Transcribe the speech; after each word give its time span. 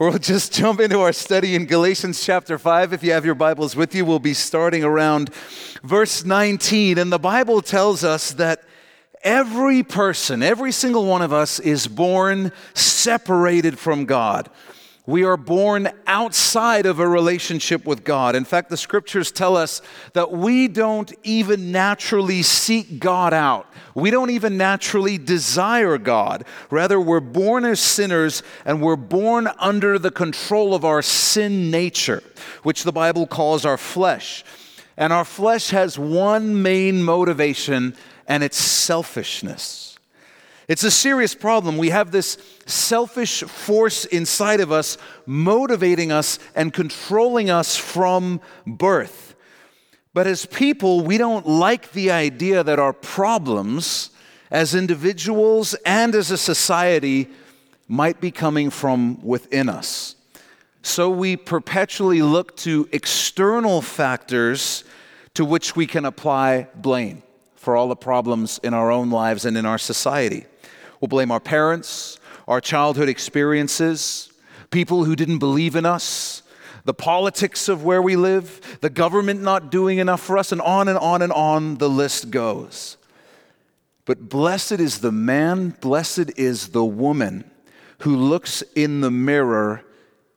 We'll 0.00 0.16
just 0.16 0.52
jump 0.54 0.80
into 0.80 0.98
our 1.00 1.12
study 1.12 1.54
in 1.54 1.66
Galatians 1.66 2.24
chapter 2.24 2.58
5. 2.58 2.94
If 2.94 3.02
you 3.02 3.12
have 3.12 3.26
your 3.26 3.34
Bibles 3.34 3.76
with 3.76 3.94
you, 3.94 4.06
we'll 4.06 4.18
be 4.18 4.32
starting 4.32 4.82
around 4.82 5.28
verse 5.82 6.24
19. 6.24 6.96
And 6.96 7.12
the 7.12 7.18
Bible 7.18 7.60
tells 7.60 8.02
us 8.02 8.32
that 8.32 8.62
every 9.22 9.82
person, 9.82 10.42
every 10.42 10.72
single 10.72 11.04
one 11.04 11.20
of 11.20 11.34
us, 11.34 11.60
is 11.60 11.86
born 11.86 12.50
separated 12.72 13.78
from 13.78 14.06
God. 14.06 14.48
We 15.10 15.24
are 15.24 15.36
born 15.36 15.88
outside 16.06 16.86
of 16.86 17.00
a 17.00 17.08
relationship 17.08 17.84
with 17.84 18.04
God. 18.04 18.36
In 18.36 18.44
fact, 18.44 18.70
the 18.70 18.76
scriptures 18.76 19.32
tell 19.32 19.56
us 19.56 19.82
that 20.12 20.30
we 20.30 20.68
don't 20.68 21.12
even 21.24 21.72
naturally 21.72 22.44
seek 22.44 23.00
God 23.00 23.34
out. 23.34 23.66
We 23.96 24.12
don't 24.12 24.30
even 24.30 24.56
naturally 24.56 25.18
desire 25.18 25.98
God. 25.98 26.44
Rather, 26.70 27.00
we're 27.00 27.18
born 27.18 27.64
as 27.64 27.80
sinners 27.80 28.44
and 28.64 28.80
we're 28.80 28.94
born 28.94 29.48
under 29.58 29.98
the 29.98 30.12
control 30.12 30.76
of 30.76 30.84
our 30.84 31.02
sin 31.02 31.72
nature, 31.72 32.22
which 32.62 32.84
the 32.84 32.92
Bible 32.92 33.26
calls 33.26 33.64
our 33.64 33.78
flesh. 33.78 34.44
And 34.96 35.12
our 35.12 35.24
flesh 35.24 35.70
has 35.70 35.98
one 35.98 36.62
main 36.62 37.02
motivation, 37.02 37.96
and 38.28 38.44
it's 38.44 38.58
selfishness. 38.58 39.90
It's 40.70 40.84
a 40.84 40.90
serious 40.92 41.34
problem. 41.34 41.78
We 41.78 41.90
have 41.90 42.12
this 42.12 42.38
selfish 42.70 43.42
force 43.42 44.04
inside 44.06 44.60
of 44.60 44.72
us 44.72 44.96
motivating 45.26 46.12
us 46.12 46.38
and 46.54 46.72
controlling 46.72 47.50
us 47.50 47.76
from 47.76 48.40
birth. 48.66 49.34
But 50.12 50.26
as 50.26 50.46
people, 50.46 51.02
we 51.02 51.18
don't 51.18 51.46
like 51.46 51.92
the 51.92 52.10
idea 52.10 52.64
that 52.64 52.78
our 52.78 52.92
problems 52.92 54.10
as 54.50 54.74
individuals 54.74 55.74
and 55.84 56.14
as 56.14 56.30
a 56.30 56.38
society 56.38 57.28
might 57.86 58.20
be 58.20 58.30
coming 58.30 58.70
from 58.70 59.20
within 59.22 59.68
us. 59.68 60.16
So 60.82 61.10
we 61.10 61.36
perpetually 61.36 62.22
look 62.22 62.56
to 62.58 62.88
external 62.92 63.82
factors 63.82 64.84
to 65.34 65.44
which 65.44 65.76
we 65.76 65.86
can 65.86 66.04
apply 66.04 66.68
blame 66.74 67.22
for 67.54 67.76
all 67.76 67.88
the 67.88 67.96
problems 67.96 68.58
in 68.62 68.74
our 68.74 68.90
own 68.90 69.10
lives 69.10 69.44
and 69.44 69.56
in 69.56 69.66
our 69.66 69.78
society. 69.78 70.46
We'll 71.00 71.08
blame 71.08 71.30
our 71.30 71.40
parents, 71.40 72.19
our 72.50 72.60
childhood 72.60 73.08
experiences, 73.08 74.28
people 74.72 75.04
who 75.04 75.14
didn't 75.14 75.38
believe 75.38 75.76
in 75.76 75.86
us, 75.86 76.42
the 76.84 76.92
politics 76.92 77.68
of 77.68 77.84
where 77.84 78.02
we 78.02 78.16
live, 78.16 78.78
the 78.80 78.90
government 78.90 79.40
not 79.40 79.70
doing 79.70 79.98
enough 79.98 80.20
for 80.20 80.36
us, 80.36 80.50
and 80.50 80.60
on 80.60 80.88
and 80.88 80.98
on 80.98 81.22
and 81.22 81.32
on 81.32 81.76
the 81.76 81.88
list 81.88 82.32
goes. 82.32 82.96
But 84.04 84.28
blessed 84.28 84.72
is 84.80 84.98
the 84.98 85.12
man, 85.12 85.76
blessed 85.80 86.32
is 86.36 86.70
the 86.70 86.84
woman 86.84 87.48
who 88.00 88.16
looks 88.16 88.62
in 88.74 89.00
the 89.00 89.12
mirror 89.12 89.84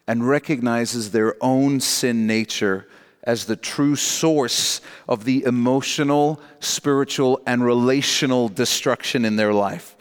and 0.07 0.27
recognizes 0.27 1.09
their 1.09 1.35
own 1.41 1.79
sin 1.79 2.27
nature 2.27 2.87
as 3.23 3.45
the 3.45 3.55
true 3.55 3.95
source 3.95 4.81
of 5.09 5.25
the 5.25 5.43
emotional, 5.45 6.39
spiritual, 6.59 7.41
and 7.47 7.65
relational 7.65 8.49
destruction 8.49 9.25
in 9.25 9.35
their 9.35 9.53
life. 9.53 9.92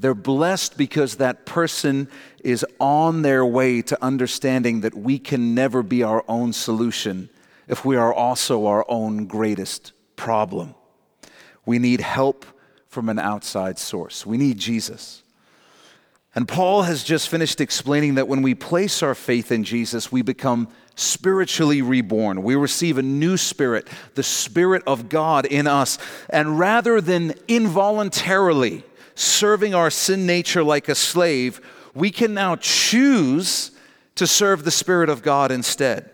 They're 0.00 0.14
blessed 0.14 0.78
because 0.78 1.16
that 1.16 1.44
person 1.44 2.08
is 2.42 2.64
on 2.78 3.20
their 3.20 3.44
way 3.44 3.82
to 3.82 4.02
understanding 4.02 4.80
that 4.80 4.94
we 4.94 5.18
can 5.18 5.54
never 5.54 5.82
be 5.82 6.02
our 6.02 6.24
own 6.26 6.54
solution 6.54 7.28
if 7.68 7.84
we 7.84 7.96
are 7.96 8.12
also 8.12 8.66
our 8.66 8.84
own 8.88 9.26
greatest 9.26 9.92
problem. 10.16 10.74
We 11.66 11.78
need 11.78 12.00
help 12.00 12.46
from 12.88 13.10
an 13.10 13.18
outside 13.18 13.78
source. 13.78 14.24
We 14.24 14.38
need 14.38 14.58
Jesus. 14.58 15.22
And 16.34 16.48
Paul 16.48 16.82
has 16.82 17.04
just 17.04 17.28
finished 17.28 17.60
explaining 17.60 18.14
that 18.14 18.28
when 18.28 18.40
we 18.40 18.54
place 18.54 19.02
our 19.02 19.14
faith 19.14 19.52
in 19.52 19.64
Jesus, 19.64 20.10
we 20.10 20.22
become 20.22 20.68
spiritually 20.94 21.82
reborn. 21.82 22.42
We 22.42 22.54
receive 22.54 22.98
a 22.98 23.02
new 23.02 23.36
spirit, 23.36 23.88
the 24.14 24.22
Spirit 24.22 24.82
of 24.86 25.08
God 25.08 25.44
in 25.44 25.66
us. 25.66 25.98
And 26.28 26.58
rather 26.58 27.00
than 27.00 27.34
involuntarily 27.48 28.84
serving 29.20 29.74
our 29.74 29.90
sin 29.90 30.26
nature 30.26 30.64
like 30.64 30.88
a 30.88 30.94
slave, 30.94 31.60
we 31.94 32.10
can 32.10 32.34
now 32.34 32.56
choose 32.56 33.72
to 34.14 34.26
serve 34.26 34.64
the 34.64 34.70
Spirit 34.70 35.08
of 35.08 35.22
God 35.22 35.50
instead. 35.50 36.10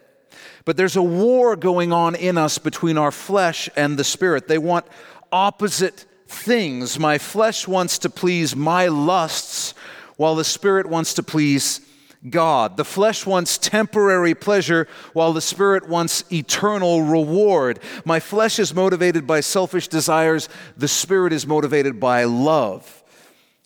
But 0.65 0.77
there's 0.77 0.97
a 0.97 1.03
war 1.03 1.55
going 1.55 1.93
on 1.93 2.15
in 2.15 2.37
us 2.37 2.59
between 2.59 2.99
our 2.99 3.13
flesh 3.13 3.69
and 3.77 3.97
the 3.97 4.05
Spirit. 4.05 4.49
They 4.49 4.59
want 4.59 4.87
opposite 5.31 6.05
things. 6.27 6.99
My 6.99 7.19
flesh 7.19 7.69
wants 7.69 7.99
to 8.01 8.11
please 8.11 8.57
my 8.57 8.89
lusts, 8.89 9.75
while 10.17 10.35
the 10.35 10.45
Spirit 10.45 10.87
wants 10.87 11.15
to 11.15 11.23
please 11.23 11.81
God. 12.29 12.77
The 12.77 12.85
flesh 12.85 13.27
wants 13.27 13.59
temporary 13.59 14.35
pleasure, 14.35 14.89
while 15.13 15.33
the 15.33 15.41
spirit 15.41 15.89
wants 15.89 16.25
eternal 16.33 17.03
reward. 17.03 17.79
My 18.05 18.21
flesh 18.21 18.59
is 18.59 18.75
motivated 18.75 19.27
by 19.27 19.41
selfish 19.41 19.89
desires, 19.89 20.49
the 20.77 20.89
spirit 20.89 21.33
is 21.33 21.47
motivated 21.47 22.01
by 22.01 22.25
love. 22.25 22.96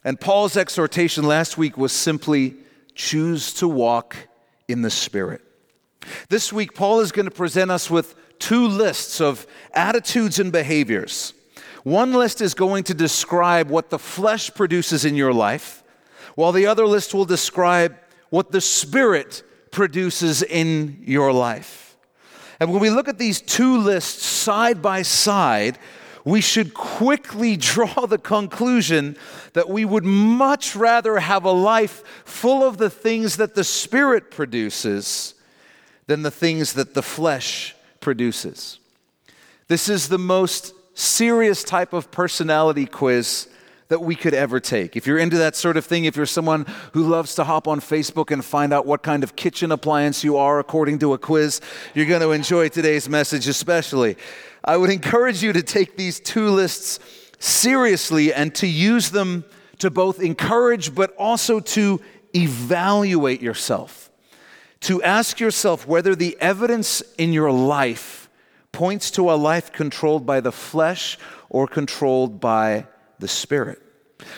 And 0.04 0.20
Paul's 0.20 0.56
exhortation 0.56 1.24
last 1.24 1.58
week 1.58 1.76
was 1.76 1.92
simply 1.92 2.56
choose 2.94 3.52
to 3.54 3.68
walk 3.68 4.16
in 4.68 4.82
the 4.82 4.90
spirit. 4.90 5.42
This 6.28 6.52
week, 6.52 6.74
Paul 6.74 7.00
is 7.00 7.12
going 7.12 7.26
to 7.26 7.30
present 7.30 7.70
us 7.70 7.90
with 7.90 8.14
two 8.38 8.66
lists 8.66 9.20
of 9.20 9.46
attitudes 9.74 10.38
and 10.38 10.50
behaviors. 10.50 11.34
One 11.84 12.12
list 12.12 12.40
is 12.40 12.54
going 12.54 12.84
to 12.84 12.94
describe 12.94 13.70
what 13.70 13.90
the 13.90 13.98
flesh 13.98 14.52
produces 14.54 15.04
in 15.04 15.14
your 15.14 15.32
life, 15.32 15.82
while 16.34 16.52
the 16.52 16.66
other 16.66 16.86
list 16.86 17.14
will 17.14 17.24
describe 17.24 17.96
what 18.30 18.52
the 18.52 18.60
Spirit 18.60 19.42
produces 19.70 20.42
in 20.42 21.02
your 21.04 21.32
life. 21.32 21.96
And 22.58 22.70
when 22.70 22.80
we 22.80 22.90
look 22.90 23.08
at 23.08 23.18
these 23.18 23.40
two 23.40 23.78
lists 23.78 24.24
side 24.24 24.82
by 24.82 25.02
side, 25.02 25.78
we 26.24 26.40
should 26.40 26.74
quickly 26.74 27.56
draw 27.56 28.06
the 28.06 28.18
conclusion 28.18 29.16
that 29.52 29.68
we 29.68 29.84
would 29.84 30.04
much 30.04 30.76
rather 30.76 31.18
have 31.18 31.44
a 31.44 31.52
life 31.52 32.04
full 32.24 32.62
of 32.62 32.78
the 32.78 32.90
things 32.90 33.36
that 33.36 33.54
the 33.54 33.64
Spirit 33.64 34.30
produces 34.30 35.34
than 36.06 36.22
the 36.22 36.30
things 36.30 36.72
that 36.74 36.94
the 36.94 37.02
flesh 37.02 37.74
produces. 38.00 38.78
This 39.68 39.88
is 39.88 40.08
the 40.08 40.18
most 40.18 40.74
serious 40.94 41.62
type 41.62 41.92
of 41.92 42.10
personality 42.10 42.86
quiz 42.86 43.48
that 43.90 44.00
we 44.00 44.14
could 44.14 44.34
ever 44.34 44.60
take. 44.60 44.96
If 44.96 45.04
you're 45.04 45.18
into 45.18 45.36
that 45.38 45.56
sort 45.56 45.76
of 45.76 45.84
thing, 45.84 46.04
if 46.04 46.16
you're 46.16 46.24
someone 46.24 46.64
who 46.92 47.02
loves 47.02 47.34
to 47.34 47.44
hop 47.44 47.66
on 47.66 47.80
Facebook 47.80 48.30
and 48.30 48.42
find 48.44 48.72
out 48.72 48.86
what 48.86 49.02
kind 49.02 49.24
of 49.24 49.34
kitchen 49.34 49.72
appliance 49.72 50.22
you 50.22 50.36
are 50.36 50.60
according 50.60 51.00
to 51.00 51.12
a 51.12 51.18
quiz, 51.18 51.60
you're 51.92 52.06
going 52.06 52.20
to 52.20 52.30
enjoy 52.30 52.68
today's 52.68 53.08
message 53.08 53.48
especially. 53.48 54.16
I 54.64 54.76
would 54.76 54.90
encourage 54.90 55.42
you 55.42 55.52
to 55.52 55.62
take 55.62 55.96
these 55.96 56.20
two 56.20 56.50
lists 56.50 57.00
seriously 57.40 58.32
and 58.32 58.54
to 58.54 58.68
use 58.68 59.10
them 59.10 59.44
to 59.78 59.90
both 59.90 60.20
encourage 60.20 60.94
but 60.94 61.12
also 61.16 61.58
to 61.58 62.00
evaluate 62.32 63.42
yourself. 63.42 64.08
To 64.82 65.02
ask 65.02 65.40
yourself 65.40 65.84
whether 65.84 66.14
the 66.14 66.38
evidence 66.40 67.02
in 67.18 67.32
your 67.32 67.50
life 67.50 68.30
points 68.70 69.10
to 69.12 69.32
a 69.32 69.34
life 69.34 69.72
controlled 69.72 70.24
by 70.24 70.40
the 70.40 70.52
flesh 70.52 71.18
or 71.48 71.66
controlled 71.66 72.40
by 72.40 72.86
the 73.20 73.28
Spirit. 73.28 73.80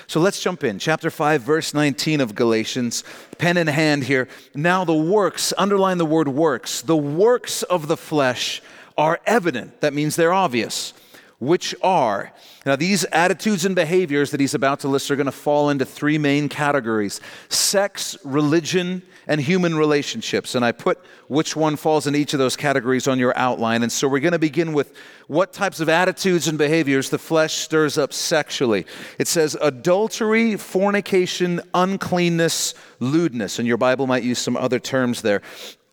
So 0.07 0.21
let's 0.21 0.41
jump 0.41 0.63
in. 0.63 0.79
Chapter 0.79 1.11
5, 1.11 1.43
verse 1.43 1.75
19 1.75 2.21
of 2.21 2.35
Galatians, 2.35 3.03
pen 3.39 3.57
in 3.57 3.67
hand 3.67 4.05
here. 4.05 4.29
Now, 4.55 4.85
the 4.85 4.95
works, 4.95 5.53
underline 5.59 5.99
the 5.99 6.07
word 6.07 6.29
works, 6.29 6.83
the 6.83 6.97
works 6.97 7.63
of 7.65 7.89
the 7.89 7.97
flesh 7.97 8.63
are 8.97 9.21
evident. 9.27 9.81
That 9.81 9.95
means 9.95 10.17
they're 10.17 10.33
obvious 10.33 10.93
which 11.43 11.75
are. 11.83 12.33
Now, 12.65 12.77
these 12.77 13.03
attitudes 13.07 13.65
and 13.65 13.75
behaviors 13.75 14.31
that 14.31 14.39
he's 14.39 14.55
about 14.55 14.79
to 14.81 14.89
list 14.89 15.11
are 15.11 15.17
going 15.17 15.27
to 15.27 15.33
fall 15.33 15.71
into 15.71 15.85
three 15.85 16.17
main 16.17 16.49
categories 16.49 17.21
sex, 17.49 18.17
religion, 18.23 19.03
and 19.27 19.41
human 19.41 19.75
relationships. 19.75 20.55
And 20.55 20.65
I 20.65 20.71
put 20.71 21.01
which 21.27 21.57
one 21.57 21.75
falls 21.75 22.07
in 22.07 22.15
each 22.15 22.33
of 22.33 22.39
those 22.39 22.55
categories 22.55 23.09
on 23.09 23.19
your 23.19 23.37
outline. 23.37 23.83
And 23.83 23.91
so 23.91 24.07
we're 24.07 24.21
going 24.21 24.35
to 24.35 24.39
begin 24.39 24.73
with 24.73 24.97
what 25.27 25.53
types 25.53 25.81
of 25.81 25.89
attitudes 25.89 26.47
and 26.47 26.57
behaviors 26.57 27.11
the 27.11 27.19
flesh 27.19 27.55
stirs 27.55 27.99
up 27.99 28.13
sexually. 28.13 28.87
It 29.19 29.27
says 29.27 29.57
adultery, 29.61 30.57
fornication, 30.57 31.61
uncleanness, 31.75 32.75
lewdness. 33.01 33.59
And 33.59 33.67
your 33.67 33.79
Bible 33.79 34.07
might 34.07 34.23
use 34.23 34.39
some 34.39 34.57
other 34.57 34.79
terms 34.79 35.23
there. 35.23 35.43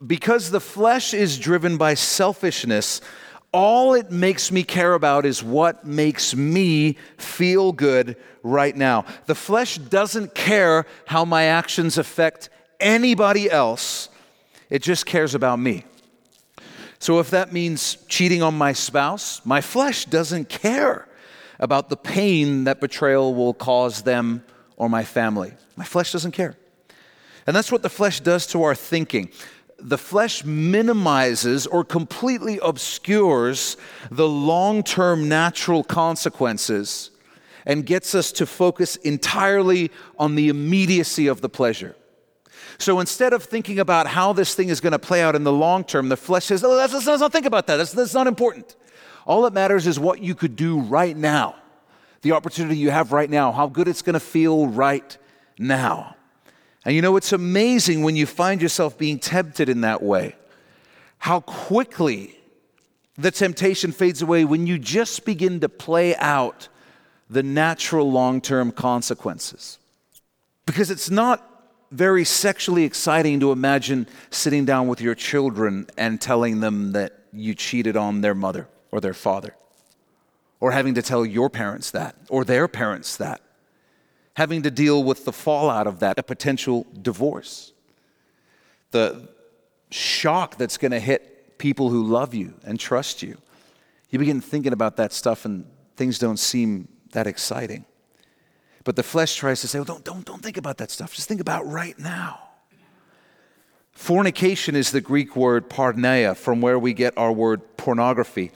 Because 0.05 0.51
the 0.51 0.61
flesh 0.61 1.13
is 1.13 1.39
driven 1.39 1.75
by 1.75 1.95
selfishness, 1.95 3.01
all 3.51 3.93
it 3.93 4.11
makes 4.11 4.51
me 4.51 4.63
care 4.63 4.93
about 4.93 5.25
is 5.25 5.43
what 5.43 5.85
makes 5.85 6.35
me 6.35 6.97
feel 7.17 7.71
good 7.71 8.15
right 8.43 8.75
now. 8.75 9.05
The 9.25 9.35
flesh 9.35 9.77
doesn't 9.77 10.35
care 10.35 10.85
how 11.05 11.25
my 11.25 11.45
actions 11.45 11.97
affect 11.97 12.49
anybody 12.79 13.49
else, 13.49 14.09
it 14.69 14.81
just 14.81 15.05
cares 15.05 15.35
about 15.35 15.59
me. 15.59 15.83
So 16.99 17.19
if 17.19 17.29
that 17.31 17.51
means 17.53 17.97
cheating 18.07 18.43
on 18.43 18.57
my 18.57 18.73
spouse, 18.73 19.41
my 19.45 19.61
flesh 19.61 20.05
doesn't 20.05 20.49
care 20.49 21.07
about 21.59 21.89
the 21.89 21.97
pain 21.97 22.65
that 22.65 22.79
betrayal 22.79 23.33
will 23.33 23.53
cause 23.53 24.03
them 24.03 24.43
or 24.77 24.89
my 24.89 25.03
family. 25.03 25.53
My 25.75 25.85
flesh 25.85 26.11
doesn't 26.11 26.33
care. 26.33 26.55
And 27.47 27.55
that's 27.55 27.71
what 27.71 27.81
the 27.81 27.89
flesh 27.89 28.19
does 28.19 28.45
to 28.47 28.63
our 28.63 28.75
thinking. 28.75 29.31
The 29.81 29.97
flesh 29.97 30.43
minimizes 30.43 31.65
or 31.65 31.83
completely 31.83 32.59
obscures 32.61 33.77
the 34.11 34.27
long 34.27 34.83
term 34.83 35.29
natural 35.29 35.83
consequences 35.83 37.11
and 37.65 37.85
gets 37.85 38.15
us 38.15 38.31
to 38.33 38.45
focus 38.45 38.95
entirely 38.97 39.91
on 40.17 40.35
the 40.35 40.49
immediacy 40.49 41.27
of 41.27 41.41
the 41.41 41.49
pleasure. 41.49 41.95
So 42.77 42.99
instead 42.99 43.33
of 43.33 43.43
thinking 43.43 43.79
about 43.79 44.07
how 44.07 44.33
this 44.33 44.55
thing 44.55 44.69
is 44.69 44.79
going 44.79 44.93
to 44.93 44.99
play 44.99 45.21
out 45.21 45.35
in 45.35 45.43
the 45.43 45.51
long 45.51 45.83
term, 45.83 46.09
the 46.09 46.17
flesh 46.17 46.45
says, 46.45 46.63
oh, 46.63 46.75
let's, 46.75 47.05
not 47.05 47.31
think 47.31 47.45
about 47.45 47.67
that. 47.67 47.77
That's, 47.77 47.91
that's 47.91 48.13
not 48.13 48.25
important. 48.25 48.75
All 49.25 49.41
that 49.43 49.53
matters 49.53 49.85
is 49.85 49.99
what 49.99 50.21
you 50.21 50.33
could 50.33 50.55
do 50.55 50.79
right 50.79 51.15
now, 51.15 51.55
the 52.21 52.31
opportunity 52.31 52.77
you 52.77 52.89
have 52.89 53.11
right 53.11 53.29
now, 53.29 53.51
how 53.51 53.67
good 53.67 53.87
it's 53.87 54.01
going 54.01 54.13
to 54.13 54.19
feel 54.19 54.67
right 54.67 55.17
now. 55.57 56.15
And 56.89 56.95
you 56.95 57.03
know, 57.03 57.17
it's 57.17 57.33
amazing 57.33 58.01
when 58.01 58.15
you 58.15 58.25
find 58.25 58.63
yourself 58.63 58.97
being 58.97 59.19
tempted 59.19 59.69
in 59.69 59.81
that 59.81 60.01
way, 60.01 60.35
how 61.19 61.41
quickly 61.41 62.35
the 63.15 63.29
temptation 63.29 63.91
fades 63.91 64.23
away 64.23 64.43
when 64.43 64.65
you 64.65 64.79
just 64.79 65.23
begin 65.23 65.59
to 65.59 65.69
play 65.69 66.15
out 66.15 66.67
the 67.29 67.43
natural 67.43 68.11
long 68.11 68.41
term 68.41 68.71
consequences. 68.71 69.77
Because 70.65 70.89
it's 70.89 71.11
not 71.11 71.45
very 71.91 72.25
sexually 72.25 72.85
exciting 72.85 73.39
to 73.41 73.51
imagine 73.51 74.07
sitting 74.31 74.65
down 74.65 74.87
with 74.87 74.99
your 74.99 75.13
children 75.13 75.85
and 75.95 76.19
telling 76.19 76.59
them 76.59 76.93
that 76.93 77.19
you 77.31 77.53
cheated 77.53 77.97
on 77.97 78.21
their 78.21 78.33
mother 78.33 78.67
or 78.89 78.99
their 78.99 79.13
father, 79.13 79.53
or 80.59 80.71
having 80.71 80.95
to 80.95 81.03
tell 81.03 81.23
your 81.23 81.51
parents 81.51 81.91
that 81.91 82.15
or 82.29 82.43
their 82.43 82.67
parents 82.67 83.15
that, 83.17 83.41
having 84.35 84.61
to 84.63 84.71
deal 84.71 85.03
with 85.03 85.25
the 85.25 85.33
fallout 85.33 85.87
of 85.87 85.99
that, 85.99 86.17
a 86.17 86.23
potential 86.23 86.85
divorce, 87.01 87.73
the 88.91 89.29
shock 89.91 90.57
that's 90.57 90.77
going 90.77 90.91
to 90.91 90.99
hit 90.99 91.57
people 91.57 91.89
who 91.89 92.03
love 92.03 92.33
you 92.33 92.53
and 92.63 92.79
trust 92.79 93.21
you. 93.21 93.37
You 94.09 94.19
begin 94.19 94.41
thinking 94.41 94.73
about 94.73 94.97
that 94.97 95.13
stuff, 95.13 95.45
and 95.45 95.65
things 95.95 96.17
don't 96.17 96.37
seem 96.39 96.87
that 97.11 97.27
exciting. 97.27 97.85
But 98.83 98.95
the 98.95 99.03
flesh 99.03 99.35
tries 99.35 99.61
to 99.61 99.67
say, 99.67 99.79
well, 99.79 99.85
don't, 99.85 100.03
don't, 100.03 100.25
don't 100.25 100.41
think 100.41 100.57
about 100.57 100.77
that 100.77 100.89
stuff. 100.89 101.13
Just 101.13 101.27
think 101.27 101.41
about 101.41 101.67
right 101.67 101.97
now. 101.99 102.39
Fornication 103.91 104.75
is 104.75 104.91
the 104.91 105.01
Greek 105.01 105.35
word 105.35 105.69
porneia, 105.69 106.35
from 106.35 106.61
where 106.61 106.79
we 106.79 106.93
get 106.93 107.17
our 107.17 107.31
word 107.31 107.61
pornography. 107.75 108.51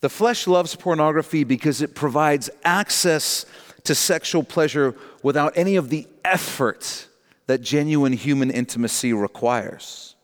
The 0.00 0.08
flesh 0.08 0.46
loves 0.46 0.74
pornography 0.74 1.44
because 1.44 1.82
it 1.82 1.94
provides 1.94 2.48
access 2.64 3.44
to 3.88 3.94
sexual 3.94 4.42
pleasure 4.42 4.94
without 5.22 5.56
any 5.56 5.76
of 5.76 5.88
the 5.88 6.06
effort 6.22 7.08
that 7.46 7.62
genuine 7.62 8.12
human 8.12 8.50
intimacy 8.50 9.14
requires. 9.14 10.14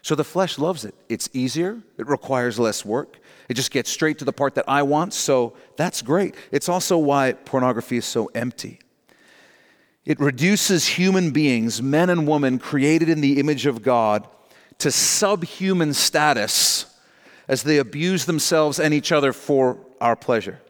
So 0.00 0.14
the 0.14 0.22
flesh 0.22 0.58
loves 0.58 0.84
it. 0.84 0.94
It's 1.08 1.28
easier, 1.32 1.82
it 1.98 2.06
requires 2.06 2.56
less 2.56 2.84
work, 2.84 3.18
it 3.48 3.54
just 3.54 3.72
gets 3.72 3.90
straight 3.90 4.20
to 4.20 4.24
the 4.24 4.32
part 4.32 4.54
that 4.54 4.64
I 4.68 4.84
want, 4.84 5.12
so 5.12 5.54
that's 5.76 6.02
great. 6.02 6.36
It's 6.52 6.68
also 6.68 6.96
why 6.98 7.32
pornography 7.32 7.96
is 7.96 8.04
so 8.04 8.26
empty. 8.32 8.78
It 10.04 10.20
reduces 10.20 10.86
human 10.86 11.32
beings, 11.32 11.82
men 11.82 12.10
and 12.10 12.28
women 12.28 12.60
created 12.60 13.08
in 13.08 13.20
the 13.20 13.40
image 13.40 13.66
of 13.66 13.82
God, 13.82 14.28
to 14.78 14.92
subhuman 14.92 15.94
status 15.94 16.86
as 17.48 17.64
they 17.64 17.78
abuse 17.78 18.24
themselves 18.26 18.78
and 18.78 18.94
each 18.94 19.10
other 19.10 19.32
for 19.32 19.78
our 20.00 20.14
pleasure. 20.14 20.60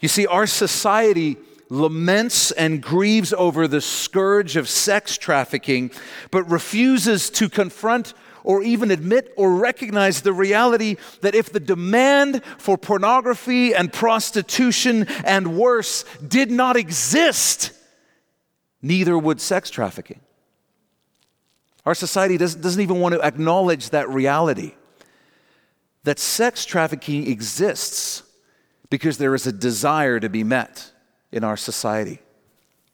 You 0.00 0.08
see, 0.08 0.26
our 0.26 0.46
society 0.46 1.36
laments 1.70 2.50
and 2.52 2.82
grieves 2.82 3.32
over 3.32 3.68
the 3.68 3.80
scourge 3.80 4.56
of 4.56 4.68
sex 4.68 5.18
trafficking, 5.18 5.90
but 6.30 6.48
refuses 6.48 7.30
to 7.30 7.48
confront 7.48 8.14
or 8.44 8.62
even 8.62 8.90
admit 8.90 9.32
or 9.36 9.54
recognize 9.56 10.22
the 10.22 10.32
reality 10.32 10.96
that 11.20 11.34
if 11.34 11.52
the 11.52 11.60
demand 11.60 12.42
for 12.56 12.78
pornography 12.78 13.74
and 13.74 13.92
prostitution 13.92 15.06
and 15.24 15.58
worse 15.58 16.04
did 16.26 16.50
not 16.50 16.76
exist, 16.76 17.72
neither 18.80 19.18
would 19.18 19.40
sex 19.40 19.68
trafficking. 19.68 20.20
Our 21.84 21.94
society 21.94 22.36
doesn't, 22.36 22.60
doesn't 22.60 22.80
even 22.80 23.00
want 23.00 23.14
to 23.14 23.22
acknowledge 23.22 23.90
that 23.90 24.08
reality 24.08 24.74
that 26.04 26.18
sex 26.18 26.64
trafficking 26.64 27.30
exists 27.30 28.22
because 28.90 29.18
there 29.18 29.34
is 29.34 29.46
a 29.46 29.52
desire 29.52 30.18
to 30.20 30.28
be 30.28 30.44
met 30.44 30.92
in 31.30 31.44
our 31.44 31.56
society. 31.56 32.20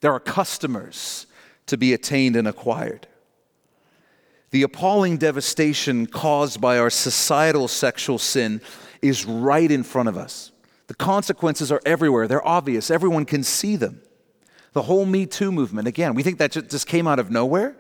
There 0.01 0.13
are 0.13 0.21
customers 0.21 1.27
to 1.67 1.77
be 1.77 1.93
attained 1.93 2.37
and 2.37 2.47
acquired. 2.47 3.07
The 4.51 4.63
appalling 4.63 5.17
devastation 5.17 6.07
caused 6.07 6.61
by 6.61 6.79
our 6.79 6.91
societal 6.91 7.67
sexual 7.67 8.19
sin 8.19 8.61
is 9.03 9.25
right 9.25 9.69
in 9.69 9.83
front 9.83 10.09
of 10.09 10.17
us. 10.17 10.53
The 10.87 10.95
consequences 10.95 11.73
are 11.73 11.81
everywhere, 11.85 12.29
they're 12.29 12.47
obvious, 12.47 12.91
everyone 12.91 13.25
can 13.25 13.43
see 13.43 13.77
them. 13.77 14.01
The 14.73 14.83
whole 14.83 15.07
Me 15.07 15.27
Too 15.27 15.51
movement, 15.51 15.89
again, 15.89 16.15
we 16.15 16.23
think 16.23 16.39
that 16.39 16.53
just 16.53 16.87
came 16.87 17.09
out 17.09 17.19
of 17.19 17.31
nowhere. 17.31 17.77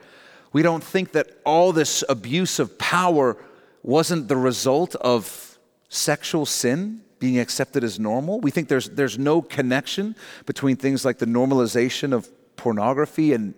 We 0.52 0.62
don't 0.62 0.82
think 0.82 1.12
that 1.12 1.38
all 1.44 1.72
this 1.72 2.02
abuse 2.08 2.58
of 2.58 2.78
power 2.78 3.36
wasn't 3.82 4.28
the 4.28 4.36
result 4.36 4.94
of 4.96 5.58
sexual 5.88 6.46
sin 6.46 7.03
being 7.24 7.38
accepted 7.38 7.82
as 7.82 7.98
normal. 7.98 8.38
We 8.38 8.50
think 8.50 8.68
there's, 8.68 8.90
there's 8.90 9.18
no 9.18 9.40
connection 9.40 10.14
between 10.44 10.76
things 10.76 11.06
like 11.06 11.16
the 11.16 11.24
normalization 11.24 12.12
of 12.12 12.28
pornography 12.56 13.32
and 13.32 13.54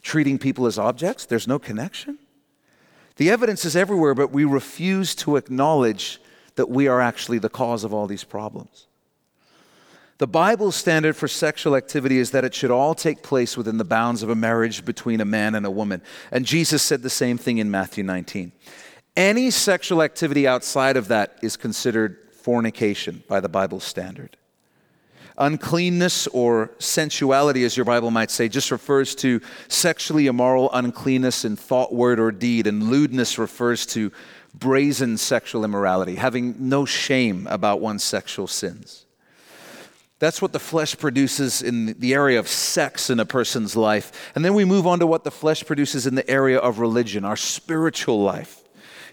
treating 0.00 0.38
people 0.38 0.64
as 0.64 0.78
objects. 0.78 1.26
There's 1.26 1.46
no 1.46 1.58
connection. 1.58 2.18
The 3.16 3.28
evidence 3.28 3.66
is 3.66 3.76
everywhere, 3.76 4.14
but 4.14 4.32
we 4.32 4.44
refuse 4.44 5.14
to 5.16 5.36
acknowledge 5.36 6.22
that 6.54 6.70
we 6.70 6.88
are 6.88 7.02
actually 7.02 7.38
the 7.38 7.50
cause 7.50 7.84
of 7.84 7.92
all 7.92 8.06
these 8.06 8.24
problems. 8.24 8.86
The 10.16 10.26
Bible's 10.26 10.74
standard 10.74 11.16
for 11.16 11.28
sexual 11.28 11.76
activity 11.76 12.16
is 12.16 12.30
that 12.30 12.46
it 12.46 12.54
should 12.54 12.70
all 12.70 12.94
take 12.94 13.22
place 13.22 13.58
within 13.58 13.76
the 13.76 13.84
bounds 13.84 14.22
of 14.22 14.30
a 14.30 14.34
marriage 14.34 14.86
between 14.86 15.20
a 15.20 15.26
man 15.26 15.54
and 15.54 15.66
a 15.66 15.70
woman. 15.70 16.00
And 16.30 16.46
Jesus 16.46 16.82
said 16.82 17.02
the 17.02 17.10
same 17.10 17.36
thing 17.36 17.58
in 17.58 17.70
Matthew 17.70 18.04
19. 18.04 18.52
Any 19.18 19.50
sexual 19.50 20.02
activity 20.02 20.48
outside 20.48 20.96
of 20.96 21.08
that 21.08 21.38
is 21.42 21.58
considered 21.58 22.25
fornication 22.46 23.24
by 23.26 23.40
the 23.40 23.48
Bible 23.48 23.80
standard. 23.80 24.36
Uncleanness 25.36 26.28
or 26.28 26.70
sensuality, 26.78 27.64
as 27.64 27.76
your 27.76 27.84
Bible 27.84 28.12
might 28.12 28.30
say, 28.30 28.48
just 28.48 28.70
refers 28.70 29.16
to 29.16 29.40
sexually 29.66 30.28
immoral 30.28 30.70
uncleanness 30.72 31.44
in 31.44 31.56
thought, 31.56 31.92
word, 31.92 32.20
or 32.20 32.30
deed, 32.30 32.68
and 32.68 32.84
lewdness 32.84 33.36
refers 33.36 33.84
to 33.86 34.12
brazen 34.54 35.16
sexual 35.16 35.64
immorality, 35.64 36.14
having 36.14 36.54
no 36.68 36.84
shame 36.84 37.48
about 37.48 37.80
one's 37.80 38.04
sexual 38.04 38.46
sins. 38.46 39.06
That's 40.20 40.40
what 40.40 40.52
the 40.52 40.60
flesh 40.60 40.96
produces 40.96 41.62
in 41.62 41.98
the 41.98 42.14
area 42.14 42.38
of 42.38 42.46
sex 42.46 43.10
in 43.10 43.18
a 43.18 43.26
person's 43.26 43.74
life. 43.74 44.30
And 44.36 44.44
then 44.44 44.54
we 44.54 44.64
move 44.64 44.86
on 44.86 45.00
to 45.00 45.06
what 45.08 45.24
the 45.24 45.32
flesh 45.32 45.64
produces 45.64 46.06
in 46.06 46.14
the 46.14 46.30
area 46.30 46.58
of 46.58 46.78
religion, 46.78 47.24
our 47.24 47.36
spiritual 47.36 48.22
life. 48.22 48.62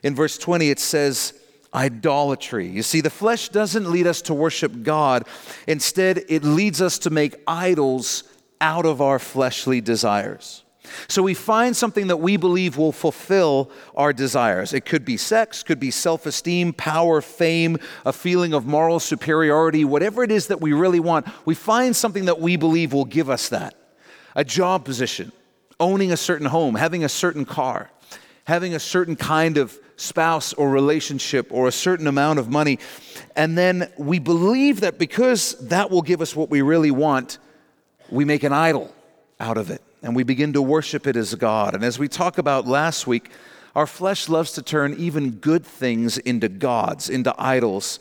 In 0.03 0.13
verse 0.13 0.37
20, 0.37 0.69
it 0.69 0.79
says, 0.79 1.33
idolatry. 1.73 2.67
You 2.67 2.83
see, 2.83 3.01
the 3.01 3.09
flesh 3.09 3.49
doesn't 3.49 3.89
lead 3.89 4.07
us 4.07 4.21
to 4.23 4.33
worship 4.33 4.83
God. 4.83 5.27
Instead, 5.67 6.23
it 6.29 6.43
leads 6.43 6.81
us 6.81 6.99
to 6.99 7.09
make 7.09 7.35
idols 7.47 8.23
out 8.61 8.85
of 8.85 9.01
our 9.01 9.19
fleshly 9.19 9.81
desires. 9.81 10.63
So 11.07 11.23
we 11.23 11.33
find 11.33 11.75
something 11.75 12.07
that 12.07 12.17
we 12.17 12.37
believe 12.37 12.77
will 12.77 12.91
fulfill 12.91 13.71
our 13.95 14.11
desires. 14.13 14.73
It 14.73 14.85
could 14.85 15.05
be 15.05 15.17
sex, 15.17 15.63
could 15.63 15.79
be 15.79 15.91
self 15.91 16.25
esteem, 16.25 16.73
power, 16.73 17.21
fame, 17.21 17.77
a 18.05 18.13
feeling 18.13 18.53
of 18.53 18.65
moral 18.65 18.99
superiority, 18.99 19.85
whatever 19.85 20.23
it 20.23 20.31
is 20.31 20.47
that 20.47 20.61
we 20.61 20.73
really 20.73 20.99
want. 20.99 21.27
We 21.45 21.55
find 21.55 21.95
something 21.95 22.25
that 22.25 22.39
we 22.39 22.57
believe 22.57 22.93
will 22.93 23.05
give 23.05 23.29
us 23.29 23.49
that. 23.49 23.75
A 24.35 24.43
job 24.43 24.83
position, 24.83 25.31
owning 25.79 26.11
a 26.11 26.17
certain 26.17 26.47
home, 26.47 26.75
having 26.75 27.03
a 27.03 27.09
certain 27.09 27.45
car, 27.45 27.89
having 28.45 28.73
a 28.75 28.79
certain 28.79 29.15
kind 29.15 29.57
of 29.57 29.79
spouse 29.95 30.53
or 30.53 30.69
relationship 30.69 31.47
or 31.51 31.67
a 31.67 31.71
certain 31.71 32.07
amount 32.07 32.39
of 32.39 32.49
money. 32.49 32.79
And 33.35 33.57
then 33.57 33.91
we 33.97 34.19
believe 34.19 34.81
that 34.81 34.97
because 34.97 35.55
that 35.67 35.91
will 35.91 36.01
give 36.01 36.21
us 36.21 36.35
what 36.35 36.49
we 36.49 36.61
really 36.61 36.91
want, 36.91 37.37
we 38.09 38.25
make 38.25 38.43
an 38.43 38.53
idol 38.53 38.93
out 39.39 39.57
of 39.57 39.69
it 39.69 39.81
and 40.01 40.15
we 40.15 40.23
begin 40.23 40.53
to 40.53 40.61
worship 40.61 41.07
it 41.07 41.15
as 41.15 41.33
God. 41.35 41.75
And 41.75 41.83
as 41.83 41.97
we 41.97 42.07
talked 42.07 42.37
about 42.37 42.67
last 42.67 43.07
week, 43.07 43.29
our 43.75 43.87
flesh 43.87 44.29
loves 44.29 44.51
to 44.53 44.61
turn 44.61 44.93
even 44.95 45.31
good 45.31 45.65
things 45.65 46.17
into 46.19 46.47
gods, 46.47 47.09
into 47.09 47.33
idols, 47.37 47.99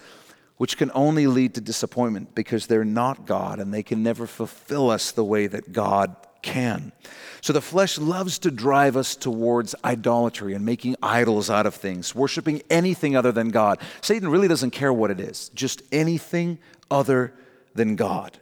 which 0.58 0.76
can 0.76 0.90
only 0.94 1.26
lead 1.26 1.54
to 1.54 1.60
disappointment 1.60 2.34
because 2.34 2.66
they're 2.66 2.84
not 2.84 3.26
God 3.26 3.58
and 3.58 3.72
they 3.72 3.82
can 3.82 4.02
never 4.02 4.26
fulfill 4.26 4.90
us 4.90 5.12
the 5.12 5.24
way 5.24 5.46
that 5.46 5.72
God 5.72 6.14
can. 6.42 6.92
So 7.40 7.52
the 7.52 7.60
flesh 7.60 7.98
loves 7.98 8.38
to 8.40 8.50
drive 8.50 8.96
us 8.96 9.16
towards 9.16 9.74
idolatry 9.84 10.54
and 10.54 10.64
making 10.64 10.96
idols 11.02 11.50
out 11.50 11.66
of 11.66 11.74
things, 11.74 12.14
worshiping 12.14 12.62
anything 12.70 13.16
other 13.16 13.32
than 13.32 13.48
God. 13.48 13.80
Satan 14.00 14.28
really 14.28 14.48
doesn't 14.48 14.70
care 14.70 14.92
what 14.92 15.10
it 15.10 15.18
is, 15.18 15.48
just 15.54 15.82
anything 15.90 16.58
other 16.90 17.32
than 17.74 17.96
God. 17.96 18.38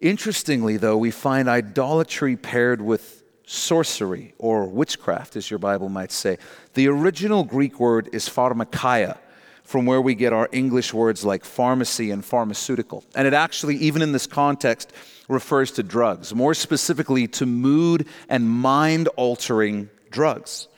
Interestingly, 0.00 0.78
though, 0.78 0.96
we 0.96 1.10
find 1.10 1.48
idolatry 1.48 2.36
paired 2.36 2.80
with 2.80 3.22
sorcery 3.46 4.34
or 4.38 4.66
witchcraft, 4.66 5.36
as 5.36 5.50
your 5.50 5.58
Bible 5.58 5.88
might 5.88 6.12
say. 6.12 6.38
The 6.74 6.88
original 6.88 7.44
Greek 7.44 7.78
word 7.78 8.08
is 8.12 8.28
pharmakeia, 8.28 9.18
from 9.64 9.86
where 9.86 10.00
we 10.00 10.14
get 10.14 10.32
our 10.32 10.48
English 10.52 10.92
words 10.92 11.24
like 11.24 11.44
pharmacy 11.44 12.10
and 12.10 12.24
pharmaceutical. 12.24 13.04
And 13.14 13.26
it 13.26 13.34
actually, 13.34 13.76
even 13.76 14.02
in 14.02 14.12
this 14.12 14.26
context, 14.26 14.92
refers 15.28 15.70
to 15.72 15.82
drugs, 15.82 16.34
more 16.34 16.54
specifically 16.54 17.26
to 17.28 17.46
mood 17.46 18.06
and 18.28 18.50
mind 18.50 19.08
altering 19.16 19.88
drugs. 20.10 20.68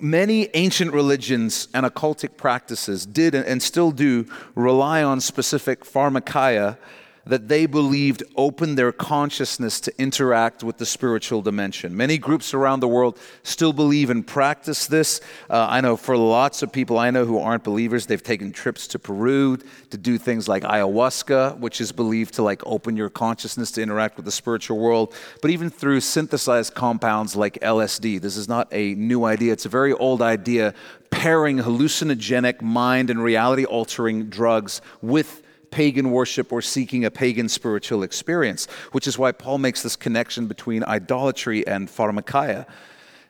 Many 0.00 0.48
ancient 0.54 0.92
religions 0.92 1.68
and 1.74 1.84
occultic 1.84 2.38
practices 2.38 3.04
did 3.04 3.34
and 3.34 3.62
still 3.62 3.90
do 3.90 4.26
rely 4.54 5.02
on 5.02 5.20
specific 5.20 5.84
pharmakeia 5.84 6.78
that 7.26 7.48
they 7.48 7.66
believed 7.66 8.22
opened 8.36 8.76
their 8.76 8.92
consciousness 8.92 9.80
to 9.80 9.92
interact 10.00 10.62
with 10.62 10.78
the 10.78 10.86
spiritual 10.86 11.42
dimension. 11.42 11.96
Many 11.96 12.18
groups 12.18 12.54
around 12.54 12.80
the 12.80 12.88
world 12.88 13.18
still 13.42 13.72
believe 13.72 14.10
and 14.10 14.26
practice 14.26 14.86
this. 14.86 15.20
Uh, 15.48 15.66
I 15.68 15.80
know 15.80 15.96
for 15.96 16.16
lots 16.16 16.62
of 16.62 16.72
people 16.72 16.98
I 16.98 17.10
know 17.10 17.24
who 17.24 17.38
aren't 17.38 17.64
believers, 17.64 18.06
they've 18.06 18.22
taken 18.22 18.52
trips 18.52 18.86
to 18.88 18.98
Peru 18.98 19.58
to 19.90 19.98
do 19.98 20.18
things 20.18 20.48
like 20.48 20.64
ayahuasca, 20.64 21.58
which 21.58 21.80
is 21.80 21.92
believed 21.92 22.34
to 22.34 22.42
like 22.42 22.62
open 22.66 22.96
your 22.96 23.10
consciousness 23.10 23.70
to 23.72 23.82
interact 23.82 24.16
with 24.16 24.24
the 24.24 24.32
spiritual 24.32 24.78
world. 24.78 25.14
But 25.40 25.50
even 25.50 25.70
through 25.70 26.00
synthesized 26.00 26.74
compounds 26.74 27.36
like 27.36 27.58
LSD, 27.60 28.20
this 28.20 28.36
is 28.36 28.48
not 28.48 28.68
a 28.72 28.94
new 28.94 29.24
idea. 29.24 29.52
It's 29.52 29.66
a 29.66 29.70
very 29.70 29.92
old 29.92 30.22
idea 30.22 30.74
pairing 31.10 31.58
hallucinogenic 31.58 32.62
mind 32.62 33.10
and 33.10 33.22
reality 33.22 33.64
altering 33.64 34.28
drugs 34.28 34.80
with 35.02 35.41
pagan 35.72 36.12
worship 36.12 36.52
or 36.52 36.62
seeking 36.62 37.04
a 37.04 37.10
pagan 37.10 37.48
spiritual 37.48 38.04
experience, 38.04 38.66
which 38.92 39.08
is 39.08 39.18
why 39.18 39.32
Paul 39.32 39.58
makes 39.58 39.82
this 39.82 39.96
connection 39.96 40.46
between 40.46 40.84
idolatry 40.84 41.66
and 41.66 41.88
pharmakeia. 41.88 42.66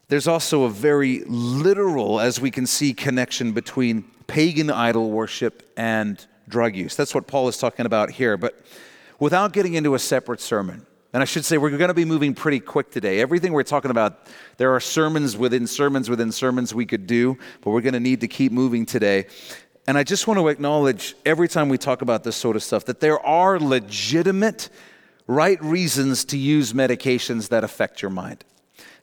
There's 0.08 0.28
also 0.28 0.64
a 0.64 0.68
very 0.68 1.22
literal, 1.26 2.20
as 2.20 2.38
we 2.38 2.50
can 2.50 2.66
see, 2.66 2.92
connection 2.92 3.52
between 3.52 4.02
pagan 4.26 4.70
idol 4.70 5.10
worship 5.10 5.62
and 5.76 6.22
drug 6.48 6.76
use. 6.76 6.94
That's 6.94 7.14
what 7.14 7.26
Paul 7.26 7.48
is 7.48 7.56
talking 7.56 7.86
about 7.86 8.10
here. 8.10 8.36
But 8.36 8.62
without 9.18 9.54
getting 9.54 9.72
into 9.72 9.94
a 9.94 9.98
separate 9.98 10.40
sermon, 10.40 10.84
and 11.14 11.22
I 11.22 11.26
should 11.26 11.44
say, 11.44 11.58
we're 11.58 11.76
going 11.76 11.88
to 11.88 11.94
be 11.94 12.06
moving 12.06 12.34
pretty 12.34 12.60
quick 12.60 12.90
today. 12.90 13.20
Everything 13.20 13.52
we're 13.52 13.62
talking 13.64 13.90
about, 13.90 14.26
there 14.56 14.74
are 14.74 14.80
sermons 14.80 15.36
within 15.36 15.66
sermons 15.66 16.08
within 16.08 16.32
sermons 16.32 16.74
we 16.74 16.86
could 16.86 17.06
do, 17.06 17.36
but 17.60 17.70
we're 17.70 17.82
going 17.82 17.92
to 17.92 18.00
need 18.00 18.22
to 18.22 18.28
keep 18.28 18.50
moving 18.50 18.86
today. 18.86 19.26
And 19.86 19.98
I 19.98 20.04
just 20.04 20.26
want 20.26 20.38
to 20.38 20.48
acknowledge 20.48 21.14
every 21.26 21.48
time 21.48 21.68
we 21.68 21.78
talk 21.78 22.02
about 22.02 22.22
this 22.22 22.36
sort 22.36 22.54
of 22.54 22.62
stuff 22.62 22.84
that 22.84 23.00
there 23.00 23.18
are 23.20 23.58
legitimate, 23.58 24.68
right 25.26 25.62
reasons 25.62 26.24
to 26.26 26.38
use 26.38 26.72
medications 26.72 27.48
that 27.48 27.64
affect 27.64 28.00
your 28.00 28.10
mind. 28.10 28.44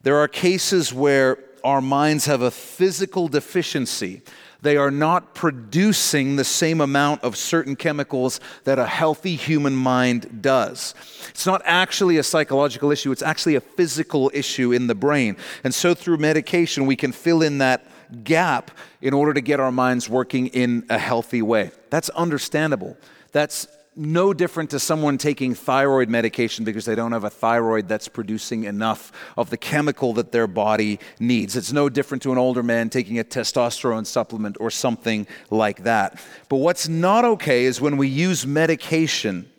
There 0.02 0.16
are 0.16 0.28
cases 0.28 0.92
where 0.92 1.38
our 1.62 1.82
minds 1.82 2.24
have 2.24 2.40
a 2.40 2.50
physical 2.50 3.28
deficiency. 3.28 4.22
They 4.62 4.78
are 4.78 4.90
not 4.90 5.34
producing 5.34 6.36
the 6.36 6.44
same 6.44 6.80
amount 6.80 7.22
of 7.22 7.36
certain 7.36 7.76
chemicals 7.76 8.40
that 8.64 8.78
a 8.78 8.86
healthy 8.86 9.36
human 9.36 9.74
mind 9.74 10.42
does. 10.42 10.94
It's 11.28 11.46
not 11.46 11.60
actually 11.64 12.16
a 12.16 12.22
psychological 12.22 12.90
issue, 12.90 13.12
it's 13.12 13.22
actually 13.22 13.54
a 13.54 13.60
physical 13.60 14.30
issue 14.32 14.72
in 14.72 14.86
the 14.86 14.94
brain. 14.94 15.36
And 15.64 15.74
so, 15.74 15.94
through 15.94 16.18
medication, 16.18 16.86
we 16.86 16.96
can 16.96 17.12
fill 17.12 17.42
in 17.42 17.58
that 17.58 17.86
gap 18.24 18.70
in 19.00 19.14
order 19.14 19.34
to 19.34 19.40
get 19.40 19.60
our 19.60 19.72
minds 19.72 20.08
working 20.08 20.48
in 20.48 20.84
a 20.90 20.98
healthy 20.98 21.42
way. 21.42 21.70
That's 21.90 22.08
understandable. 22.10 22.96
That's 23.32 23.66
no 23.96 24.32
different 24.32 24.70
to 24.70 24.78
someone 24.78 25.18
taking 25.18 25.54
thyroid 25.54 26.08
medication 26.08 26.64
because 26.64 26.84
they 26.84 26.94
don't 26.94 27.12
have 27.12 27.24
a 27.24 27.30
thyroid 27.30 27.88
that's 27.88 28.08
producing 28.08 28.64
enough 28.64 29.12
of 29.36 29.50
the 29.50 29.56
chemical 29.56 30.12
that 30.14 30.32
their 30.32 30.46
body 30.46 30.98
needs. 31.18 31.56
It's 31.56 31.72
no 31.72 31.88
different 31.88 32.22
to 32.22 32.32
an 32.32 32.38
older 32.38 32.62
man 32.62 32.88
taking 32.88 33.18
a 33.18 33.24
testosterone 33.24 34.06
supplement 34.06 34.56
or 34.60 34.70
something 34.70 35.26
like 35.50 35.82
that. 35.82 36.22
But 36.48 36.56
what's 36.56 36.88
not 36.88 37.24
okay 37.24 37.64
is 37.64 37.80
when 37.80 37.96
we 37.96 38.08
use 38.08 38.46
medication 38.46 39.50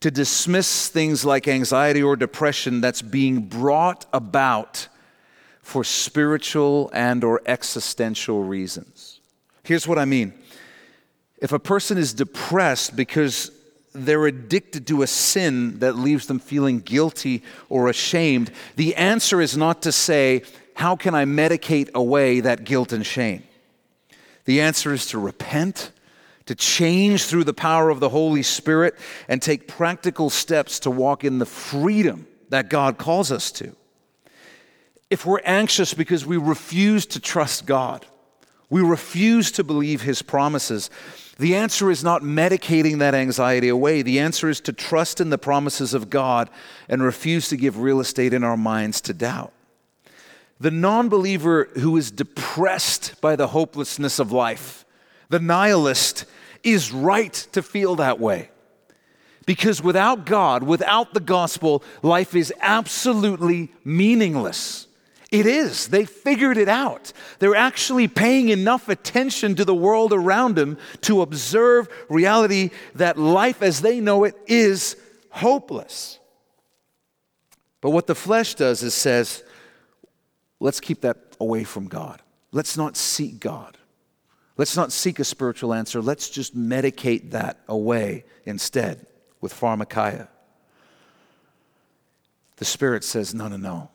to 0.00 0.10
dismiss 0.10 0.88
things 0.88 1.24
like 1.24 1.46
anxiety 1.46 2.02
or 2.02 2.16
depression 2.16 2.80
that's 2.80 3.02
being 3.02 3.42
brought 3.42 4.06
about 4.12 4.88
for 5.68 5.84
spiritual 5.84 6.90
and 6.94 7.22
or 7.22 7.42
existential 7.44 8.42
reasons. 8.42 9.20
Here's 9.64 9.86
what 9.86 9.98
I 9.98 10.06
mean. 10.06 10.32
If 11.42 11.52
a 11.52 11.58
person 11.58 11.98
is 11.98 12.14
depressed 12.14 12.96
because 12.96 13.50
they're 13.92 14.24
addicted 14.24 14.86
to 14.86 15.02
a 15.02 15.06
sin 15.06 15.80
that 15.80 15.94
leaves 15.94 16.26
them 16.26 16.38
feeling 16.38 16.80
guilty 16.80 17.42
or 17.68 17.90
ashamed, 17.90 18.50
the 18.76 18.96
answer 18.96 19.42
is 19.42 19.58
not 19.58 19.82
to 19.82 19.92
say, 19.92 20.40
How 20.72 20.96
can 20.96 21.14
I 21.14 21.26
medicate 21.26 21.92
away 21.92 22.40
that 22.40 22.64
guilt 22.64 22.94
and 22.94 23.04
shame? 23.04 23.42
The 24.46 24.62
answer 24.62 24.94
is 24.94 25.04
to 25.08 25.18
repent, 25.18 25.92
to 26.46 26.54
change 26.54 27.26
through 27.26 27.44
the 27.44 27.52
power 27.52 27.90
of 27.90 28.00
the 28.00 28.08
Holy 28.08 28.42
Spirit, 28.42 28.94
and 29.28 29.42
take 29.42 29.68
practical 29.68 30.30
steps 30.30 30.80
to 30.80 30.90
walk 30.90 31.24
in 31.24 31.38
the 31.38 31.44
freedom 31.44 32.26
that 32.48 32.70
God 32.70 32.96
calls 32.96 33.30
us 33.30 33.52
to 33.52 33.76
if 35.10 35.24
we're 35.24 35.40
anxious 35.44 35.94
because 35.94 36.26
we 36.26 36.36
refuse 36.36 37.06
to 37.06 37.20
trust 37.20 37.66
God, 37.66 38.06
we 38.70 38.82
refuse 38.82 39.50
to 39.52 39.64
believe 39.64 40.02
His 40.02 40.22
promises, 40.22 40.90
the 41.38 41.54
answer 41.54 41.88
is 41.88 42.02
not 42.02 42.22
medicating 42.22 42.98
that 42.98 43.14
anxiety 43.14 43.68
away. 43.68 44.02
The 44.02 44.18
answer 44.18 44.48
is 44.48 44.60
to 44.62 44.72
trust 44.72 45.20
in 45.20 45.30
the 45.30 45.38
promises 45.38 45.94
of 45.94 46.10
God 46.10 46.50
and 46.88 47.00
refuse 47.00 47.48
to 47.50 47.56
give 47.56 47.78
real 47.78 48.00
estate 48.00 48.34
in 48.34 48.42
our 48.42 48.56
minds 48.56 49.00
to 49.02 49.14
doubt. 49.14 49.52
The 50.58 50.72
non 50.72 51.08
believer 51.08 51.68
who 51.76 51.96
is 51.96 52.10
depressed 52.10 53.20
by 53.20 53.36
the 53.36 53.46
hopelessness 53.46 54.18
of 54.18 54.32
life, 54.32 54.84
the 55.28 55.38
nihilist, 55.38 56.24
is 56.64 56.90
right 56.90 57.32
to 57.52 57.62
feel 57.62 57.94
that 57.96 58.18
way. 58.18 58.50
Because 59.46 59.80
without 59.80 60.26
God, 60.26 60.64
without 60.64 61.14
the 61.14 61.20
gospel, 61.20 61.84
life 62.02 62.34
is 62.34 62.52
absolutely 62.60 63.72
meaningless. 63.84 64.87
It 65.30 65.44
is. 65.44 65.88
They 65.88 66.06
figured 66.06 66.56
it 66.56 66.68
out. 66.68 67.12
They're 67.38 67.54
actually 67.54 68.08
paying 68.08 68.48
enough 68.48 68.88
attention 68.88 69.54
to 69.56 69.64
the 69.64 69.74
world 69.74 70.12
around 70.12 70.56
them 70.56 70.78
to 71.02 71.20
observe 71.20 71.88
reality 72.08 72.70
that 72.94 73.18
life 73.18 73.62
as 73.62 73.82
they 73.82 74.00
know 74.00 74.24
it 74.24 74.36
is 74.46 74.96
hopeless. 75.30 76.18
But 77.80 77.90
what 77.90 78.06
the 78.06 78.14
flesh 78.14 78.54
does 78.54 78.82
is 78.82 78.94
says, 78.94 79.44
let's 80.60 80.80
keep 80.80 81.02
that 81.02 81.18
away 81.38 81.62
from 81.62 81.88
God. 81.88 82.22
Let's 82.50 82.76
not 82.78 82.96
seek 82.96 83.38
God. 83.38 83.76
Let's 84.56 84.76
not 84.76 84.92
seek 84.92 85.18
a 85.18 85.24
spiritual 85.24 85.74
answer. 85.74 86.00
Let's 86.00 86.30
just 86.30 86.56
medicate 86.56 87.32
that 87.32 87.60
away 87.68 88.24
instead 88.46 89.06
with 89.42 89.52
pharmakeia. 89.52 90.28
The 92.56 92.64
Spirit 92.64 93.04
says, 93.04 93.34
no, 93.34 93.46
no, 93.46 93.56
no. 93.56 93.90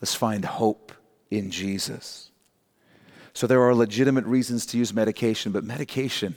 Let's 0.00 0.14
find 0.14 0.44
hope 0.44 0.92
in 1.30 1.50
Jesus. 1.50 2.30
So 3.32 3.46
there 3.46 3.62
are 3.62 3.74
legitimate 3.74 4.24
reasons 4.24 4.66
to 4.66 4.78
use 4.78 4.92
medication, 4.92 5.52
but 5.52 5.64
medication 5.64 6.36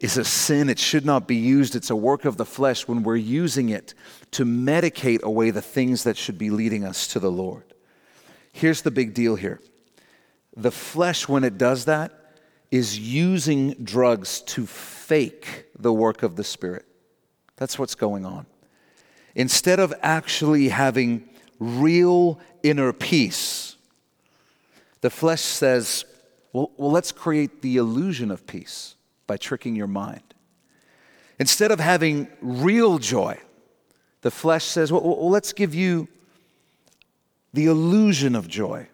is 0.00 0.16
a 0.16 0.24
sin. 0.24 0.68
It 0.68 0.78
should 0.78 1.04
not 1.04 1.26
be 1.26 1.36
used. 1.36 1.74
It's 1.74 1.90
a 1.90 1.96
work 1.96 2.24
of 2.24 2.36
the 2.36 2.44
flesh 2.44 2.86
when 2.86 3.02
we're 3.02 3.16
using 3.16 3.68
it 3.68 3.94
to 4.32 4.44
medicate 4.44 5.22
away 5.22 5.50
the 5.50 5.62
things 5.62 6.04
that 6.04 6.16
should 6.16 6.38
be 6.38 6.50
leading 6.50 6.84
us 6.84 7.06
to 7.08 7.20
the 7.20 7.30
Lord. 7.30 7.64
Here's 8.52 8.82
the 8.82 8.90
big 8.90 9.14
deal 9.14 9.36
here 9.36 9.60
the 10.56 10.70
flesh, 10.70 11.28
when 11.28 11.44
it 11.44 11.58
does 11.58 11.84
that, 11.84 12.34
is 12.70 12.98
using 12.98 13.74
drugs 13.74 14.40
to 14.40 14.66
fake 14.66 15.66
the 15.78 15.92
work 15.92 16.22
of 16.22 16.36
the 16.36 16.44
Spirit. 16.44 16.86
That's 17.56 17.78
what's 17.78 17.94
going 17.94 18.24
on. 18.24 18.46
Instead 19.34 19.78
of 19.78 19.92
actually 20.02 20.68
having 20.68 21.28
real 21.58 22.38
inner 22.62 22.92
peace. 22.92 23.76
The 25.00 25.10
flesh 25.10 25.42
says, 25.42 26.04
well, 26.52 26.70
well, 26.76 26.90
let's 26.90 27.12
create 27.12 27.62
the 27.62 27.76
illusion 27.76 28.30
of 28.30 28.46
peace 28.46 28.94
by 29.26 29.36
tricking 29.36 29.76
your 29.76 29.86
mind. 29.86 30.22
Instead 31.38 31.70
of 31.70 31.80
having 31.80 32.28
real 32.40 32.98
joy, 32.98 33.38
the 34.22 34.30
flesh 34.30 34.64
says, 34.64 34.90
well, 34.90 35.02
well, 35.02 35.30
let's 35.30 35.52
give 35.52 35.74
you 35.74 36.08
the 37.52 37.66
illusion 37.66 38.34
of 38.34 38.48
joy 38.48 38.88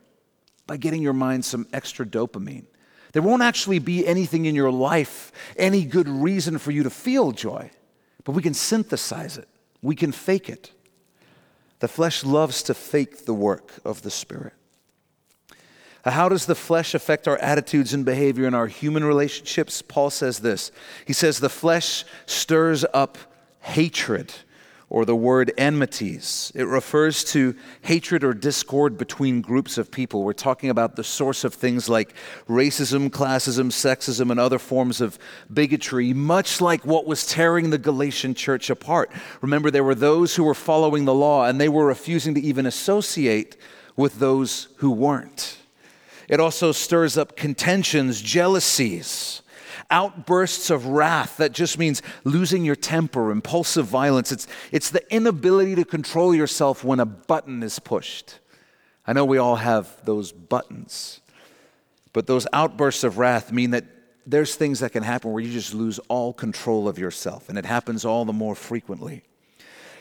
by 0.67 0.77
getting 0.77 1.03
your 1.03 1.13
mind 1.13 1.45
some 1.45 1.67
extra 1.73 2.05
dopamine. 2.05 2.65
There 3.13 3.23
won't 3.23 3.43
actually 3.43 3.79
be 3.79 4.07
anything 4.07 4.47
in 4.47 4.55
your 4.55 4.71
life, 4.71 5.33
any 5.57 5.85
good 5.85 6.09
reason 6.09 6.59
for 6.59 6.71
you 6.71 6.83
to 6.83 6.91
feel 6.91 7.33
joy, 7.33 7.71
but 8.25 8.33
we 8.33 8.43
can 8.43 8.55
synthesize 8.55 9.37
it, 9.37 9.49
we 9.83 9.95
can 9.95 10.13
fake 10.13 10.49
it. 10.49 10.73
The 11.83 11.89
flesh 11.89 12.23
loves 12.23 12.63
to 12.63 12.75
fake 12.75 13.25
the 13.25 13.35
work 13.35 13.73
of 13.85 14.03
the 14.03 14.11
Spirit. 14.13 14.53
How 16.05 16.29
does 16.29 16.47
the 16.47 16.55
flesh 16.55 16.95
affect 16.95 17.27
our 17.27 17.37
attitudes 17.39 17.93
and 17.93 18.05
behavior 18.05 18.47
in 18.47 18.55
our 18.55 18.69
human 18.69 19.03
relationships? 19.03 19.83
Paul 19.83 20.11
says 20.11 20.39
this 20.39 20.71
He 21.09 21.13
says, 21.13 21.41
The 21.41 21.49
flesh 21.49 22.05
stirs 22.25 22.85
up 22.95 23.19
hatred 23.63 24.33
or 24.93 25.07
the 25.07 25.17
word 25.17 25.51
enmities. 25.57 26.53
It 26.55 26.67
refers 26.67 27.25
to 27.33 27.57
hatred 27.81 28.23
or 28.23 28.35
discord 28.35 28.99
between 28.99 29.41
groups 29.41 29.79
of 29.79 29.91
people. 29.91 30.23
We're 30.23 30.35
talking 30.35 30.69
about 30.69 30.97
the 30.97 31.03
source 31.03 31.45
of 31.45 31.55
things 31.55 31.89
like 31.89 32.13
racism, 32.47 33.09
classism, 33.09 33.69
sexism, 33.69 34.31
and 34.31 34.39
other 34.39 34.59
forms 34.59 35.01
of 35.01 35.19
bigotry, 35.51 36.13
much 36.13 36.61
like 36.61 36.85
what 36.85 37.07
was 37.07 37.25
tearing 37.25 37.71
the 37.71 37.79
Galatian 37.79 38.35
church 38.35 38.69
apart. 38.69 39.11
Remember, 39.41 39.71
there 39.71 39.83
were 39.83 39.95
those 39.95 40.37
who 40.37 40.45
were 40.45 40.53
following 40.53 41.07
the 41.07 41.15
law 41.15 41.47
and 41.47 41.59
they 41.59 41.71
were 41.71 41.87
refusing 41.87 42.35
to 42.35 42.43
even 42.43 42.67
associate 42.67 43.57
with 43.97 44.19
those 44.19 44.69
who 44.77 44.91
weren't. 44.91 45.57
It 46.29 46.39
also 46.39 46.71
stirs 46.71 47.17
up 47.17 47.35
contentions, 47.35 48.21
jealousies 48.21 49.42
outbursts 49.93 50.71
of 50.71 50.87
wrath 50.87 51.37
that 51.37 51.53
just 51.53 51.79
means 51.79 52.03
losing 52.25 52.65
your 52.65 52.75
temper, 52.75 53.31
impulsive 53.31 53.87
violence. 53.87 54.33
It's, 54.33 54.49
it's 54.73 54.91
the 54.91 55.15
inability 55.15 55.77
to 55.77 55.85
control 55.85 56.35
yourself 56.35 56.83
when 56.83 56.99
a 56.99 57.07
button 57.07 57.63
is 57.63 57.79
pushed. 57.79 58.41
I 59.07 59.13
know 59.13 59.25
we 59.25 59.39
all 59.39 59.57
have 59.57 60.05
those 60.05 60.33
buttons, 60.33 61.21
but 62.13 62.27
those 62.27 62.47
outbursts 62.53 63.05
of 63.05 63.19
wrath 63.19 63.53
mean 63.53 63.71
that 63.71 63.85
there's 64.27 64.55
things 64.55 64.81
that 64.81 64.93
can 64.93 65.03
happen 65.03 65.33
where 65.33 65.43
you 65.43 65.53
just 65.53 65.75
lose 65.75 65.99
all 66.09 66.33
control 66.33 66.89
of 66.89 66.99
yourself, 66.99 67.49
and 67.49 67.59
it 67.59 67.67
happens 67.67 68.05
all 68.05 68.25
the 68.25 68.33
more 68.33 68.55
frequently. 68.55 69.23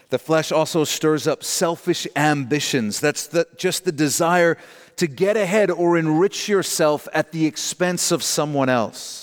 The 0.10 0.19
flesh 0.19 0.51
also 0.51 0.83
stirs 0.83 1.25
up 1.25 1.43
selfish 1.43 2.05
ambitions. 2.15 3.00
That's 3.00 3.27
the, 3.27 3.48
just 3.55 3.86
the 3.86 3.91
desire 3.91 4.57
to 4.98 5.07
get 5.07 5.38
ahead 5.38 5.71
or 5.71 5.98
enrich 5.98 6.50
yourself 6.50 7.07
at 7.13 7.31
the 7.31 7.45
expense 7.45 8.12
of 8.12 8.21
someone 8.21 8.67
else. 8.67 9.21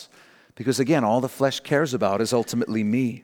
Because 0.58 0.80
again, 0.80 1.04
all 1.04 1.20
the 1.20 1.28
flesh 1.28 1.60
cares 1.60 1.94
about 1.94 2.20
is 2.20 2.32
ultimately 2.32 2.82
me. 2.82 3.22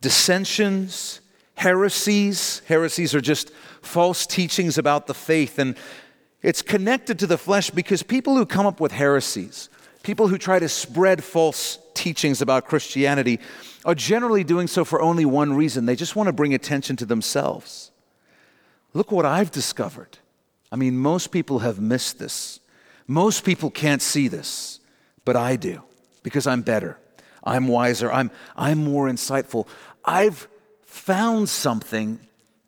Dissensions, 0.00 1.20
heresies, 1.54 2.62
heresies 2.66 3.14
are 3.14 3.20
just 3.20 3.50
false 3.82 4.24
teachings 4.26 4.78
about 4.78 5.06
the 5.06 5.12
faith. 5.12 5.58
And 5.58 5.76
it's 6.40 6.62
connected 6.62 7.18
to 7.18 7.26
the 7.26 7.36
flesh 7.36 7.68
because 7.68 8.02
people 8.02 8.36
who 8.36 8.46
come 8.46 8.64
up 8.64 8.80
with 8.80 8.90
heresies, 8.90 9.68
people 10.02 10.28
who 10.28 10.38
try 10.38 10.58
to 10.58 10.66
spread 10.66 11.22
false 11.22 11.78
teachings 11.92 12.40
about 12.40 12.64
Christianity, 12.64 13.38
are 13.84 13.94
generally 13.94 14.44
doing 14.44 14.66
so 14.66 14.82
for 14.82 15.02
only 15.02 15.26
one 15.26 15.52
reason 15.52 15.84
they 15.84 15.94
just 15.94 16.16
want 16.16 16.28
to 16.28 16.32
bring 16.32 16.54
attention 16.54 16.96
to 16.96 17.04
themselves. 17.04 17.90
Look 18.94 19.12
what 19.12 19.26
I've 19.26 19.50
discovered. 19.50 20.16
I 20.72 20.76
mean, 20.76 20.96
most 20.96 21.32
people 21.32 21.58
have 21.58 21.80
missed 21.80 22.18
this. 22.18 22.60
Most 23.06 23.44
people 23.44 23.70
can't 23.70 24.00
see 24.00 24.26
this, 24.26 24.80
but 25.26 25.36
I 25.36 25.56
do 25.56 25.82
because 26.24 26.48
I'm 26.48 26.62
better. 26.62 26.98
I'm 27.44 27.68
wiser. 27.68 28.10
I'm, 28.10 28.32
I'm 28.56 28.82
more 28.82 29.06
insightful. 29.08 29.68
I've 30.04 30.48
found 30.82 31.48
something 31.48 32.18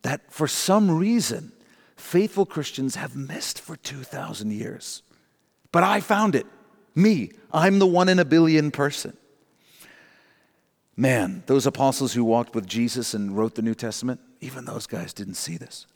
that 0.03 0.31
for 0.31 0.47
some 0.47 0.97
reason 0.97 1.51
faithful 1.97 2.45
Christians 2.45 2.95
have 2.95 3.17
missed 3.17 3.59
for 3.59 3.75
2,000 3.75 4.51
years. 4.51 5.01
But 5.73 5.83
I 5.83 5.99
found 5.99 6.35
it. 6.35 6.45
Me. 6.95 7.31
I'm 7.51 7.79
the 7.79 7.87
one 7.87 8.07
in 8.07 8.19
a 8.19 8.25
billion 8.25 8.71
person. 8.71 9.17
Man, 10.95 11.43
those 11.45 11.67
apostles 11.67 12.13
who 12.13 12.23
walked 12.23 12.55
with 12.55 12.65
Jesus 12.65 13.13
and 13.13 13.37
wrote 13.37 13.55
the 13.55 13.61
New 13.61 13.75
Testament, 13.75 14.19
even 14.39 14.65
those 14.65 14.85
guys 14.85 15.13
didn't 15.13 15.33
see 15.33 15.57
this. 15.57 15.87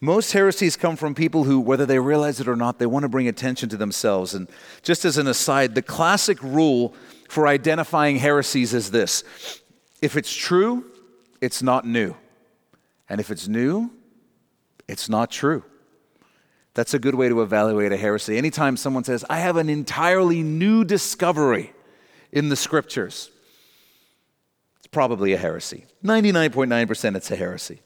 Most 0.00 0.32
heresies 0.32 0.76
come 0.76 0.96
from 0.96 1.14
people 1.14 1.44
who, 1.44 1.60
whether 1.60 1.84
they 1.84 1.98
realize 1.98 2.40
it 2.40 2.48
or 2.48 2.56
not, 2.56 2.78
they 2.78 2.86
want 2.86 3.02
to 3.02 3.08
bring 3.08 3.28
attention 3.28 3.68
to 3.68 3.76
themselves. 3.76 4.34
And 4.34 4.48
just 4.82 5.04
as 5.04 5.18
an 5.18 5.26
aside, 5.26 5.74
the 5.74 5.82
classic 5.82 6.42
rule 6.42 6.94
for 7.28 7.46
identifying 7.46 8.16
heresies 8.16 8.74
is 8.74 8.90
this 8.90 9.24
if 10.00 10.16
it's 10.16 10.32
true, 10.32 10.84
it's 11.40 11.62
not 11.62 11.86
new. 11.86 12.16
And 13.08 13.20
if 13.20 13.30
it's 13.30 13.46
new, 13.46 13.90
it's 14.88 15.08
not 15.08 15.30
true. 15.30 15.64
That's 16.74 16.94
a 16.94 16.98
good 16.98 17.14
way 17.14 17.28
to 17.28 17.42
evaluate 17.42 17.92
a 17.92 17.96
heresy. 17.96 18.38
Anytime 18.38 18.76
someone 18.76 19.04
says, 19.04 19.24
I 19.28 19.40
have 19.40 19.56
an 19.56 19.68
entirely 19.68 20.42
new 20.42 20.84
discovery 20.84 21.72
in 22.32 22.48
the 22.48 22.56
scriptures, 22.56 23.30
probably 24.92 25.32
a 25.32 25.38
heresy. 25.38 25.86
99.9% 26.04 27.16
it's 27.16 27.30
a 27.30 27.36
heresy. 27.36 27.80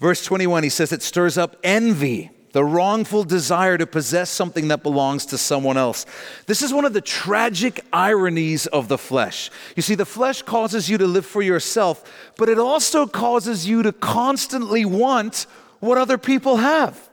Verse 0.00 0.24
21, 0.24 0.62
he 0.62 0.68
says 0.68 0.92
it 0.92 1.02
stirs 1.02 1.36
up 1.36 1.56
envy, 1.62 2.30
the 2.52 2.64
wrongful 2.64 3.24
desire 3.24 3.76
to 3.76 3.86
possess 3.86 4.30
something 4.30 4.68
that 4.68 4.82
belongs 4.82 5.26
to 5.26 5.38
someone 5.38 5.76
else. 5.76 6.06
This 6.46 6.62
is 6.62 6.72
one 6.72 6.84
of 6.84 6.92
the 6.92 7.00
tragic 7.00 7.84
ironies 7.92 8.66
of 8.66 8.88
the 8.88 8.98
flesh. 8.98 9.50
You 9.76 9.82
see, 9.82 9.94
the 9.94 10.06
flesh 10.06 10.42
causes 10.42 10.88
you 10.88 10.98
to 10.98 11.06
live 11.06 11.26
for 11.26 11.42
yourself, 11.42 12.32
but 12.36 12.48
it 12.48 12.58
also 12.58 13.06
causes 13.06 13.68
you 13.68 13.82
to 13.82 13.92
constantly 13.92 14.84
want 14.84 15.46
what 15.80 15.98
other 15.98 16.18
people 16.18 16.56
have. 16.56 17.07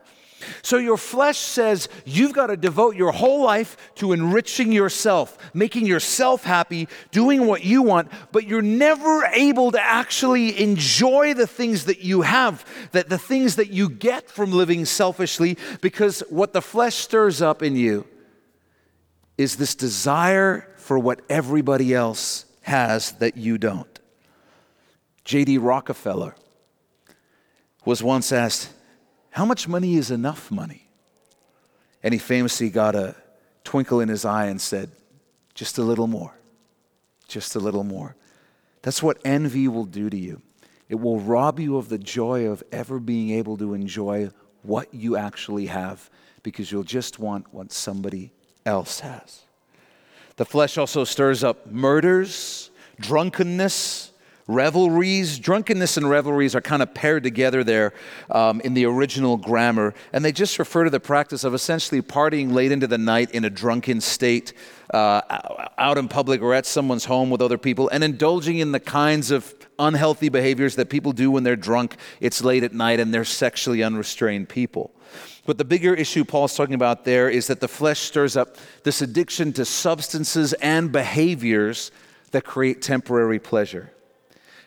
So 0.62 0.78
your 0.78 0.98
flesh 0.98 1.38
says 1.38 1.90
you've 2.06 2.34
got 2.34 2.48
to 2.48 2.58
devote 2.58 2.96
your 2.96 3.12
whole 3.12 3.44
life 3.44 3.78
to 3.96 4.14
enriching 4.14 4.72
yourself, 4.72 5.38
making 5.54 5.86
yourself 5.86 6.44
happy, 6.44 6.88
doing 7.12 7.46
what 7.46 7.64
you 7.64 7.82
want, 7.82 8.12
but 8.32 8.48
you're 8.48 8.62
never 8.62 9.26
able 9.26 9.72
to 9.72 9.82
actually 9.82 10.60
enjoy 10.62 11.34
the 11.34 11.48
things 11.48 11.86
that 11.86 12.02
you 12.02 12.22
have, 12.22 12.66
that 12.92 13.10
the 13.10 13.18
things 13.18 13.56
that 13.56 13.70
you 13.70 13.90
get 13.90 14.30
from 14.30 14.52
living 14.52 14.86
selfishly 14.86 15.58
because 15.82 16.22
what 16.30 16.54
the 16.54 16.62
flesh 16.62 16.96
stirs 16.96 17.42
up 17.42 17.62
in 17.62 17.76
you 17.76 18.06
is 19.38 19.58
this 19.58 19.76
desire 19.76 20.68
for 20.78 20.98
what 21.00 21.22
everybody 21.30 21.94
else 21.94 22.46
has 22.62 23.14
that 23.14 23.38
you 23.38 23.58
don't. 23.58 24.00
J.D. 25.24 25.58
Rockefeller 25.58 26.36
was 27.84 28.04
once 28.04 28.32
asked, 28.32 28.70
how 29.36 29.44
much 29.44 29.68
money 29.68 29.96
is 29.96 30.12
enough 30.12 30.50
money? 30.50 30.88
And 32.02 32.14
he 32.14 32.18
famously 32.18 32.70
got 32.70 32.96
a 32.96 33.18
twinkle 33.66 34.00
in 34.00 34.08
his 34.08 34.24
eye 34.24 34.46
and 34.46 34.62
said, 34.62 34.92
Just 35.54 35.78
a 35.78 35.82
little 35.82 36.08
more. 36.08 36.34
Just 37.28 37.54
a 37.54 37.60
little 37.60 37.84
more. 37.84 38.16
That's 38.82 39.04
what 39.04 39.18
envy 39.26 39.68
will 39.68 39.84
do 39.84 40.10
to 40.10 40.16
you. 40.16 40.42
It 40.88 41.02
will 41.02 41.20
rob 41.20 41.60
you 41.60 41.76
of 41.76 41.90
the 41.90 41.98
joy 41.98 42.48
of 42.48 42.64
ever 42.72 42.98
being 42.98 43.32
able 43.32 43.58
to 43.58 43.74
enjoy 43.74 44.30
what 44.62 44.94
you 44.94 45.18
actually 45.18 45.66
have 45.66 46.10
because 46.42 46.72
you'll 46.72 46.84
just 46.84 47.20
want 47.20 47.54
what 47.54 47.74
somebody 47.74 48.32
else 48.66 49.02
has. 49.02 49.42
The 50.38 50.46
flesh 50.46 50.78
also 50.78 51.04
stirs 51.04 51.44
up 51.44 51.70
murders, 51.70 52.72
drunkenness, 53.02 54.14
Revelries, 54.48 55.40
drunkenness 55.40 55.98
and 55.98 56.08
revelries 56.08 56.54
are 56.54 56.62
kind 56.62 56.84
of 56.84 56.94
paired 56.94 57.24
together 57.24 57.64
there 57.64 57.94
um, 58.30 58.62
in 58.62 58.76
the 58.76 58.86
original 58.86 59.38
grammar, 59.38 59.96
and 60.14 60.24
they 60.24 60.32
just 60.32 60.60
refer 60.60 60.84
to 60.84 60.92
the 60.92 61.00
practice 61.00 61.44
of 61.44 61.56
essentially 61.56 62.00
partying 62.00 62.54
late 62.54 62.72
into 62.72 62.86
the 62.86 63.00
night 63.00 63.32
in 63.32 63.44
a 63.44 63.50
drunken 63.50 64.00
state, 64.00 64.54
uh, 64.94 65.22
out 65.80 65.98
in 65.98 66.08
public 66.08 66.44
or 66.44 66.54
at 66.54 66.68
someone's 66.68 67.06
home 67.06 67.32
with 67.32 67.42
other 67.42 67.58
people, 67.58 67.90
and 67.90 68.04
indulging 68.04 68.60
in 68.60 68.72
the 68.72 68.80
kinds 68.80 69.32
of 69.32 69.56
unhealthy 69.80 70.30
behaviors 70.30 70.76
that 70.76 70.92
people 70.92 71.12
do 71.12 71.32
when 71.32 71.44
they're 71.44 71.56
drunk. 71.56 71.96
It's 72.20 72.44
late 72.44 72.64
at 72.64 72.72
night 72.72 73.00
and 73.00 73.12
they're 73.12 73.26
sexually 73.26 73.82
unrestrained 73.82 74.48
people. 74.48 74.92
But 75.48 75.58
the 75.58 75.66
bigger 75.66 75.96
issue 75.96 76.24
Paul's 76.24 76.56
talking 76.56 76.76
about 76.76 77.04
there 77.04 77.30
is 77.30 77.48
that 77.48 77.62
the 77.62 77.68
flesh 77.68 78.02
stirs 78.02 78.38
up 78.38 78.58
this 78.84 79.02
addiction 79.02 79.54
to 79.54 79.66
substances 79.66 80.54
and 80.54 80.92
behaviors 80.92 81.90
that 82.30 82.44
create 82.44 82.84
temporary 82.84 83.40
pleasure. 83.40 83.92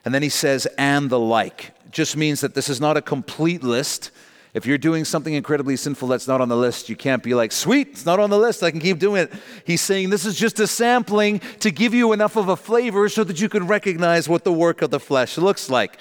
And 0.09 0.15
then 0.15 0.23
he 0.23 0.31
says, 0.31 0.67
and 0.79 1.11
the 1.11 1.19
like. 1.19 1.73
Just 1.91 2.17
means 2.17 2.41
that 2.41 2.55
this 2.55 2.71
is 2.71 2.81
not 2.81 2.97
a 2.97 3.03
complete 3.03 3.63
list. 3.63 4.11
If 4.55 4.65
you're 4.65 4.79
doing 4.79 5.05
something 5.05 5.35
incredibly 5.35 5.77
sinful 5.77 6.09
that's 6.09 6.27
not 6.27 6.41
on 6.41 6.49
the 6.49 6.57
list, 6.57 6.89
you 6.89 6.97
can't 6.97 7.23
be 7.23 7.35
like, 7.35 7.53
sweet, 7.53 7.89
it's 7.89 8.07
not 8.07 8.19
on 8.19 8.31
the 8.31 8.39
list, 8.39 8.63
I 8.63 8.71
can 8.71 8.81
keep 8.81 8.99
doing 8.99 9.25
it. 9.25 9.33
He's 9.67 9.83
saying 9.83 10.09
this 10.09 10.25
is 10.25 10.35
just 10.35 10.61
a 10.61 10.67
sampling 10.67 11.41
to 11.61 11.71
give 11.71 11.93
you 11.93 12.15
enough 12.15 12.37
of 12.37 12.49
a 12.49 12.57
flavor 12.57 13.11
so 13.11 13.23
that 13.23 13.39
you 13.39 13.51
can 13.51 13.67
recognize 13.67 14.31
what 14.31 14.45
the 14.45 14.53
work 14.53 14.81
of 14.81 14.89
the 14.91 14.99
flesh 14.99 15.37
looks 15.37 15.69
like. 15.69 15.99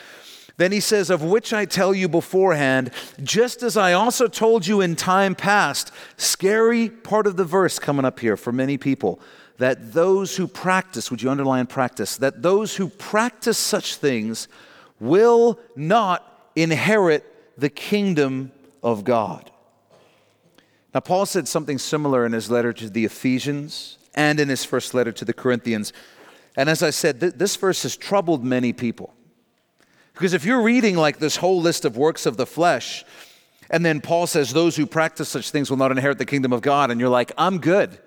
Then 0.55 0.71
he 0.71 0.79
says, 0.79 1.09
Of 1.09 1.21
which 1.21 1.51
I 1.51 1.65
tell 1.65 1.93
you 1.93 2.07
beforehand, 2.07 2.91
just 3.21 3.61
as 3.61 3.75
I 3.75 3.91
also 3.91 4.29
told 4.29 4.65
you 4.65 4.79
in 4.79 4.95
time 4.95 5.35
past. 5.35 5.91
Scary 6.15 6.87
part 6.87 7.27
of 7.27 7.35
the 7.35 7.43
verse 7.43 7.77
coming 7.77 8.05
up 8.05 8.21
here 8.21 8.37
for 8.37 8.53
many 8.53 8.77
people 8.77 9.19
that 9.57 9.93
those 9.93 10.35
who 10.35 10.47
practice, 10.47 11.09
would 11.09 11.21
you 11.21 11.29
underline 11.29 11.67
practice, 11.67 12.17
that 12.17 12.41
those 12.41 12.75
who 12.75 12.89
practice 12.89 13.57
such 13.57 13.95
things 13.95 14.47
will 14.99 15.59
not 15.75 16.51
inherit 16.55 17.25
the 17.57 17.69
kingdom 17.69 18.51
of 18.83 19.03
God. 19.03 19.51
Now, 20.93 21.01
Paul 21.01 21.25
said 21.25 21.47
something 21.47 21.77
similar 21.77 22.25
in 22.25 22.33
his 22.33 22.49
letter 22.49 22.73
to 22.73 22.89
the 22.89 23.05
Ephesians 23.05 23.97
and 24.15 24.39
in 24.39 24.49
his 24.49 24.63
first 24.63 24.93
letter 24.93 25.11
to 25.11 25.25
the 25.25 25.33
Corinthians. 25.33 25.93
And 26.55 26.69
as 26.69 26.81
I 26.81 26.89
said, 26.89 27.19
th- 27.19 27.33
this 27.33 27.55
verse 27.55 27.83
has 27.83 27.95
troubled 27.95 28.43
many 28.43 28.73
people. 28.73 29.13
Because 30.13 30.33
if 30.33 30.45
you're 30.45 30.63
reading 30.63 30.95
like 30.95 31.19
this 31.19 31.35
whole 31.35 31.61
list 31.61 31.85
of 31.85 31.97
works 31.97 32.25
of 32.25 32.37
the 32.37 32.47
flesh, 32.47 33.05
and 33.69 33.85
then 33.85 34.01
Paul 34.01 34.25
says, 34.25 34.51
Those 34.51 34.75
who 34.75 34.87
practice 34.87 35.29
such 35.29 35.51
things 35.51 35.69
will 35.69 35.77
not 35.77 35.91
inherit 35.91 36.17
the 36.17 36.25
kingdom 36.25 36.53
of 36.53 36.61
God, 36.61 36.89
and 36.89 36.99
you're 36.99 37.09
like, 37.09 37.31
I'm 37.37 37.59
good. 37.59 37.99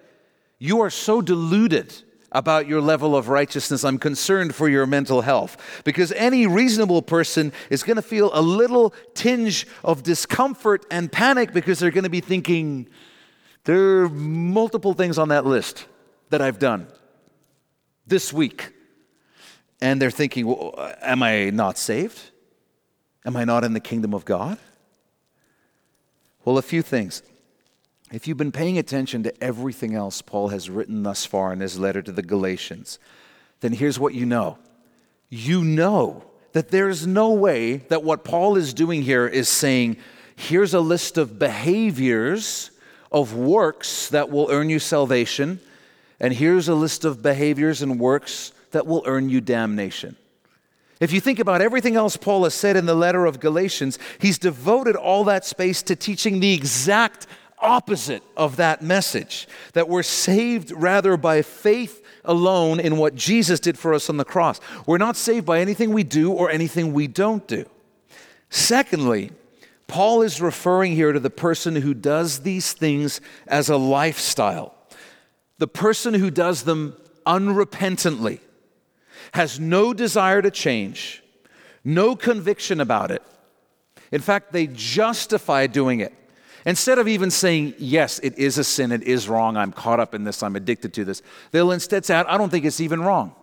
You 0.60 0.82
are 0.82 0.90
so 0.90 1.22
deluded 1.22 1.94
about 2.30 2.68
your 2.68 2.80
level 2.80 3.16
of 3.16 3.28
righteousness. 3.28 3.82
I'm 3.82 3.98
concerned 3.98 4.54
for 4.54 4.68
your 4.68 4.86
mental 4.86 5.22
health. 5.22 5.82
Because 5.84 6.12
any 6.12 6.46
reasonable 6.46 7.02
person 7.02 7.52
is 7.70 7.82
going 7.82 7.96
to 7.96 8.02
feel 8.02 8.30
a 8.32 8.42
little 8.42 8.94
tinge 9.14 9.66
of 9.82 10.02
discomfort 10.02 10.86
and 10.90 11.10
panic 11.10 11.52
because 11.52 11.78
they're 11.78 11.90
going 11.90 12.04
to 12.04 12.10
be 12.10 12.20
thinking, 12.20 12.88
there 13.64 14.02
are 14.02 14.08
multiple 14.10 14.92
things 14.92 15.18
on 15.18 15.30
that 15.30 15.46
list 15.46 15.86
that 16.28 16.40
I've 16.42 16.58
done 16.58 16.86
this 18.06 18.32
week. 18.32 18.72
And 19.80 20.00
they're 20.00 20.10
thinking, 20.10 20.46
well, 20.46 20.74
uh, 20.76 20.92
am 21.00 21.22
I 21.22 21.48
not 21.48 21.78
saved? 21.78 22.20
Am 23.24 23.34
I 23.34 23.44
not 23.44 23.64
in 23.64 23.72
the 23.72 23.80
kingdom 23.80 24.12
of 24.12 24.26
God? 24.26 24.58
Well, 26.44 26.58
a 26.58 26.62
few 26.62 26.82
things. 26.82 27.22
If 28.12 28.26
you've 28.26 28.36
been 28.36 28.52
paying 28.52 28.76
attention 28.76 29.22
to 29.22 29.44
everything 29.44 29.94
else 29.94 30.20
Paul 30.20 30.48
has 30.48 30.68
written 30.68 31.04
thus 31.04 31.24
far 31.24 31.52
in 31.52 31.60
his 31.60 31.78
letter 31.78 32.02
to 32.02 32.10
the 32.10 32.22
Galatians, 32.22 32.98
then 33.60 33.72
here's 33.72 34.00
what 34.00 34.14
you 34.14 34.26
know. 34.26 34.58
You 35.28 35.62
know 35.62 36.24
that 36.52 36.70
there's 36.70 37.06
no 37.06 37.32
way 37.32 37.76
that 37.76 38.02
what 38.02 38.24
Paul 38.24 38.56
is 38.56 38.74
doing 38.74 39.02
here 39.02 39.28
is 39.28 39.48
saying, 39.48 39.96
here's 40.34 40.74
a 40.74 40.80
list 40.80 41.18
of 41.18 41.38
behaviors, 41.38 42.72
of 43.12 43.34
works 43.36 44.08
that 44.08 44.28
will 44.28 44.48
earn 44.50 44.70
you 44.70 44.80
salvation, 44.80 45.60
and 46.18 46.34
here's 46.34 46.68
a 46.68 46.74
list 46.74 47.04
of 47.04 47.22
behaviors 47.22 47.80
and 47.80 48.00
works 48.00 48.52
that 48.72 48.88
will 48.88 49.04
earn 49.06 49.28
you 49.28 49.40
damnation. 49.40 50.16
If 50.98 51.12
you 51.12 51.20
think 51.20 51.38
about 51.38 51.62
everything 51.62 51.96
else 51.96 52.16
Paul 52.16 52.44
has 52.44 52.54
said 52.54 52.76
in 52.76 52.86
the 52.86 52.94
letter 52.94 53.24
of 53.24 53.40
Galatians, 53.40 53.98
he's 54.18 54.38
devoted 54.38 54.96
all 54.96 55.24
that 55.24 55.46
space 55.46 55.82
to 55.84 55.96
teaching 55.96 56.40
the 56.40 56.52
exact 56.52 57.26
opposite 57.60 58.22
of 58.36 58.56
that 58.56 58.82
message 58.82 59.48
that 59.72 59.88
we're 59.88 60.02
saved 60.02 60.72
rather 60.72 61.16
by 61.16 61.42
faith 61.42 62.04
alone 62.24 62.80
in 62.80 62.96
what 62.96 63.14
Jesus 63.14 63.60
did 63.60 63.78
for 63.78 63.94
us 63.94 64.10
on 64.10 64.16
the 64.16 64.24
cross. 64.24 64.60
We're 64.86 64.98
not 64.98 65.16
saved 65.16 65.46
by 65.46 65.60
anything 65.60 65.92
we 65.92 66.04
do 66.04 66.32
or 66.32 66.50
anything 66.50 66.92
we 66.92 67.06
don't 67.06 67.46
do. 67.46 67.64
Secondly, 68.48 69.30
Paul 69.86 70.22
is 70.22 70.40
referring 70.40 70.92
here 70.92 71.12
to 71.12 71.20
the 71.20 71.30
person 71.30 71.76
who 71.76 71.94
does 71.94 72.40
these 72.40 72.72
things 72.72 73.20
as 73.46 73.68
a 73.68 73.76
lifestyle, 73.76 74.74
the 75.58 75.66
person 75.66 76.14
who 76.14 76.30
does 76.30 76.62
them 76.62 76.96
unrepentantly, 77.26 78.40
has 79.32 79.58
no 79.58 79.92
desire 79.92 80.42
to 80.42 80.50
change, 80.50 81.22
no 81.84 82.16
conviction 82.16 82.80
about 82.80 83.10
it. 83.10 83.22
In 84.12 84.20
fact, 84.20 84.52
they 84.52 84.66
justify 84.66 85.66
doing 85.66 86.00
it. 86.00 86.12
Instead 86.66 86.98
of 86.98 87.08
even 87.08 87.30
saying, 87.30 87.74
yes, 87.78 88.18
it 88.18 88.38
is 88.38 88.58
a 88.58 88.64
sin, 88.64 88.92
it 88.92 89.02
is 89.02 89.28
wrong, 89.28 89.56
I'm 89.56 89.72
caught 89.72 90.00
up 90.00 90.14
in 90.14 90.24
this, 90.24 90.42
I'm 90.42 90.56
addicted 90.56 90.92
to 90.94 91.04
this, 91.04 91.22
they'll 91.52 91.72
instead 91.72 92.04
say, 92.04 92.14
I 92.14 92.36
don't 92.36 92.50
think 92.50 92.64
it's 92.64 92.80
even 92.80 93.00
wrong. 93.00 93.34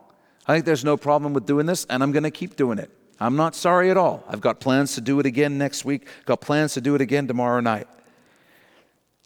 I 0.47 0.53
think 0.53 0.65
there's 0.65 0.85
no 0.85 0.97
problem 0.97 1.33
with 1.33 1.45
doing 1.45 1.65
this, 1.65 1.85
and 1.85 2.03
I'm 2.03 2.11
going 2.11 2.23
to 2.23 2.31
keep 2.31 2.55
doing 2.55 2.77
it. 2.79 2.91
I'm 3.19 3.35
not 3.35 3.55
sorry 3.55 3.89
at 3.89 3.97
all. 3.97 4.23
I've 4.27 4.41
got 4.41 4.59
plans 4.59 4.95
to 4.95 5.01
do 5.01 5.19
it 5.19 5.25
again 5.25 5.57
next 5.57 5.83
week, 5.83 6.07
got 6.25 6.41
plans 6.41 6.75
to 6.75 6.81
do 6.81 6.93
it 6.93 7.01
again 7.01 7.27
tomorrow 7.27 7.59
night. 7.59 7.87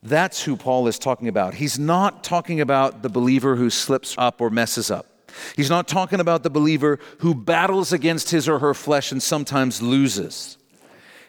That's 0.02 0.42
who 0.42 0.56
Paul 0.56 0.88
is 0.88 0.98
talking 0.98 1.28
about. 1.28 1.54
He's 1.56 1.78
not 1.78 2.24
talking 2.24 2.62
about 2.62 3.04
the 3.04 3.10
believer 3.10 3.56
who 3.56 3.70
slips 3.70 4.16
up 4.18 4.42
or 4.42 4.50
messes 4.50 4.90
up. 4.90 5.08
He's 5.56 5.70
not 5.70 5.88
talking 5.88 6.20
about 6.20 6.44
the 6.44 6.50
believer 6.50 7.00
who 7.20 7.36
battles 7.36 7.94
against 7.94 8.32
his 8.32 8.50
or 8.50 8.60
her 8.60 8.74
flesh 8.74 9.12
and 9.12 9.22
sometimes 9.22 9.82
loses. 9.82 10.58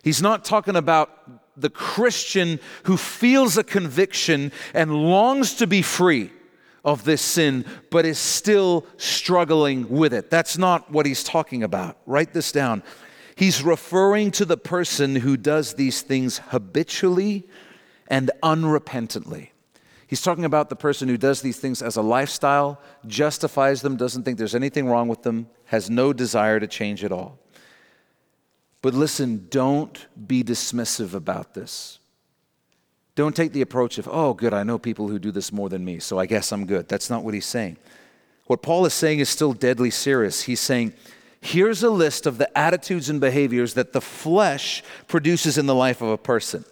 He's 0.03 0.23
not 0.23 0.45
talking 0.45 0.75
about 0.75 1.11
the 1.57 1.71
Christian 1.71 2.61
who 2.85 2.97
feels 2.97 3.57
a 3.57 3.65
conviction 3.65 4.53
and 4.75 4.95
longs 4.95 5.55
to 5.55 5.67
be 5.67 5.83
free 5.83 6.31
of 6.85 7.05
this 7.05 7.23
sin, 7.23 7.65
but 7.91 8.05
is 8.05 8.19
still 8.19 8.87
struggling 8.97 9.89
with 9.89 10.13
it. 10.13 10.31
That's 10.31 10.59
not 10.59 10.91
what 10.91 11.07
he's 11.07 11.23
talking 11.23 11.63
about. 11.63 11.99
Write 12.07 12.33
this 12.33 12.51
down. 12.53 12.83
He's 13.37 13.63
referring 13.63 14.31
to 14.33 14.45
the 14.45 14.57
person 14.57 15.17
who 15.17 15.37
does 15.37 15.75
these 15.75 16.03
things 16.03 16.39
habitually 16.39 17.45
and 18.09 18.31
unrepentantly. 18.43 19.49
He's 20.07 20.21
talking 20.21 20.45
about 20.45 20.69
the 20.69 20.77
person 20.77 21.09
who 21.09 21.17
does 21.17 21.41
these 21.41 21.59
things 21.59 21.81
as 21.81 21.97
a 21.97 22.03
lifestyle, 22.03 22.79
justifies 23.07 23.81
them, 23.81 23.97
doesn't 23.97 24.25
think 24.25 24.37
there's 24.37 24.55
anything 24.55 24.87
wrong 24.87 25.09
with 25.09 25.23
them, 25.23 25.49
has 25.67 25.89
no 25.89 26.13
desire 26.13 26.61
to 26.61 26.67
change 26.67 27.03
at 27.03 27.13
all. 27.13 27.39
But 28.83 28.95
listen, 28.95 29.47
don't 29.49 30.07
be 30.27 30.43
dismissive 30.43 31.15
about 31.15 31.55
this. 31.55 32.01
Don't 33.15 33.37
take 33.37 33.53
the 33.53 33.61
approach 33.61 33.99
of, 33.99 34.09
oh, 34.11 34.35
good, 34.35 34.53
I 34.53 34.65
know 34.65 34.79
people 34.79 35.09
who 35.09 35.19
do 35.19 35.31
this 35.31 35.53
more 35.53 35.69
than 35.69 35.85
me, 35.85 35.99
so 35.99 36.19
I 36.19 36.27
guess 36.27 36.53
I'm 36.53 36.67
good. 36.67 36.89
That's 36.89 37.09
not 37.09 37.23
what 37.23 37.35
he's 37.35 37.47
saying. 37.47 37.77
What 38.47 38.63
Paul 38.63 38.85
is 38.87 38.95
saying 38.95 39.21
is 39.21 39.29
still 39.29 39.53
deadly 39.53 39.91
serious. 39.91 40.43
He's 40.43 40.61
saying, 40.61 40.95
here's 41.41 41.83
a 41.83 41.91
list 41.91 42.27
of 42.27 42.39
the 42.39 42.59
attitudes 42.59 43.09
and 43.09 43.21
behaviors 43.21 43.75
that 43.75 43.93
the 43.93 44.01
flesh 44.01 44.83
produces 45.07 45.59
in 45.59 45.67
the 45.67 45.75
life 45.75 46.01
of 46.01 46.09
a 46.09 46.19
person. 46.19 46.65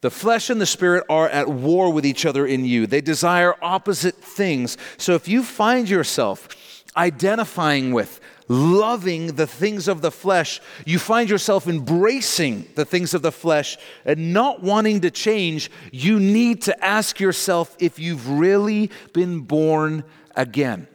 The 0.00 0.10
flesh 0.10 0.48
and 0.48 0.60
the 0.60 0.66
spirit 0.66 1.04
are 1.10 1.28
at 1.28 1.48
war 1.48 1.92
with 1.92 2.06
each 2.06 2.24
other 2.24 2.46
in 2.46 2.64
you. 2.64 2.86
They 2.86 3.02
desire 3.02 3.54
opposite 3.60 4.14
things. 4.14 4.78
So 4.96 5.14
if 5.14 5.28
you 5.28 5.42
find 5.42 5.90
yourself 5.90 6.48
identifying 6.96 7.92
with, 7.92 8.20
loving 8.50 9.36
the 9.36 9.46
things 9.46 9.86
of 9.86 10.02
the 10.02 10.10
flesh, 10.10 10.60
you 10.84 10.98
find 10.98 11.30
yourself 11.30 11.68
embracing 11.68 12.66
the 12.74 12.84
things 12.84 13.14
of 13.14 13.22
the 13.22 13.30
flesh 13.30 13.78
and 14.04 14.32
not 14.32 14.60
wanting 14.60 15.00
to 15.02 15.10
change, 15.10 15.70
you 15.92 16.18
need 16.18 16.60
to 16.62 16.84
ask 16.84 17.20
yourself 17.20 17.76
if 17.78 18.00
you've 18.00 18.28
really 18.28 18.90
been 19.12 19.40
born 19.42 20.02
again. 20.34 20.88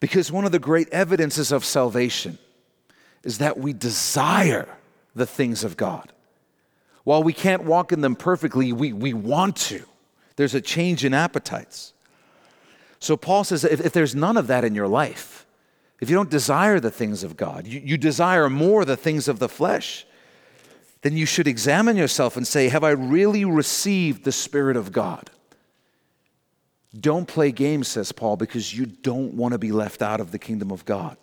Because 0.00 0.32
one 0.32 0.46
of 0.46 0.52
the 0.52 0.58
great 0.58 0.88
evidences 0.92 1.52
of 1.52 1.62
salvation 1.62 2.38
is 3.22 3.38
that 3.38 3.58
we 3.58 3.74
desire 3.74 4.68
the 5.14 5.26
things 5.26 5.62
of 5.62 5.76
God. 5.76 6.10
While 7.04 7.22
we 7.22 7.34
can't 7.34 7.64
walk 7.64 7.92
in 7.92 8.00
them 8.00 8.16
perfectly, 8.16 8.72
we, 8.72 8.94
we 8.94 9.12
want 9.12 9.56
to. 9.56 9.84
There's 10.36 10.54
a 10.54 10.60
change 10.62 11.04
in 11.04 11.12
appetites. 11.12 11.92
So 12.98 13.16
Paul 13.16 13.44
says 13.44 13.64
if, 13.64 13.84
if 13.84 13.92
there's 13.92 14.14
none 14.14 14.36
of 14.36 14.46
that 14.46 14.64
in 14.64 14.74
your 14.74 14.88
life, 14.88 15.46
if 16.00 16.10
you 16.10 16.16
don't 16.16 16.30
desire 16.30 16.80
the 16.80 16.90
things 16.90 17.22
of 17.22 17.36
God, 17.36 17.66
you, 17.66 17.80
you 17.84 17.96
desire 17.96 18.50
more 18.50 18.84
the 18.84 18.96
things 18.96 19.28
of 19.28 19.38
the 19.38 19.48
flesh, 19.48 20.06
then 21.02 21.16
you 21.16 21.26
should 21.26 21.46
examine 21.46 21.96
yourself 21.96 22.36
and 22.36 22.46
say, 22.46 22.68
Have 22.68 22.84
I 22.84 22.90
really 22.90 23.44
received 23.44 24.24
the 24.24 24.32
Spirit 24.32 24.76
of 24.76 24.92
God? 24.92 25.30
Don't 26.98 27.26
play 27.26 27.52
games, 27.52 27.88
says 27.88 28.12
Paul, 28.12 28.36
because 28.36 28.76
you 28.76 28.86
don't 28.86 29.34
want 29.34 29.52
to 29.52 29.58
be 29.58 29.72
left 29.72 30.02
out 30.02 30.20
of 30.20 30.30
the 30.30 30.38
kingdom 30.38 30.70
of 30.70 30.84
God. 30.84 31.16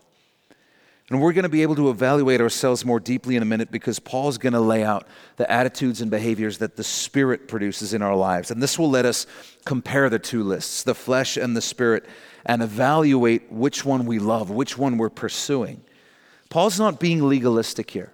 And 1.10 1.22
we're 1.22 1.34
going 1.34 1.44
to 1.44 1.50
be 1.50 1.62
able 1.64 1.76
to 1.76 1.90
evaluate 1.90 2.40
ourselves 2.40 2.86
more 2.86 3.00
deeply 3.00 3.36
in 3.36 3.44
a 3.44 3.46
minute 3.46 3.72
because 3.72 4.00
Paul's 4.00 4.38
going 4.38 4.54
to 4.54 4.62
lay 4.62 4.84
out 4.84 5.06
the 5.36 5.50
attitudes 5.52 6.02
and 6.02 6.10
behaviors 6.10 6.60
that 6.60 6.78
the 6.78 6.84
Spirit 6.84 7.48
produces 7.48 7.94
in 7.94 8.02
our 8.02 8.16
lives. 8.16 8.52
And 8.52 8.64
this 8.64 8.80
will 8.80 8.90
let 8.90 9.06
us 9.06 9.28
compare 9.66 10.10
the 10.10 10.20
two 10.20 10.44
lists, 10.44 10.84
the 10.84 10.96
flesh 10.96 11.36
and 11.36 11.58
the 11.58 11.62
Spirit, 11.62 12.06
and 12.46 12.62
evaluate 12.62 13.52
which 13.52 13.84
one 13.84 14.06
we 14.06 14.18
love, 14.18 14.50
which 14.50 14.78
one 14.78 14.98
we're 14.98 15.10
pursuing. 15.10 15.82
Paul's 16.50 16.80
not 16.80 17.00
being 17.00 17.28
legalistic 17.28 17.92
here. 17.92 18.14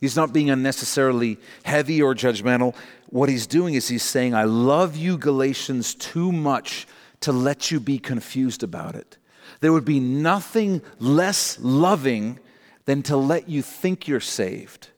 He's 0.00 0.16
not 0.16 0.32
being 0.32 0.50
unnecessarily 0.50 1.38
heavy 1.64 2.02
or 2.02 2.14
judgmental. 2.14 2.74
What 3.10 3.28
he's 3.28 3.46
doing 3.46 3.74
is 3.74 3.88
he's 3.88 4.02
saying, 4.02 4.34
I 4.34 4.44
love 4.44 4.96
you, 4.96 5.16
Galatians, 5.16 5.94
too 5.94 6.32
much 6.32 6.86
to 7.20 7.32
let 7.32 7.70
you 7.70 7.80
be 7.80 7.98
confused 7.98 8.62
about 8.62 8.94
it. 8.94 9.16
There 9.62 9.72
would 9.72 9.84
be 9.84 10.00
nothing 10.00 10.82
less 10.98 11.56
loving 11.60 12.40
than 12.84 13.04
to 13.04 13.16
let 13.16 13.48
you 13.48 13.62
think 13.62 14.08
you're 14.08 14.18
saved 14.18 14.88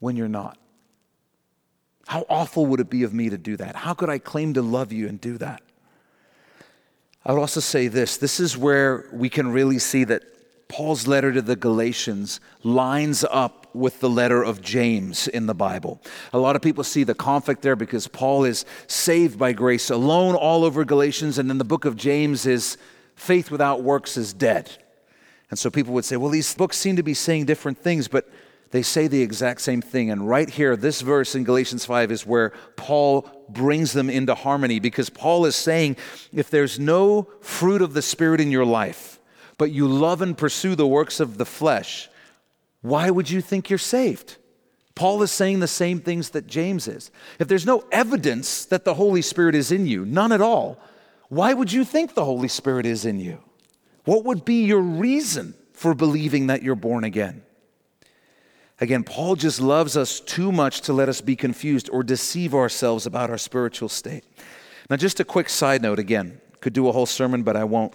when 0.00 0.16
you're 0.16 0.28
not. 0.28 0.58
How 2.08 2.26
awful 2.28 2.66
would 2.66 2.80
it 2.80 2.90
be 2.90 3.04
of 3.04 3.14
me 3.14 3.30
to 3.30 3.38
do 3.38 3.56
that? 3.58 3.76
How 3.76 3.94
could 3.94 4.10
I 4.10 4.18
claim 4.18 4.54
to 4.54 4.62
love 4.62 4.90
you 4.90 5.06
and 5.06 5.20
do 5.20 5.38
that? 5.38 5.62
I 7.24 7.32
would 7.32 7.38
also 7.38 7.60
say 7.60 7.86
this 7.86 8.16
this 8.16 8.40
is 8.40 8.58
where 8.58 9.08
we 9.12 9.28
can 9.28 9.52
really 9.52 9.78
see 9.78 10.02
that 10.02 10.24
Paul's 10.66 11.06
letter 11.06 11.30
to 11.32 11.40
the 11.40 11.54
Galatians 11.54 12.40
lines 12.64 13.24
up 13.30 13.72
with 13.76 14.00
the 14.00 14.10
letter 14.10 14.42
of 14.42 14.60
James 14.60 15.28
in 15.28 15.46
the 15.46 15.54
Bible. 15.54 16.02
A 16.32 16.38
lot 16.38 16.56
of 16.56 16.62
people 16.62 16.82
see 16.82 17.04
the 17.04 17.14
conflict 17.14 17.62
there 17.62 17.76
because 17.76 18.08
Paul 18.08 18.42
is 18.42 18.64
saved 18.88 19.38
by 19.38 19.52
grace 19.52 19.88
alone 19.88 20.34
all 20.34 20.64
over 20.64 20.84
Galatians, 20.84 21.38
and 21.38 21.48
then 21.48 21.58
the 21.58 21.64
book 21.64 21.84
of 21.84 21.94
James 21.94 22.44
is 22.44 22.76
faith 23.20 23.50
without 23.50 23.82
works 23.82 24.16
is 24.16 24.32
dead. 24.32 24.70
And 25.50 25.58
so 25.58 25.70
people 25.70 25.92
would 25.94 26.06
say, 26.06 26.16
well, 26.16 26.30
these 26.30 26.54
books 26.54 26.78
seem 26.78 26.96
to 26.96 27.02
be 27.02 27.12
saying 27.12 27.44
different 27.44 27.78
things, 27.78 28.08
but 28.08 28.30
they 28.70 28.82
say 28.82 29.08
the 29.08 29.20
exact 29.20 29.60
same 29.60 29.82
thing. 29.82 30.10
And 30.10 30.26
right 30.26 30.48
here, 30.48 30.74
this 30.74 31.02
verse 31.02 31.34
in 31.34 31.44
Galatians 31.44 31.84
5 31.84 32.10
is 32.12 32.24
where 32.24 32.50
Paul 32.76 33.28
brings 33.48 33.92
them 33.92 34.08
into 34.08 34.34
harmony 34.34 34.80
because 34.80 35.10
Paul 35.10 35.44
is 35.44 35.54
saying 35.54 35.96
if 36.32 36.48
there's 36.48 36.78
no 36.78 37.28
fruit 37.40 37.82
of 37.82 37.92
the 37.92 38.02
Spirit 38.02 38.40
in 38.40 38.50
your 38.50 38.64
life, 38.64 39.20
but 39.58 39.70
you 39.70 39.86
love 39.86 40.22
and 40.22 40.38
pursue 40.38 40.74
the 40.74 40.86
works 40.86 41.20
of 41.20 41.36
the 41.36 41.44
flesh, 41.44 42.08
why 42.80 43.10
would 43.10 43.28
you 43.28 43.42
think 43.42 43.68
you're 43.68 43.78
saved? 43.78 44.38
Paul 44.94 45.22
is 45.22 45.30
saying 45.30 45.60
the 45.60 45.68
same 45.68 46.00
things 46.00 46.30
that 46.30 46.46
James 46.46 46.88
is. 46.88 47.10
If 47.38 47.48
there's 47.48 47.66
no 47.66 47.84
evidence 47.92 48.64
that 48.66 48.84
the 48.84 48.94
Holy 48.94 49.20
Spirit 49.20 49.54
is 49.54 49.70
in 49.70 49.86
you, 49.86 50.06
none 50.06 50.32
at 50.32 50.40
all, 50.40 50.78
why 51.30 51.54
would 51.54 51.72
you 51.72 51.84
think 51.84 52.14
the 52.14 52.24
Holy 52.24 52.48
Spirit 52.48 52.84
is 52.84 53.06
in 53.06 53.18
you? 53.18 53.38
What 54.04 54.24
would 54.24 54.44
be 54.44 54.64
your 54.64 54.80
reason 54.80 55.54
for 55.72 55.94
believing 55.94 56.48
that 56.48 56.62
you're 56.62 56.74
born 56.74 57.04
again? 57.04 57.42
Again, 58.80 59.04
Paul 59.04 59.36
just 59.36 59.60
loves 59.60 59.96
us 59.96 60.18
too 60.20 60.50
much 60.50 60.80
to 60.82 60.92
let 60.92 61.08
us 61.08 61.20
be 61.20 61.36
confused 61.36 61.88
or 61.90 62.02
deceive 62.02 62.54
ourselves 62.54 63.06
about 63.06 63.30
our 63.30 63.38
spiritual 63.38 63.88
state. 63.88 64.24
Now, 64.88 64.96
just 64.96 65.20
a 65.20 65.24
quick 65.24 65.48
side 65.48 65.82
note 65.82 66.00
again, 66.00 66.40
could 66.60 66.72
do 66.72 66.88
a 66.88 66.92
whole 66.92 67.06
sermon, 67.06 67.44
but 67.44 67.56
I 67.56 67.64
won't. 67.64 67.94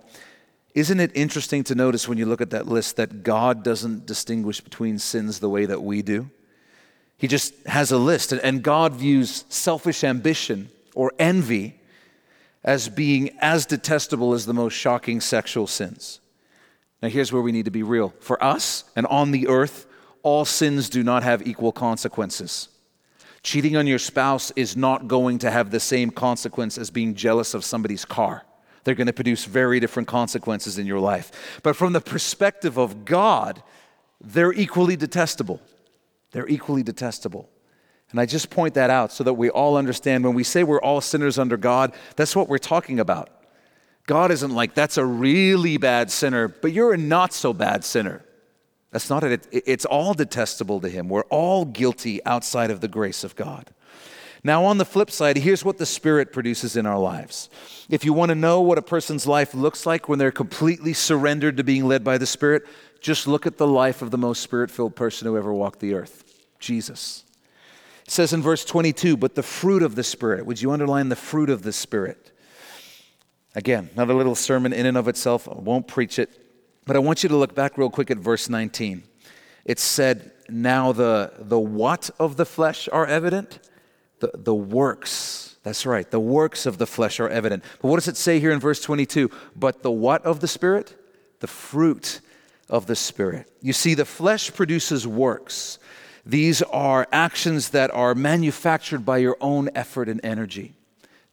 Isn't 0.74 1.00
it 1.00 1.12
interesting 1.13 1.63
to 1.65 1.76
notice 1.76 2.08
when 2.08 2.17
you 2.17 2.26
look 2.26 2.41
at 2.41 2.52
that 2.52 2.67
list 2.67 2.95
that 2.95 3.24
God 3.24 3.63
doesn't 3.63 4.06
distinguish 4.06 4.62
between 4.62 4.98
sins 4.98 5.39
the 5.39 5.50
way 5.50 5.65
that 5.65 5.82
we 5.84 6.02
do? 6.02 6.30
He 7.17 7.28
just 7.28 7.54
has 7.65 7.91
a 7.91 7.98
list, 7.98 8.32
and 8.32 8.63
God 8.63 8.93
views 8.93 9.43
selfish 9.50 10.04
ambition 10.04 10.69
or 10.93 11.12
envy 11.19 11.80
as 12.65 12.89
being 12.89 13.30
as 13.39 13.65
detestable 13.65 14.34
as 14.34 14.45
the 14.45 14.54
most 14.54 14.73
shocking 14.73 15.21
sexual 15.21 15.67
sins. 15.67 16.19
Now, 17.01 17.10
here's 17.10 17.32
where 17.32 17.41
we 17.41 17.51
need 17.51 17.65
to 17.65 17.71
be 17.71 17.84
real. 17.84 18.13
For 18.19 18.43
us 18.43 18.84
and 18.95 19.06
on 19.06 19.32
the 19.32 19.47
earth, 19.47 19.86
all 20.23 20.43
sins 20.43 20.89
do 20.89 21.04
not 21.04 21.21
have 21.21 21.47
equal 21.47 21.71
consequences. 21.71 22.69
Cheating 23.43 23.78
on 23.78 23.86
your 23.86 23.99
spouse 23.99 24.51
is 24.56 24.75
not 24.75 25.08
going 25.08 25.38
to 25.39 25.51
have 25.51 25.69
the 25.69 25.80
same 25.80 26.10
consequence 26.10 26.80
as 26.80 26.89
being 26.89 27.13
jealous 27.13 27.54
of 27.54 27.63
somebody's 27.63 28.04
car. 28.04 28.43
They're 28.84 28.95
going 28.95 29.08
to 29.08 29.13
produce 29.13 29.45
very 29.45 29.80
different 29.80 30.08
consequences 30.08 30.80
in 30.80 30.88
your 30.88 30.99
life. 30.99 31.60
But 31.62 31.75
from 31.75 31.93
the 31.93 32.01
perspective 32.01 32.78
of 32.78 33.06
God, 33.06 33.62
they're 34.19 34.54
equally 34.54 34.95
detestable. 34.95 35.62
They're 36.32 36.47
equally 36.47 36.82
detestable. 36.82 37.47
And 38.15 38.21
I 38.21 38.25
just 38.25 38.49
point 38.49 38.75
that 38.75 38.89
out 38.89 39.12
so 39.12 39.25
that 39.25 39.34
we 39.34 39.49
all 39.49 39.75
understand 39.75 40.23
when 40.23 40.36
we 40.36 40.45
say 40.45 40.63
we're 40.63 40.80
all 40.80 41.01
sinners 41.01 41.38
under 41.38 41.58
God, 41.58 41.93
that's 42.15 42.34
what 42.34 42.47
we're 42.47 42.60
talking 42.60 42.97
about. 42.97 43.30
God 44.08 44.32
isn't 44.32 44.51
like, 44.51 44.73
that's 44.73 44.95
a 44.95 45.04
really 45.04 45.75
bad 45.75 46.10
sinner, 46.10 46.47
but 46.47 46.71
you're 46.71 46.93
a 46.93 46.97
not 46.97 47.34
so 47.34 47.51
bad 47.51 47.84
sinner. 47.84 48.23
That's 48.91 49.10
not 49.10 49.25
it. 49.25 49.45
It's 49.51 49.84
all 49.84 50.13
detestable 50.13 50.80
to 50.80 50.88
him. 50.88 51.10
We're 51.10 51.23
all 51.23 51.65
guilty 51.65 52.25
outside 52.25 52.71
of 52.71 52.80
the 52.80 52.88
grace 52.88 53.25
of 53.25 53.36
God. 53.36 53.71
Now, 54.45 54.63
on 54.63 54.78
the 54.78 54.86
flip 54.86 55.12
side, 55.12 55.36
here's 55.36 55.65
what 55.65 55.78
the 55.78 55.86
Spirit 55.86 56.32
produces 56.32 56.78
in 56.78 56.86
our 56.86 56.97
lives. 56.97 57.49
If 57.89 58.06
you 58.06 58.13
want 58.13 58.30
to 58.30 58.36
know 58.36 58.62
what 58.62 58.78
a 58.78 58.82
person's 58.82 59.28
life 59.28 59.54
looks 59.54 59.86
like 59.86 60.08
when 60.08 60.19
they're 60.19 60.32
completely 60.32 60.93
surrendered 60.93 61.58
to 61.58 61.65
being 61.65 61.86
led 61.86 62.06
by 62.06 62.17
the 62.17 62.25
Spirit, 62.25 62.63
just 63.01 63.28
look 63.28 63.45
at 63.45 63.58
the 63.58 63.67
life 63.67 64.01
of 64.01 64.12
the 64.12 64.17
most 64.17 64.41
Spirit 64.41 64.71
filled 64.71 64.95
person 64.95 65.28
who 65.28 65.36
ever 65.36 65.54
walked 65.54 65.82
the 65.82 65.95
earth 65.95 66.21
Jesus. 66.60 67.25
It 68.06 68.12
says 68.12 68.34
in 68.34 68.41
verse 68.41 68.63
22, 68.63 69.18
but 69.18 69.36
the 69.36 69.44
fruit 69.44 69.82
of 69.82 69.96
the 69.96 70.04
Spirit. 70.04 70.46
Would 70.46 70.62
you 70.62 70.72
underline 70.72 71.10
the 71.10 71.15
fruit 71.15 71.50
of 71.50 71.63
the 71.63 71.74
Spirit? 71.74 72.32
Again, 73.56 73.89
another 73.94 74.13
little 74.13 74.36
sermon 74.36 74.74
in 74.74 74.86
and 74.86 74.98
of 74.98 75.08
itself. 75.08 75.48
I 75.50 75.54
won't 75.56 75.88
preach 75.88 76.20
it. 76.20 76.30
But 76.86 76.96
I 76.96 77.00
want 77.00 77.24
you 77.24 77.30
to 77.30 77.36
look 77.36 77.56
back 77.56 77.78
real 77.78 77.89
quick 77.89 78.12
at 78.12 78.18
verse 78.18 78.48
19. 78.48 79.04
It 79.65 79.80
said, 79.80 80.32
Now 80.48 80.91
the, 80.91 81.34
the 81.39 81.60
what 81.60 82.12
of 82.20 82.38
the 82.38 82.46
flesh 82.46 82.88
are 82.91 83.08
evident? 83.08 83.60
The, 84.20 84.32
the 84.36 84.54
works. 84.54 85.58
That's 85.63 85.86
right. 85.88 86.10
The 86.10 86.20
works 86.20 86.68
of 86.68 86.78
the 86.78 86.86
flesh 86.86 87.20
are 87.20 87.28
evident. 87.28 87.63
But 87.82 87.88
what 87.88 87.96
does 87.96 88.08
it 88.08 88.18
say 88.18 88.39
here 88.39 88.52
in 88.52 88.60
verse 88.60 88.82
22? 88.82 89.32
But 89.56 89.82
the 89.82 89.91
what 89.91 90.24
of 90.26 90.41
the 90.41 90.48
Spirit? 90.48 90.96
The 91.39 91.48
fruit 91.48 92.22
of 92.70 92.86
the 92.86 92.96
Spirit. 92.96 93.50
You 93.62 93.74
see, 93.74 93.96
the 93.96 94.06
flesh 94.06 94.54
produces 94.54 95.08
works. 95.08 95.80
These 96.26 96.62
are 96.64 97.08
actions 97.12 97.70
that 97.70 97.92
are 97.92 98.16
manufactured 98.16 99.06
by 99.06 99.20
your 99.20 99.38
own 99.40 99.70
effort 99.76 100.10
and 100.10 100.20
energy. 100.24 100.74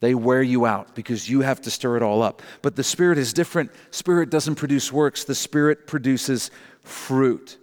They 0.00 0.14
wear 0.14 0.42
you 0.42 0.66
out 0.66 0.94
because 0.94 1.30
you 1.30 1.42
have 1.42 1.60
to 1.62 1.70
stir 1.70 1.96
it 1.96 2.02
all 2.02 2.22
up. 2.22 2.42
But 2.60 2.76
the 2.76 2.82
Spirit 2.82 3.18
is 3.18 3.32
different. 3.32 3.70
Spirit 3.92 4.30
doesn't 4.30 4.56
produce 4.56 4.92
works, 4.92 5.24
the 5.24 5.34
Spirit 5.34 5.86
produces 5.86 6.50
fruit, 6.82 7.56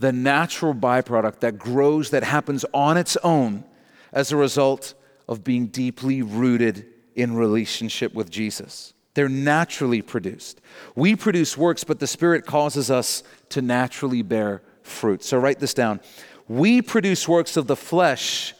the 0.00 0.12
natural 0.12 0.74
byproduct 0.74 1.40
that 1.40 1.58
grows, 1.58 2.10
that 2.10 2.24
happens 2.24 2.64
on 2.74 2.96
its 2.96 3.16
own 3.18 3.64
as 4.12 4.32
a 4.32 4.36
result 4.36 4.94
of 5.28 5.44
being 5.44 5.68
deeply 5.68 6.20
rooted 6.20 6.84
in 7.14 7.34
relationship 7.34 8.12
with 8.12 8.28
Jesus. 8.28 8.92
They're 9.14 9.28
naturally 9.28 10.02
produced. 10.02 10.60
We 10.96 11.14
produce 11.14 11.56
works, 11.56 11.84
but 11.84 12.00
the 12.00 12.06
Spirit 12.06 12.44
causes 12.44 12.90
us 12.90 13.22
to 13.50 13.62
naturally 13.62 14.22
bear 14.22 14.62
fruit. 14.82 15.22
So 15.22 15.38
write 15.38 15.60
this 15.60 15.74
down. 15.74 16.00
We 16.48 16.82
produce 16.82 17.26
works 17.26 17.56
of 17.56 17.66
the 17.66 17.76
flesh, 17.76 18.54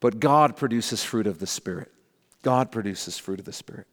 but 0.00 0.20
God 0.20 0.56
produces 0.56 1.02
fruit 1.04 1.26
of 1.26 1.38
the 1.38 1.46
Spirit. 1.46 1.90
God 2.42 2.70
produces 2.70 3.18
fruit 3.18 3.38
of 3.38 3.44
the 3.44 3.52
Spirit. 3.52 3.86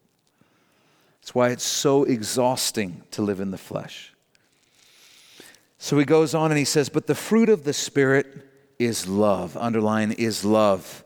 That's 1.22 1.34
why 1.34 1.50
it's 1.50 1.64
so 1.64 2.04
exhausting 2.04 3.04
to 3.12 3.22
live 3.22 3.40
in 3.40 3.52
the 3.52 3.58
flesh. 3.58 4.14
So 5.78 5.98
he 5.98 6.06
goes 6.06 6.34
on 6.34 6.52
and 6.52 6.58
he 6.58 6.66
says, 6.66 6.90
But 6.90 7.08
the 7.08 7.16
fruit 7.16 7.50
of 7.50 7.64
the 7.64 7.74
Spirit 7.74 8.28
is 8.80 9.08
love. 9.08 9.58
Underline 9.58 10.12
is 10.14 10.46
love. 10.46 11.04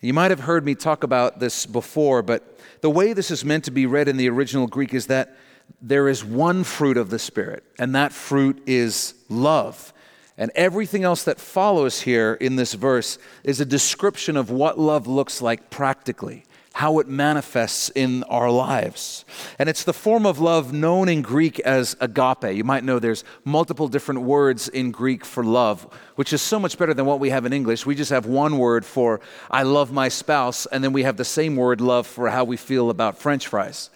You 0.00 0.14
might 0.14 0.30
have 0.30 0.40
heard 0.40 0.64
me 0.64 0.74
talk 0.74 1.02
about 1.02 1.40
this 1.40 1.66
before, 1.66 2.22
but 2.22 2.58
the 2.80 2.90
way 2.90 3.12
this 3.12 3.30
is 3.30 3.44
meant 3.44 3.64
to 3.64 3.70
be 3.70 3.86
read 3.86 4.08
in 4.08 4.16
the 4.16 4.28
original 4.28 4.66
Greek 4.66 4.94
is 4.94 5.06
that 5.08 5.36
there 5.82 6.08
is 6.08 6.24
one 6.24 6.64
fruit 6.64 6.96
of 6.96 7.10
the 7.10 7.18
Spirit, 7.18 7.64
and 7.78 7.94
that 7.94 8.12
fruit 8.12 8.62
is 8.66 9.14
love. 9.28 9.92
And 10.38 10.50
everything 10.54 11.04
else 11.04 11.24
that 11.24 11.40
follows 11.40 12.02
here 12.02 12.34
in 12.34 12.56
this 12.56 12.72
verse 12.74 13.18
is 13.44 13.60
a 13.60 13.66
description 13.66 14.36
of 14.36 14.50
what 14.50 14.78
love 14.78 15.06
looks 15.06 15.42
like 15.42 15.68
practically 15.68 16.44
how 16.78 17.00
it 17.00 17.08
manifests 17.08 17.90
in 17.96 18.22
our 18.24 18.48
lives. 18.48 19.24
And 19.58 19.68
it's 19.68 19.82
the 19.82 19.92
form 19.92 20.24
of 20.24 20.38
love 20.38 20.72
known 20.72 21.08
in 21.08 21.22
Greek 21.22 21.58
as 21.58 21.96
agape. 22.00 22.54
You 22.54 22.62
might 22.62 22.84
know 22.84 23.00
there's 23.00 23.24
multiple 23.44 23.88
different 23.88 24.20
words 24.20 24.68
in 24.68 24.92
Greek 24.92 25.24
for 25.24 25.42
love, 25.42 25.92
which 26.14 26.32
is 26.32 26.40
so 26.40 26.60
much 26.60 26.78
better 26.78 26.94
than 26.94 27.04
what 27.04 27.18
we 27.18 27.30
have 27.30 27.44
in 27.44 27.52
English. 27.52 27.84
We 27.84 27.96
just 27.96 28.12
have 28.12 28.26
one 28.26 28.58
word 28.58 28.84
for 28.86 29.20
I 29.50 29.64
love 29.64 29.90
my 29.90 30.08
spouse, 30.08 30.66
and 30.66 30.84
then 30.84 30.92
we 30.92 31.02
have 31.02 31.16
the 31.16 31.24
same 31.24 31.56
word 31.56 31.80
love 31.80 32.06
for 32.06 32.30
how 32.30 32.44
we 32.44 32.56
feel 32.56 32.90
about 32.90 33.18
french 33.18 33.48
fries. 33.48 33.90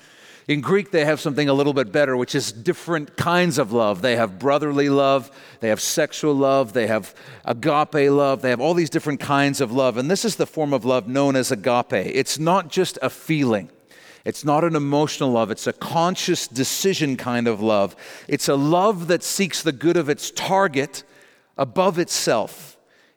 In 0.49 0.61
Greek, 0.61 0.91
they 0.91 1.05
have 1.05 1.21
something 1.21 1.49
a 1.49 1.55
little 1.55 1.73
bit 1.73 1.93
better, 1.93 2.17
which 2.17 2.35
is 2.35 2.51
different 2.51 3.17
kinds 3.17 3.59
of 3.59 3.73
love. 3.73 4.03
They 4.03 4.17
have 4.17 4.41
brotherly 4.41 4.89
love, 4.89 5.31
they 5.61 5.69
have 5.69 5.81
sexual 5.81 6.35
love, 6.35 6.73
they 6.73 6.89
have 6.89 7.15
agape 7.45 8.11
love, 8.11 8.43
they 8.43 8.51
have 8.51 8.61
all 8.61 8.75
these 8.75 8.91
different 8.91 9.21
kinds 9.21 9.61
of 9.61 9.71
love. 9.71 9.97
And 9.97 10.11
this 10.11 10.25
is 10.25 10.37
the 10.37 10.47
form 10.47 10.73
of 10.73 10.85
love 10.85 11.07
known 11.07 11.37
as 11.37 11.53
agape. 11.53 11.93
It's 11.93 12.41
not 12.41 12.69
just 12.69 12.99
a 13.03 13.09
feeling, 13.09 13.71
it's 14.25 14.45
not 14.45 14.65
an 14.65 14.75
emotional 14.75 15.31
love, 15.31 15.53
it's 15.53 15.69
a 15.69 15.73
conscious 15.73 16.49
decision 16.49 17.17
kind 17.17 17.47
of 17.47 17.61
love. 17.61 17.95
It's 18.27 18.49
a 18.49 18.57
love 18.57 19.07
that 19.07 19.23
seeks 19.23 19.63
the 19.63 19.73
good 19.73 19.97
of 19.97 20.09
its 20.09 20.33
target 20.33 21.05
above 21.57 22.01
itself. 22.01 22.72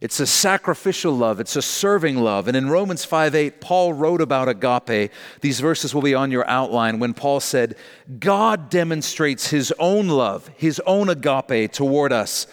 It's 0.05 0.19
a 0.19 0.27
sacrificial 0.27 1.13
love, 1.13 1.39
it's 1.39 1.55
a 1.55 1.63
serving 1.63 2.17
love. 2.17 2.47
And 2.47 2.55
in 2.55 2.69
Romans 2.69 3.03
5 3.03 3.33
8, 3.33 3.59
Paul 3.59 3.91
wrote 3.91 4.21
about 4.21 4.47
agape. 4.47 5.11
These 5.41 5.59
verses 5.59 5.95
will 5.95 6.03
be 6.03 6.13
on 6.13 6.29
your 6.29 6.47
outline 6.47 6.99
when 6.99 7.15
Paul 7.15 7.39
said, 7.39 7.75
God 8.19 8.69
demonstrates 8.69 9.49
his 9.49 9.73
own 9.79 10.07
love, 10.07 10.47
his 10.57 10.79
own 10.85 11.09
agape 11.09 11.71
toward 11.71 12.13
us, 12.13 12.45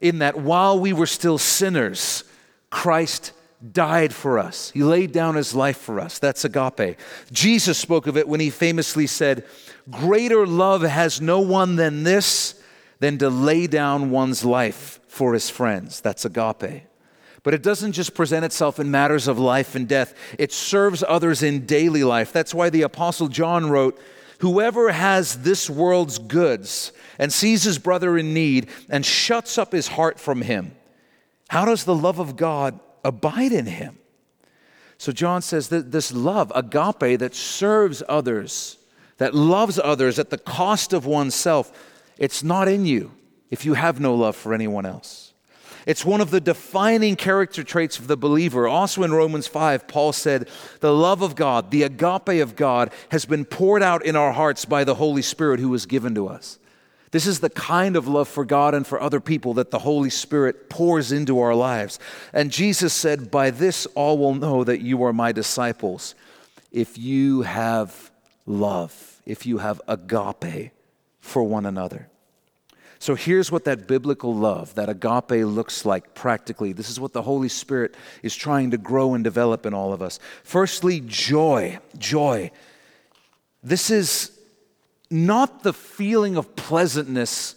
in 0.00 0.20
that 0.20 0.36
while 0.36 0.78
we 0.78 0.92
were 0.92 1.08
still 1.08 1.36
sinners, 1.36 2.22
Christ 2.70 3.32
died 3.72 4.14
for 4.14 4.38
us. 4.38 4.70
He 4.70 4.84
laid 4.84 5.10
down 5.10 5.34
his 5.34 5.52
life 5.52 5.78
for 5.78 5.98
us. 5.98 6.20
That's 6.20 6.44
agape. 6.44 6.96
Jesus 7.32 7.76
spoke 7.76 8.06
of 8.06 8.16
it 8.16 8.28
when 8.28 8.38
he 8.38 8.50
famously 8.50 9.08
said, 9.08 9.44
Greater 9.90 10.46
love 10.46 10.82
has 10.82 11.20
no 11.20 11.40
one 11.40 11.74
than 11.74 12.04
this, 12.04 12.54
than 13.00 13.18
to 13.18 13.28
lay 13.30 13.66
down 13.66 14.10
one's 14.10 14.44
life 14.44 15.00
for 15.08 15.34
his 15.34 15.50
friends. 15.50 16.00
That's 16.00 16.24
agape. 16.24 16.84
But 17.42 17.54
it 17.54 17.62
doesn't 17.62 17.92
just 17.92 18.14
present 18.14 18.44
itself 18.44 18.78
in 18.78 18.90
matters 18.90 19.26
of 19.26 19.38
life 19.38 19.74
and 19.74 19.88
death, 19.88 20.14
it 20.38 20.52
serves 20.52 21.02
others 21.06 21.42
in 21.42 21.66
daily 21.66 22.04
life. 22.04 22.32
That's 22.32 22.54
why 22.54 22.70
the 22.70 22.82
Apostle 22.82 23.28
John 23.28 23.70
wrote, 23.70 23.98
Whoever 24.40 24.90
has 24.90 25.42
this 25.42 25.68
world's 25.68 26.18
goods 26.18 26.92
and 27.18 27.30
sees 27.30 27.62
his 27.64 27.78
brother 27.78 28.16
in 28.16 28.32
need 28.32 28.68
and 28.88 29.04
shuts 29.04 29.58
up 29.58 29.72
his 29.72 29.88
heart 29.88 30.18
from 30.18 30.42
him, 30.42 30.74
how 31.48 31.64
does 31.64 31.84
the 31.84 31.94
love 31.94 32.18
of 32.18 32.36
God 32.36 32.80
abide 33.04 33.52
in 33.52 33.66
him? 33.66 33.98
So 34.96 35.12
John 35.12 35.42
says 35.42 35.68
that 35.68 35.92
this 35.92 36.12
love, 36.12 36.52
agape, 36.54 37.18
that 37.18 37.34
serves 37.34 38.02
others, 38.08 38.78
that 39.16 39.34
loves 39.34 39.78
others 39.78 40.18
at 40.18 40.30
the 40.30 40.38
cost 40.38 40.92
of 40.92 41.06
oneself, 41.06 41.72
it's 42.18 42.42
not 42.42 42.68
in 42.68 42.86
you 42.86 43.12
if 43.50 43.66
you 43.66 43.74
have 43.74 43.98
no 43.98 44.14
love 44.14 44.36
for 44.36 44.54
anyone 44.54 44.86
else. 44.86 45.29
It's 45.86 46.04
one 46.04 46.20
of 46.20 46.30
the 46.30 46.40
defining 46.40 47.16
character 47.16 47.64
traits 47.64 47.98
of 47.98 48.06
the 48.06 48.16
believer. 48.16 48.68
Also 48.68 49.02
in 49.02 49.12
Romans 49.12 49.46
5, 49.46 49.88
Paul 49.88 50.12
said, 50.12 50.48
The 50.80 50.92
love 50.92 51.22
of 51.22 51.34
God, 51.34 51.70
the 51.70 51.82
agape 51.82 52.40
of 52.42 52.56
God, 52.56 52.92
has 53.10 53.24
been 53.24 53.44
poured 53.44 53.82
out 53.82 54.04
in 54.04 54.16
our 54.16 54.32
hearts 54.32 54.64
by 54.64 54.84
the 54.84 54.96
Holy 54.96 55.22
Spirit 55.22 55.60
who 55.60 55.70
was 55.70 55.86
given 55.86 56.14
to 56.14 56.28
us. 56.28 56.58
This 57.12 57.26
is 57.26 57.40
the 57.40 57.50
kind 57.50 57.96
of 57.96 58.06
love 58.06 58.28
for 58.28 58.44
God 58.44 58.74
and 58.74 58.86
for 58.86 59.00
other 59.00 59.20
people 59.20 59.54
that 59.54 59.70
the 59.70 59.80
Holy 59.80 60.10
Spirit 60.10 60.70
pours 60.70 61.10
into 61.10 61.40
our 61.40 61.54
lives. 61.54 61.98
And 62.32 62.52
Jesus 62.52 62.92
said, 62.92 63.30
By 63.30 63.50
this 63.50 63.86
all 63.94 64.16
will 64.16 64.34
know 64.34 64.62
that 64.62 64.80
you 64.80 65.02
are 65.02 65.12
my 65.12 65.32
disciples 65.32 66.14
if 66.70 66.96
you 66.96 67.42
have 67.42 68.12
love, 68.46 69.20
if 69.26 69.44
you 69.44 69.58
have 69.58 69.80
agape 69.88 70.72
for 71.20 71.42
one 71.42 71.66
another. 71.66 72.09
So 73.00 73.14
here's 73.14 73.50
what 73.50 73.64
that 73.64 73.88
biblical 73.88 74.34
love, 74.34 74.74
that 74.74 74.90
agape 74.90 75.46
looks 75.46 75.86
like 75.86 76.14
practically. 76.14 76.74
This 76.74 76.90
is 76.90 77.00
what 77.00 77.14
the 77.14 77.22
Holy 77.22 77.48
Spirit 77.48 77.94
is 78.22 78.36
trying 78.36 78.72
to 78.72 78.76
grow 78.76 79.14
and 79.14 79.24
develop 79.24 79.64
in 79.64 79.72
all 79.72 79.94
of 79.94 80.02
us. 80.02 80.18
Firstly, 80.44 81.00
joy. 81.06 81.78
Joy. 81.96 82.50
This 83.62 83.90
is 83.90 84.38
not 85.10 85.62
the 85.62 85.72
feeling 85.72 86.36
of 86.36 86.54
pleasantness 86.56 87.54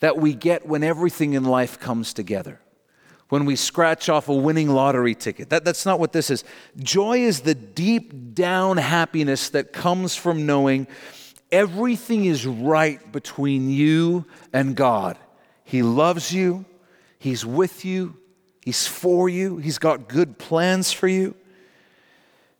that 0.00 0.18
we 0.18 0.34
get 0.34 0.66
when 0.66 0.84
everything 0.84 1.32
in 1.32 1.44
life 1.44 1.80
comes 1.80 2.12
together. 2.12 2.60
When 3.30 3.46
we 3.46 3.56
scratch 3.56 4.10
off 4.10 4.28
a 4.28 4.34
winning 4.34 4.68
lottery 4.68 5.14
ticket. 5.14 5.48
That, 5.48 5.64
that's 5.64 5.86
not 5.86 5.98
what 5.98 6.12
this 6.12 6.28
is. 6.28 6.44
Joy 6.76 7.20
is 7.20 7.40
the 7.40 7.54
deep 7.54 8.34
down 8.34 8.76
happiness 8.76 9.48
that 9.48 9.72
comes 9.72 10.14
from 10.14 10.44
knowing 10.44 10.86
everything 11.54 12.24
is 12.24 12.46
right 12.46 13.12
between 13.12 13.70
you 13.70 14.26
and 14.52 14.74
God. 14.74 15.16
He 15.62 15.82
loves 15.82 16.34
you, 16.34 16.64
He's 17.18 17.46
with 17.46 17.84
you, 17.84 18.16
He's 18.60 18.86
for 18.86 19.28
you, 19.28 19.58
He's 19.58 19.78
got 19.78 20.08
good 20.08 20.36
plans 20.36 20.92
for 20.92 21.06
you. 21.06 21.36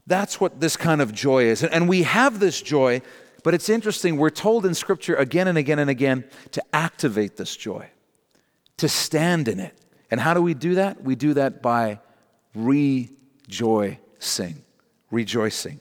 That's 0.07 0.41
what 0.41 0.61
this 0.61 0.77
kind 0.77 1.01
of 1.01 1.13
joy 1.13 1.45
is. 1.45 1.65
And 1.65 1.89
we 1.89 2.05
have 2.05 2.39
this 2.39 2.63
joy, 2.63 3.03
but 3.43 3.53
it's 3.53 3.69
interesting. 3.69 4.17
We're 4.17 4.31
told 4.31 4.65
in 4.65 4.75
Scripture 4.75 5.17
again 5.17 5.49
and 5.49 5.59
again 5.59 5.81
and 5.81 5.91
again 5.91 6.25
to 6.53 6.63
activate 6.73 7.37
this 7.37 7.57
joy, 7.57 7.89
to 8.77 8.89
stand 8.89 9.49
in 9.49 9.59
it. 9.59 9.77
And 10.11 10.21
how 10.21 10.35
do 10.35 10.43
we 10.43 10.55
do 10.55 10.77
that? 10.77 11.03
We 11.03 11.17
do 11.17 11.35
that 11.35 11.63
by 11.63 11.99
rejoicing. 12.55 14.63
Rejoicing 15.11 15.81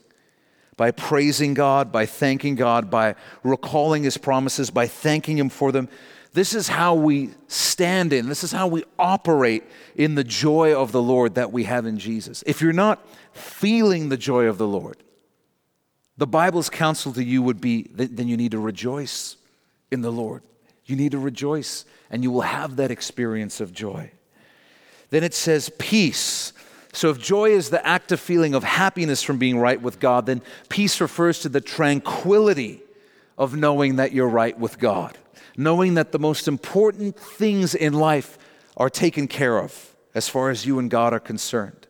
by 0.76 0.90
praising 0.90 1.54
God, 1.54 1.92
by 1.92 2.06
thanking 2.06 2.54
God, 2.54 2.90
by 2.90 3.14
recalling 3.42 4.02
His 4.02 4.16
promises, 4.16 4.70
by 4.70 4.86
thanking 4.86 5.38
Him 5.38 5.48
for 5.48 5.72
them. 5.72 5.88
This 6.32 6.54
is 6.54 6.66
how 6.66 6.94
we 6.94 7.30
stand 7.46 8.12
in, 8.12 8.28
this 8.28 8.42
is 8.42 8.50
how 8.50 8.66
we 8.66 8.84
operate 8.98 9.62
in 9.94 10.16
the 10.16 10.24
joy 10.24 10.74
of 10.74 10.90
the 10.90 11.02
Lord 11.02 11.36
that 11.36 11.52
we 11.52 11.64
have 11.64 11.86
in 11.86 11.98
Jesus. 11.98 12.42
If 12.46 12.60
you're 12.60 12.72
not 12.72 13.06
feeling 13.32 14.08
the 14.08 14.16
joy 14.16 14.46
of 14.46 14.58
the 14.58 14.66
Lord, 14.66 14.96
the 16.16 16.26
Bible's 16.26 16.70
counsel 16.70 17.12
to 17.12 17.22
you 17.22 17.42
would 17.42 17.60
be 17.60 17.88
then 17.92 18.28
you 18.28 18.36
need 18.36 18.52
to 18.52 18.58
rejoice 18.58 19.36
in 19.90 20.00
the 20.00 20.12
Lord. 20.12 20.42
You 20.86 20.96
need 20.96 21.12
to 21.12 21.18
rejoice, 21.18 21.84
and 22.10 22.22
you 22.22 22.30
will 22.30 22.42
have 22.42 22.76
that 22.76 22.90
experience 22.90 23.60
of 23.60 23.72
joy. 23.72 24.10
Then 25.10 25.24
it 25.24 25.34
says, 25.34 25.70
peace. 25.78 26.52
So, 26.94 27.10
if 27.10 27.18
joy 27.18 27.50
is 27.50 27.70
the 27.70 27.84
active 27.84 28.20
feeling 28.20 28.54
of 28.54 28.62
happiness 28.62 29.20
from 29.20 29.36
being 29.36 29.58
right 29.58 29.82
with 29.82 29.98
God, 29.98 30.26
then 30.26 30.42
peace 30.68 31.00
refers 31.00 31.40
to 31.40 31.48
the 31.48 31.60
tranquility 31.60 32.82
of 33.36 33.56
knowing 33.56 33.96
that 33.96 34.12
you're 34.12 34.28
right 34.28 34.56
with 34.56 34.78
God, 34.78 35.18
knowing 35.56 35.94
that 35.94 36.12
the 36.12 36.20
most 36.20 36.46
important 36.46 37.16
things 37.18 37.74
in 37.74 37.94
life 37.94 38.38
are 38.76 38.88
taken 38.88 39.26
care 39.26 39.58
of 39.58 39.96
as 40.14 40.28
far 40.28 40.50
as 40.50 40.66
you 40.66 40.78
and 40.78 40.88
God 40.88 41.12
are 41.12 41.18
concerned. 41.18 41.88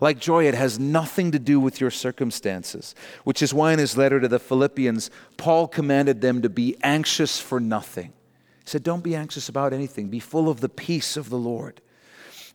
Like 0.00 0.18
joy, 0.18 0.46
it 0.46 0.54
has 0.54 0.78
nothing 0.78 1.32
to 1.32 1.38
do 1.38 1.60
with 1.60 1.78
your 1.78 1.90
circumstances, 1.90 2.94
which 3.24 3.42
is 3.42 3.52
why 3.52 3.74
in 3.74 3.78
his 3.78 3.94
letter 3.94 4.20
to 4.20 4.28
the 4.28 4.38
Philippians, 4.38 5.10
Paul 5.36 5.68
commanded 5.68 6.22
them 6.22 6.40
to 6.40 6.48
be 6.48 6.76
anxious 6.82 7.38
for 7.38 7.60
nothing. 7.60 8.14
He 8.64 8.70
said, 8.70 8.82
Don't 8.82 9.04
be 9.04 9.14
anxious 9.14 9.50
about 9.50 9.74
anything, 9.74 10.08
be 10.08 10.18
full 10.18 10.48
of 10.48 10.60
the 10.60 10.70
peace 10.70 11.18
of 11.18 11.28
the 11.28 11.38
Lord. 11.38 11.82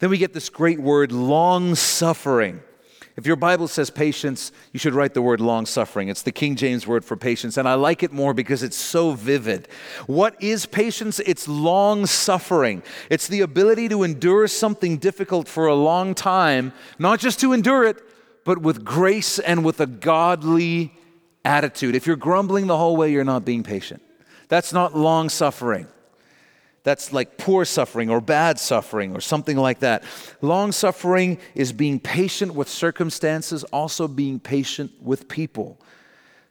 Then 0.01 0.09
we 0.09 0.17
get 0.17 0.33
this 0.33 0.49
great 0.49 0.79
word, 0.79 1.11
long 1.11 1.75
suffering. 1.75 2.61
If 3.17 3.27
your 3.27 3.35
Bible 3.35 3.67
says 3.67 3.91
patience, 3.91 4.51
you 4.73 4.79
should 4.79 4.95
write 4.95 5.13
the 5.13 5.21
word 5.21 5.39
long 5.39 5.67
suffering. 5.67 6.07
It's 6.07 6.23
the 6.23 6.31
King 6.31 6.55
James 6.55 6.87
word 6.87 7.05
for 7.05 7.15
patience, 7.15 7.55
and 7.55 7.67
I 7.69 7.75
like 7.75 8.01
it 8.01 8.11
more 8.11 8.33
because 8.33 8.63
it's 8.63 8.75
so 8.75 9.11
vivid. 9.11 9.67
What 10.07 10.41
is 10.41 10.65
patience? 10.65 11.19
It's 11.19 11.47
long 11.47 12.07
suffering. 12.07 12.81
It's 13.11 13.27
the 13.27 13.41
ability 13.41 13.89
to 13.89 14.01
endure 14.01 14.47
something 14.47 14.97
difficult 14.97 15.47
for 15.47 15.67
a 15.67 15.75
long 15.75 16.15
time, 16.15 16.73
not 16.97 17.19
just 17.19 17.39
to 17.41 17.53
endure 17.53 17.83
it, 17.83 17.97
but 18.43 18.59
with 18.59 18.83
grace 18.83 19.37
and 19.37 19.63
with 19.63 19.79
a 19.81 19.85
godly 19.85 20.93
attitude. 21.45 21.95
If 21.95 22.07
you're 22.07 22.15
grumbling 22.15 22.65
the 22.65 22.77
whole 22.77 22.97
way, 22.97 23.11
you're 23.11 23.23
not 23.23 23.45
being 23.45 23.61
patient. 23.61 24.01
That's 24.47 24.73
not 24.73 24.97
long 24.97 25.29
suffering 25.29 25.85
that's 26.83 27.13
like 27.13 27.37
poor 27.37 27.65
suffering 27.65 28.09
or 28.09 28.19
bad 28.19 28.59
suffering 28.59 29.15
or 29.15 29.21
something 29.21 29.57
like 29.57 29.79
that. 29.79 30.03
Long 30.41 30.71
suffering 30.71 31.37
is 31.53 31.71
being 31.71 31.99
patient 31.99 32.55
with 32.55 32.67
circumstances, 32.67 33.63
also 33.65 34.07
being 34.07 34.39
patient 34.39 34.91
with 35.01 35.27
people. 35.27 35.79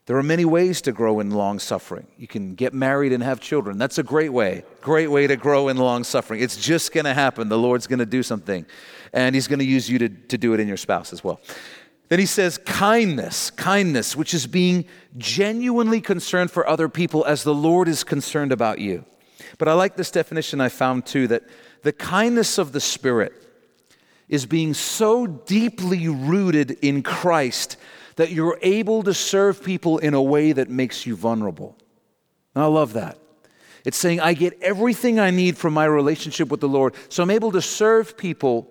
There 0.07 0.17
are 0.17 0.23
many 0.23 0.45
ways 0.45 0.81
to 0.83 0.93
grow 0.93 1.21
in 1.21 1.31
long 1.31 1.59
suffering. 1.59 2.07
You 2.17 2.27
can 2.27 2.55
get 2.55 2.75
married 2.75 3.13
and 3.13 3.23
have 3.23 3.41
children. 3.41 3.79
That's 3.79 3.99
a 3.99 4.03
great 4.03 4.33
way. 4.33 4.65
Great 4.81 5.09
way 5.09 5.27
to 5.27 5.37
grow 5.37 5.69
in 5.69 5.77
long 5.77 6.03
suffering. 6.05 6.41
It's 6.41 6.57
just 6.57 6.93
going 6.93 7.05
to 7.05 7.15
happen. 7.15 7.49
The 7.49 7.59
Lord's 7.59 7.87
going 7.87 8.01
to 8.01 8.07
do 8.07 8.23
something, 8.23 8.67
and 9.13 9.35
He's 9.37 9.47
going 9.47 9.61
to 9.61 9.65
use 9.65 9.89
you 9.89 9.99
to, 10.01 10.09
to 10.09 10.39
do 10.39 10.53
it 10.53 10.59
in 10.59 10.67
your 10.67 10.77
spouse 10.77 11.13
as 11.13 11.23
well. 11.23 11.41
Then 12.09 12.19
he 12.19 12.27
says 12.27 12.59
kindness, 12.59 13.53
kindness, 13.53 14.17
which 14.17 14.35
is 14.35 14.49
being 14.49 14.85
genuinely 15.17 16.01
concerned 16.01 16.51
for 16.51 16.69
other 16.69 16.89
people 16.89 17.25
as 17.25 17.45
the 17.45 17.55
Lord 17.55 17.87
is 17.87 18.03
concerned 18.03 18.51
about 18.51 18.81
you. 18.81 19.05
But 19.59 19.69
I 19.69 19.73
like 19.75 19.97
this 19.97 20.11
definition 20.11 20.61
I 20.61 20.69
found 20.69 21.07
too 21.07 21.27
that 21.29 21.45
the 21.83 21.93
kindness 21.93 22.59
of 22.59 22.73
the 22.73 22.81
Spirit 22.81 23.33
is 24.29 24.47
being 24.47 24.75
so 24.75 25.27
deeply 25.27 26.09
rooted 26.09 26.73
in 26.83 27.03
Christ 27.03 27.77
that 28.17 28.31
you're 28.31 28.59
able 28.63 29.03
to 29.03 29.15
serve 29.15 29.65
people 29.65 29.99
in 29.99 30.15
a 30.15 30.23
way 30.23 30.53
that 30.53 30.69
makes 30.69 31.07
you 31.07 31.17
vulnerable. 31.17 31.77
And 32.55 32.63
I 32.63 32.67
love 32.67 32.93
that. 32.93 33.19
It's 33.85 33.97
saying, 33.97 34.21
I 34.21 34.35
get 34.35 34.61
everything 34.61 35.19
I 35.19 35.31
need 35.31 35.57
from 35.57 35.73
my 35.73 35.87
relationship 35.87 36.49
with 36.49 36.61
the 36.61 36.69
Lord, 36.69 36.95
so 37.09 37.23
I'm 37.23 37.31
able 37.31 37.53
to 37.53 37.63
serve 37.63 38.17
people 38.17 38.69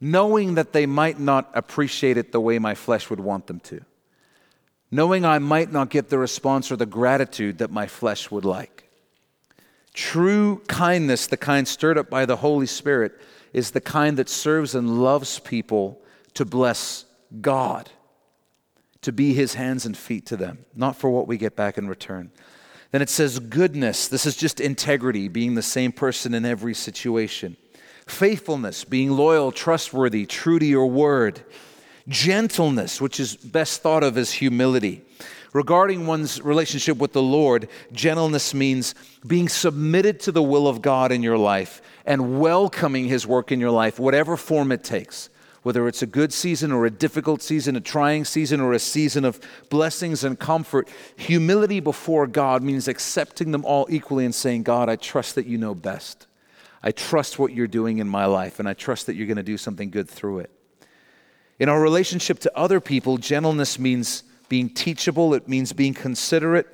knowing 0.00 0.54
that 0.54 0.72
they 0.72 0.86
might 0.86 1.18
not 1.18 1.50
appreciate 1.54 2.16
it 2.16 2.32
the 2.32 2.40
way 2.40 2.58
my 2.58 2.74
flesh 2.74 3.10
would 3.10 3.20
want 3.20 3.46
them 3.46 3.60
to, 3.60 3.80
knowing 4.90 5.24
I 5.24 5.38
might 5.38 5.72
not 5.72 5.90
get 5.90 6.08
the 6.08 6.18
response 6.18 6.70
or 6.70 6.76
the 6.76 6.86
gratitude 6.86 7.58
that 7.58 7.70
my 7.70 7.86
flesh 7.86 8.30
would 8.30 8.44
like. 8.44 8.89
True 10.00 10.62
kindness, 10.66 11.26
the 11.26 11.36
kind 11.36 11.68
stirred 11.68 11.98
up 11.98 12.08
by 12.08 12.24
the 12.24 12.36
Holy 12.36 12.64
Spirit, 12.64 13.20
is 13.52 13.72
the 13.72 13.82
kind 13.82 14.16
that 14.16 14.30
serves 14.30 14.74
and 14.74 15.02
loves 15.02 15.38
people 15.40 16.00
to 16.32 16.46
bless 16.46 17.04
God, 17.42 17.90
to 19.02 19.12
be 19.12 19.34
his 19.34 19.52
hands 19.52 19.84
and 19.84 19.94
feet 19.94 20.24
to 20.26 20.38
them, 20.38 20.64
not 20.74 20.96
for 20.96 21.10
what 21.10 21.28
we 21.28 21.36
get 21.36 21.54
back 21.54 21.76
in 21.76 21.86
return. 21.86 22.30
Then 22.92 23.02
it 23.02 23.10
says 23.10 23.38
goodness. 23.40 24.08
This 24.08 24.24
is 24.24 24.38
just 24.38 24.58
integrity, 24.58 25.28
being 25.28 25.54
the 25.54 25.60
same 25.60 25.92
person 25.92 26.32
in 26.32 26.46
every 26.46 26.72
situation. 26.72 27.58
Faithfulness, 28.06 28.84
being 28.84 29.10
loyal, 29.10 29.52
trustworthy, 29.52 30.24
true 30.24 30.58
to 30.58 30.66
your 30.66 30.86
word. 30.86 31.42
Gentleness, 32.08 33.02
which 33.02 33.20
is 33.20 33.36
best 33.36 33.82
thought 33.82 34.02
of 34.02 34.16
as 34.16 34.32
humility. 34.32 35.04
Regarding 35.52 36.06
one's 36.06 36.40
relationship 36.42 36.98
with 36.98 37.12
the 37.12 37.22
Lord, 37.22 37.68
gentleness 37.92 38.54
means 38.54 38.94
being 39.26 39.48
submitted 39.48 40.20
to 40.20 40.32
the 40.32 40.42
will 40.42 40.68
of 40.68 40.80
God 40.80 41.10
in 41.10 41.22
your 41.22 41.38
life 41.38 41.82
and 42.06 42.40
welcoming 42.40 43.06
His 43.06 43.26
work 43.26 43.50
in 43.50 43.58
your 43.58 43.72
life, 43.72 43.98
whatever 43.98 44.36
form 44.36 44.70
it 44.70 44.84
takes. 44.84 45.28
Whether 45.62 45.86
it's 45.88 46.00
a 46.00 46.06
good 46.06 46.32
season 46.32 46.72
or 46.72 46.86
a 46.86 46.90
difficult 46.90 47.42
season, 47.42 47.76
a 47.76 47.80
trying 47.80 48.24
season 48.24 48.60
or 48.60 48.72
a 48.72 48.78
season 48.78 49.26
of 49.26 49.40
blessings 49.68 50.24
and 50.24 50.38
comfort, 50.38 50.88
humility 51.16 51.80
before 51.80 52.26
God 52.26 52.62
means 52.62 52.88
accepting 52.88 53.50
them 53.50 53.64
all 53.66 53.86
equally 53.90 54.24
and 54.24 54.34
saying, 54.34 54.62
God, 54.62 54.88
I 54.88 54.96
trust 54.96 55.34
that 55.34 55.44
you 55.44 55.58
know 55.58 55.74
best. 55.74 56.26
I 56.82 56.92
trust 56.92 57.38
what 57.38 57.52
you're 57.52 57.66
doing 57.66 57.98
in 57.98 58.08
my 58.08 58.24
life, 58.24 58.58
and 58.58 58.66
I 58.66 58.72
trust 58.72 59.04
that 59.06 59.16
you're 59.16 59.26
going 59.26 59.36
to 59.36 59.42
do 59.42 59.58
something 59.58 59.90
good 59.90 60.08
through 60.08 60.38
it. 60.38 60.50
In 61.58 61.68
our 61.68 61.80
relationship 61.80 62.38
to 62.38 62.56
other 62.56 62.80
people, 62.80 63.18
gentleness 63.18 63.78
means 63.78 64.22
being 64.50 64.68
teachable, 64.68 65.32
it 65.32 65.48
means 65.48 65.72
being 65.72 65.94
considerate, 65.94 66.66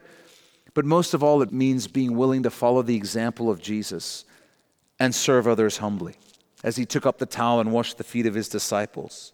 but 0.75 0.85
most 0.85 1.15
of 1.15 1.23
all, 1.23 1.43
it 1.43 1.53
means 1.53 1.87
being 1.87 2.17
willing 2.17 2.43
to 2.43 2.51
follow 2.51 2.83
the 2.83 2.97
example 2.97 3.49
of 3.49 3.63
Jesus 3.63 4.25
and 4.98 5.15
serve 5.15 5.46
others 5.46 5.77
humbly 5.77 6.17
as 6.65 6.77
he 6.77 6.87
took 6.87 7.07
up 7.07 7.19
the 7.19 7.27
towel 7.27 7.61
and 7.61 7.71
washed 7.71 7.98
the 7.98 8.05
feet 8.05 8.27
of 8.27 8.35
his 8.35 8.48
disciples. 8.48 9.33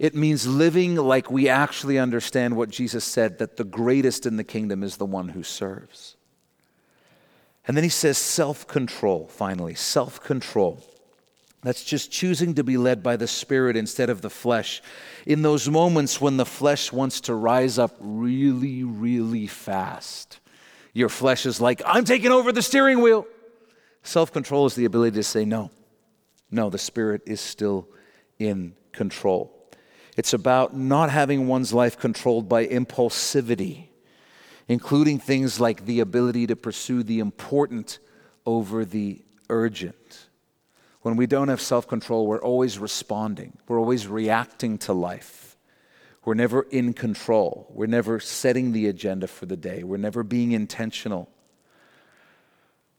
It 0.00 0.14
means 0.14 0.46
living 0.46 0.96
like 0.96 1.30
we 1.30 1.48
actually 1.48 1.98
understand 1.98 2.56
what 2.56 2.70
Jesus 2.70 3.04
said 3.04 3.38
that 3.38 3.56
the 3.56 3.64
greatest 3.64 4.26
in 4.26 4.36
the 4.36 4.44
kingdom 4.44 4.82
is 4.82 4.96
the 4.96 5.06
one 5.06 5.28
who 5.28 5.42
serves. 5.42 6.16
And 7.66 7.76
then 7.76 7.84
he 7.84 7.90
says 7.90 8.18
self 8.18 8.66
control, 8.66 9.28
finally, 9.28 9.74
self 9.74 10.20
control. 10.20 10.82
That's 11.62 11.84
just 11.84 12.10
choosing 12.10 12.54
to 12.54 12.64
be 12.64 12.78
led 12.78 13.02
by 13.02 13.16
the 13.16 13.26
Spirit 13.26 13.76
instead 13.76 14.08
of 14.08 14.22
the 14.22 14.30
flesh. 14.30 14.80
In 15.26 15.42
those 15.42 15.68
moments 15.68 16.20
when 16.20 16.38
the 16.38 16.46
flesh 16.46 16.90
wants 16.90 17.20
to 17.22 17.34
rise 17.34 17.78
up 17.78 17.94
really, 18.00 18.82
really 18.82 19.46
fast. 19.46 20.40
Your 20.94 21.10
flesh 21.10 21.44
is 21.44 21.60
like, 21.60 21.82
I'm 21.84 22.04
taking 22.04 22.32
over 22.32 22.50
the 22.50 22.62
steering 22.62 23.02
wheel. 23.02 23.26
Self 24.02 24.32
control 24.32 24.64
is 24.64 24.74
the 24.74 24.86
ability 24.86 25.16
to 25.16 25.22
say, 25.22 25.44
no, 25.44 25.70
no, 26.50 26.70
the 26.70 26.78
Spirit 26.78 27.22
is 27.26 27.40
still 27.40 27.88
in 28.38 28.74
control. 28.92 29.54
It's 30.16 30.32
about 30.32 30.74
not 30.74 31.10
having 31.10 31.46
one's 31.46 31.72
life 31.74 31.98
controlled 31.98 32.48
by 32.48 32.66
impulsivity, 32.66 33.88
including 34.66 35.18
things 35.18 35.60
like 35.60 35.84
the 35.84 36.00
ability 36.00 36.46
to 36.46 36.56
pursue 36.56 37.02
the 37.02 37.20
important 37.20 37.98
over 38.46 38.86
the 38.86 39.22
urgent. 39.50 40.29
When 41.02 41.16
we 41.16 41.26
don't 41.26 41.48
have 41.48 41.60
self 41.60 41.88
control, 41.88 42.26
we're 42.26 42.42
always 42.42 42.78
responding, 42.78 43.56
we're 43.68 43.78
always 43.78 44.06
reacting 44.06 44.78
to 44.78 44.92
life. 44.92 45.56
We're 46.24 46.34
never 46.34 46.62
in 46.70 46.92
control. 46.92 47.66
We're 47.70 47.86
never 47.86 48.20
setting 48.20 48.72
the 48.72 48.88
agenda 48.88 49.26
for 49.26 49.46
the 49.46 49.56
day. 49.56 49.82
We're 49.82 49.96
never 49.96 50.22
being 50.22 50.52
intentional. 50.52 51.30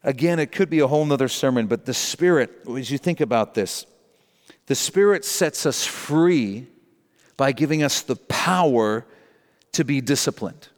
Again, 0.03 0.39
it 0.39 0.51
could 0.51 0.71
be 0.71 0.79
a 0.79 0.87
whole 0.87 1.05
nother 1.05 1.27
sermon, 1.27 1.67
but 1.67 1.85
the 1.85 1.93
Spirit, 1.93 2.51
as 2.75 2.89
you 2.89 2.97
think 2.97 3.21
about 3.21 3.53
this, 3.53 3.85
the 4.65 4.73
Spirit 4.73 5.23
sets 5.23 5.67
us 5.67 5.85
free 5.85 6.65
by 7.37 7.51
giving 7.51 7.83
us 7.83 8.01
the 8.01 8.15
power 8.15 9.05
to 9.73 9.85
be 9.85 10.01
disciplined. 10.01 10.69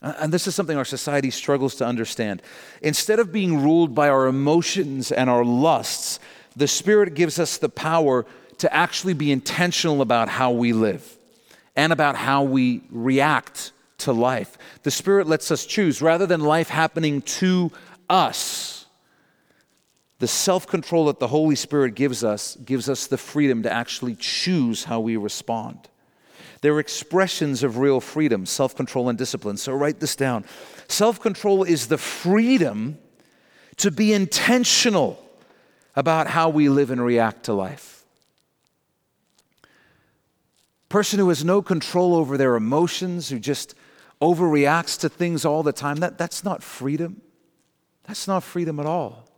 And 0.00 0.32
this 0.32 0.46
is 0.46 0.54
something 0.54 0.76
our 0.76 0.84
society 0.84 1.30
struggles 1.30 1.74
to 1.76 1.86
understand. 1.86 2.42
Instead 2.82 3.18
of 3.18 3.32
being 3.32 3.62
ruled 3.62 3.94
by 3.94 4.08
our 4.08 4.26
emotions 4.26 5.10
and 5.10 5.28
our 5.28 5.44
lusts, 5.44 6.20
the 6.56 6.68
Spirit 6.68 7.14
gives 7.14 7.38
us 7.38 7.58
the 7.58 7.68
power 7.68 8.26
to 8.58 8.72
actually 8.72 9.14
be 9.14 9.32
intentional 9.32 10.00
about 10.00 10.28
how 10.28 10.52
we 10.52 10.72
live 10.72 11.16
and 11.76 11.92
about 11.92 12.16
how 12.16 12.44
we 12.44 12.82
react 12.90 13.72
to 13.98 14.12
life. 14.12 14.56
The 14.82 14.90
Spirit 14.90 15.26
lets 15.26 15.50
us 15.50 15.66
choose 15.66 16.00
rather 16.00 16.26
than 16.26 16.40
life 16.40 16.68
happening 16.68 17.22
to 17.22 17.72
us. 18.08 18.86
The 20.18 20.28
self 20.28 20.66
control 20.66 21.06
that 21.06 21.18
the 21.18 21.28
Holy 21.28 21.56
Spirit 21.56 21.94
gives 21.94 22.22
us 22.22 22.56
gives 22.64 22.88
us 22.88 23.06
the 23.06 23.18
freedom 23.18 23.62
to 23.64 23.72
actually 23.72 24.14
choose 24.14 24.84
how 24.84 25.00
we 25.00 25.16
respond. 25.16 25.88
They're 26.60 26.78
expressions 26.78 27.62
of 27.62 27.78
real 27.78 28.00
freedom, 28.00 28.46
self 28.46 28.74
control 28.76 29.08
and 29.08 29.18
discipline. 29.18 29.56
So 29.56 29.74
write 29.74 30.00
this 30.00 30.16
down. 30.16 30.44
Self 30.88 31.20
control 31.20 31.64
is 31.64 31.88
the 31.88 31.98
freedom 31.98 32.98
to 33.78 33.90
be 33.90 34.12
intentional 34.12 35.23
about 35.96 36.28
how 36.28 36.48
we 36.48 36.68
live 36.68 36.90
and 36.90 37.04
react 37.04 37.44
to 37.44 37.52
life. 37.52 38.04
Person 40.88 41.18
who 41.18 41.28
has 41.28 41.44
no 41.44 41.62
control 41.62 42.14
over 42.14 42.36
their 42.36 42.56
emotions, 42.56 43.28
who 43.28 43.38
just 43.38 43.74
overreacts 44.20 44.98
to 45.00 45.08
things 45.08 45.44
all 45.44 45.62
the 45.62 45.72
time, 45.72 45.96
that, 45.96 46.18
that's 46.18 46.44
not 46.44 46.62
freedom. 46.62 47.20
That's 48.04 48.28
not 48.28 48.42
freedom 48.42 48.78
at 48.78 48.86
all. 48.86 49.28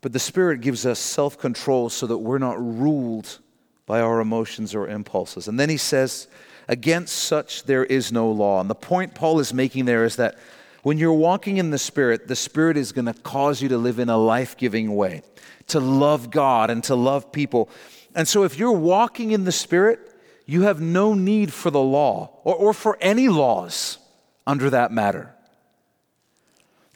But 0.00 0.12
the 0.12 0.18
Spirit 0.18 0.60
gives 0.60 0.86
us 0.86 0.98
self 0.98 1.38
control 1.38 1.90
so 1.90 2.06
that 2.06 2.18
we're 2.18 2.38
not 2.38 2.58
ruled 2.58 3.38
by 3.86 4.00
our 4.00 4.20
emotions 4.20 4.74
or 4.74 4.88
impulses. 4.88 5.48
And 5.48 5.60
then 5.60 5.68
he 5.68 5.76
says, 5.76 6.28
Against 6.68 7.16
such 7.16 7.64
there 7.64 7.84
is 7.84 8.12
no 8.12 8.30
law. 8.30 8.60
And 8.60 8.70
the 8.70 8.76
point 8.76 9.14
Paul 9.14 9.40
is 9.40 9.52
making 9.52 9.86
there 9.86 10.04
is 10.04 10.16
that 10.16 10.38
when 10.82 10.98
you're 10.98 11.12
walking 11.12 11.58
in 11.58 11.70
the 11.70 11.78
Spirit, 11.78 12.28
the 12.28 12.36
Spirit 12.36 12.76
is 12.76 12.92
going 12.92 13.06
to 13.06 13.14
cause 13.14 13.60
you 13.60 13.68
to 13.68 13.78
live 13.78 13.98
in 13.98 14.08
a 14.08 14.16
life 14.16 14.56
giving 14.56 14.94
way, 14.94 15.22
to 15.68 15.80
love 15.80 16.30
God 16.30 16.70
and 16.70 16.82
to 16.84 16.94
love 16.94 17.32
people. 17.32 17.68
And 18.14 18.26
so 18.26 18.44
if 18.44 18.58
you're 18.58 18.72
walking 18.72 19.30
in 19.30 19.44
the 19.44 19.52
Spirit, 19.52 20.00
you 20.46 20.62
have 20.62 20.80
no 20.80 21.14
need 21.14 21.52
for 21.52 21.70
the 21.70 21.80
law 21.80 22.30
or, 22.44 22.54
or 22.54 22.72
for 22.72 22.98
any 23.00 23.28
laws 23.28 23.98
under 24.46 24.70
that 24.70 24.90
matter. 24.90 25.34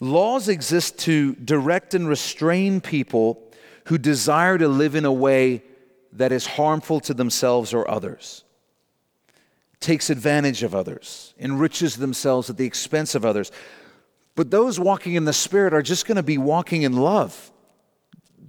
Laws 0.01 0.49
exist 0.49 0.99
to 1.01 1.35
direct 1.37 1.95
and 1.95 2.09
restrain 2.09 2.81
people 2.81 3.41
who 3.87 3.99
desire 3.99 4.59
to 4.59 4.69
live 4.69 4.95
in 4.95 5.05
a 5.05 5.13
way 5.13 5.63
that 6.13 6.33
is 6.33 6.47
harmful 6.47 7.01
to 7.01 7.15
themselves 7.15 7.75
or 7.75 7.89
others, 7.91 8.44
takes 9.85 10.11
advantage 10.11 10.63
of 10.63 10.75
others, 10.75 11.35
enriches 11.39 11.97
themselves 11.97 12.51
at 12.51 12.57
the 12.57 12.67
expense 12.67 13.15
of 13.15 13.25
others. 13.25 13.53
But 14.35 14.51
those 14.51 14.81
walking 14.81 15.15
in 15.15 15.25
the 15.25 15.33
Spirit 15.33 15.73
are 15.73 15.83
just 15.83 16.07
going 16.07 16.17
to 16.17 16.23
be 16.23 16.39
walking 16.39 16.83
in 16.83 16.95
love. 16.95 17.53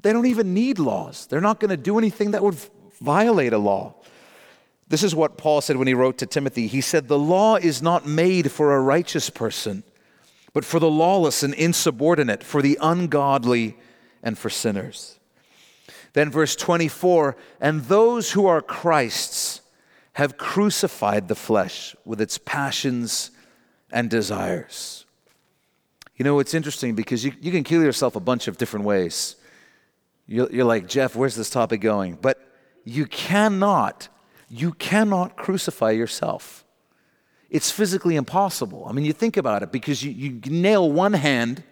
They 0.01 0.13
don't 0.13 0.25
even 0.25 0.53
need 0.53 0.79
laws, 0.79 1.27
they're 1.27 1.41
not 1.41 1.59
going 1.59 1.69
to 1.69 1.77
do 1.77 1.97
anything 1.97 2.31
that 2.31 2.43
would 2.43 2.57
violate 3.01 3.53
a 3.53 3.57
law. 3.57 3.95
This 4.88 5.03
is 5.03 5.15
what 5.15 5.38
Paul 5.38 5.61
said 5.61 5.77
when 5.77 5.88
he 5.88 5.95
wrote 5.95 6.19
to 6.19 6.27
Timothy. 6.27 6.67
He 6.67 6.81
said, 6.81 7.07
The 7.07 7.17
law 7.17 7.55
is 7.55 7.81
not 7.81 8.05
made 8.05 8.51
for 8.51 8.75
a 8.75 8.81
righteous 8.81 9.29
person 9.29 9.83
but 10.55 10.63
for 10.63 10.79
the 10.79 10.89
lawless 10.89 11.43
and 11.43 11.53
insubordinate, 11.53 12.41
for 12.41 12.61
the 12.61 12.77
ungodly 12.81 13.75
and 14.23 14.38
for 14.38 14.49
sinners. 14.49 15.19
Then, 16.13 16.31
verse 16.31 16.55
24 16.55 17.36
and 17.59 17.81
those 17.83 18.31
who 18.31 18.47
are 18.47 18.61
Christ's 18.61 19.55
have 20.16 20.38
crucified 20.38 21.28
the 21.28 21.36
flesh 21.36 21.95
with 22.03 22.20
its 22.20 22.38
passions 22.38 23.32
and 23.91 24.09
desires. 24.09 25.05
You 26.18 26.26
know, 26.26 26.39
it's 26.39 26.53
interesting 26.53 26.95
because 26.95 27.24
you, 27.24 27.34
you 27.39 27.51
can 27.51 27.63
kill 27.63 27.84
yourself 27.84 28.16
a 28.16 28.20
bunch 28.20 28.47
of 28.47 28.57
different 28.57 28.86
ways. 28.86 29.36
You're, 30.28 30.51
you're 30.51 30.66
like, 30.66 30.88
Jeff, 30.88 31.16
where's 31.16 31.36
this 31.36 31.49
topic 31.49 31.82
going? 31.82 32.18
But 32.22 32.39
you 32.84 33.05
cannot, 33.05 34.09
you 34.49 34.74
cannot 34.74 35.38
crucify 35.38 35.91
yourself 35.91 36.66
it's 37.55 37.72
physically 37.72 38.18
impossible. 38.18 38.86
I 38.86 38.91
mean, 38.91 39.05
you 39.05 39.13
think 39.13 39.38
about 39.38 39.63
it 39.63 39.72
because 39.72 40.03
you, 40.03 40.11
you 40.11 40.41
nail 40.51 40.91
one 40.91 41.13
hand, 41.13 41.63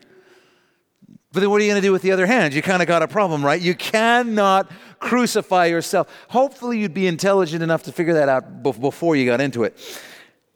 but 1.33 1.39
then 1.39 1.49
what 1.49 1.59
are 1.59 1.63
you 1.63 1.71
going 1.71 1.81
to 1.81 1.87
do 1.87 1.91
with 1.91 2.03
the 2.03 2.11
other 2.11 2.27
hand? 2.27 2.53
You 2.53 2.61
kind 2.61 2.83
of 2.83 2.87
got 2.87 3.01
a 3.01 3.07
problem, 3.07 3.43
right? 3.43 3.59
You 3.59 3.73
cannot 3.73 4.71
crucify 4.99 5.65
yourself. 5.65 6.07
Hopefully, 6.29 6.77
you'd 6.77 6.93
be 6.93 7.07
intelligent 7.07 7.63
enough 7.63 7.81
to 7.83 7.91
figure 7.91 8.13
that 8.13 8.29
out 8.29 8.61
before 8.61 9.15
you 9.15 9.25
got 9.25 9.41
into 9.41 9.63
it. 9.63 9.75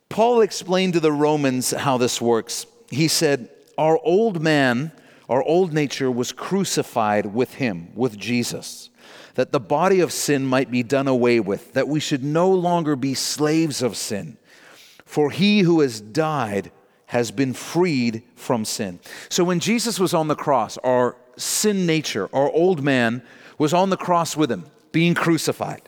Paul 0.08 0.42
explained 0.42 0.94
to 0.94 1.00
the 1.00 1.12
Romans 1.12 1.72
how 1.72 1.98
this 1.98 2.22
works. 2.22 2.68
He 2.92 3.08
said, 3.08 3.50
Our 3.76 4.00
old 4.04 4.40
man, 4.40 4.92
our 5.28 5.42
old 5.42 5.74
nature 5.74 6.12
was 6.12 6.32
crucified 6.32 7.26
with 7.26 7.56
him, 7.56 7.90
with 7.96 8.16
Jesus, 8.16 8.92
that 9.34 9.52
the 9.52 9.60
body 9.60 10.00
of 10.00 10.14
sin 10.14 10.46
might 10.46 10.70
be 10.70 10.84
done 10.84 11.08
away 11.08 11.40
with, 11.40 11.74
that 11.74 11.88
we 11.88 12.00
should 12.00 12.24
no 12.24 12.52
longer 12.52 12.96
be 12.96 13.16
slaves 13.16 13.82
of 13.82 13.98
sin. 13.98 14.38
For 15.06 15.32
he 15.32 15.62
who 15.62 15.80
has 15.80 16.00
died 16.00 16.72
has 17.08 17.32
been 17.32 17.54
freed 17.54 18.22
from 18.36 18.66
sin. 18.66 19.00
So 19.30 19.44
when 19.44 19.60
Jesus 19.60 20.00
was 20.00 20.14
on 20.14 20.28
the 20.28 20.36
cross, 20.36 20.78
our 20.80 21.16
sin 21.38 21.86
nature, 21.86 22.30
our 22.34 22.52
old 22.52 22.84
man, 22.84 23.24
was 23.58 23.74
on 23.74 23.90
the 23.90 23.98
cross 23.98 24.38
with 24.38 24.52
him, 24.52 24.66
being 24.92 25.16
crucified. 25.16 25.82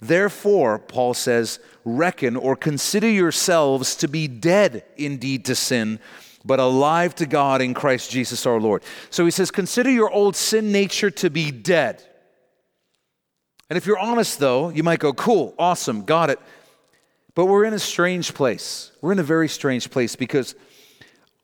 Therefore, 0.00 0.78
Paul 0.78 1.14
says, 1.14 1.60
reckon 1.84 2.36
or 2.36 2.56
consider 2.56 3.08
yourselves 3.08 3.96
to 3.96 4.08
be 4.08 4.28
dead 4.28 4.84
indeed 4.96 5.46
to 5.46 5.54
sin, 5.54 5.98
but 6.44 6.60
alive 6.60 7.14
to 7.16 7.26
God 7.26 7.62
in 7.62 7.72
Christ 7.72 8.10
Jesus 8.10 8.44
our 8.44 8.60
Lord. 8.60 8.82
So 9.08 9.24
he 9.24 9.30
says, 9.30 9.50
consider 9.50 9.90
your 9.90 10.10
old 10.10 10.36
sin 10.36 10.72
nature 10.72 11.10
to 11.12 11.30
be 11.30 11.50
dead. 11.50 12.02
And 13.70 13.78
if 13.78 13.86
you're 13.86 13.98
honest, 13.98 14.40
though, 14.40 14.68
you 14.68 14.82
might 14.82 14.98
go, 14.98 15.14
cool, 15.14 15.54
awesome, 15.58 16.04
got 16.04 16.28
it. 16.28 16.38
But 17.34 17.46
we're 17.46 17.64
in 17.64 17.74
a 17.74 17.78
strange 17.78 18.34
place. 18.34 18.92
We're 19.00 19.12
in 19.12 19.18
a 19.18 19.24
very 19.24 19.48
strange 19.48 19.90
place 19.90 20.16
because 20.16 20.54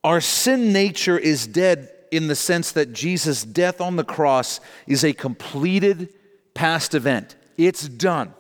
our 0.05 0.21
sin 0.21 0.73
nature 0.73 1.19
is 1.19 1.47
dead 1.47 1.91
in 2.11 2.29
the 2.29 2.35
sense 2.35 2.73
that 2.73 2.93
Jesus' 2.93 3.45
death 3.45 3.81
on 3.81 3.97
the 3.97 4.05
cross 4.05 4.61
is 4.87 5.05
a 5.05 5.13
completed 5.13 6.09
past 6.55 6.95
event. 6.95 7.37
It's 7.57 7.89
done. 7.89 8.35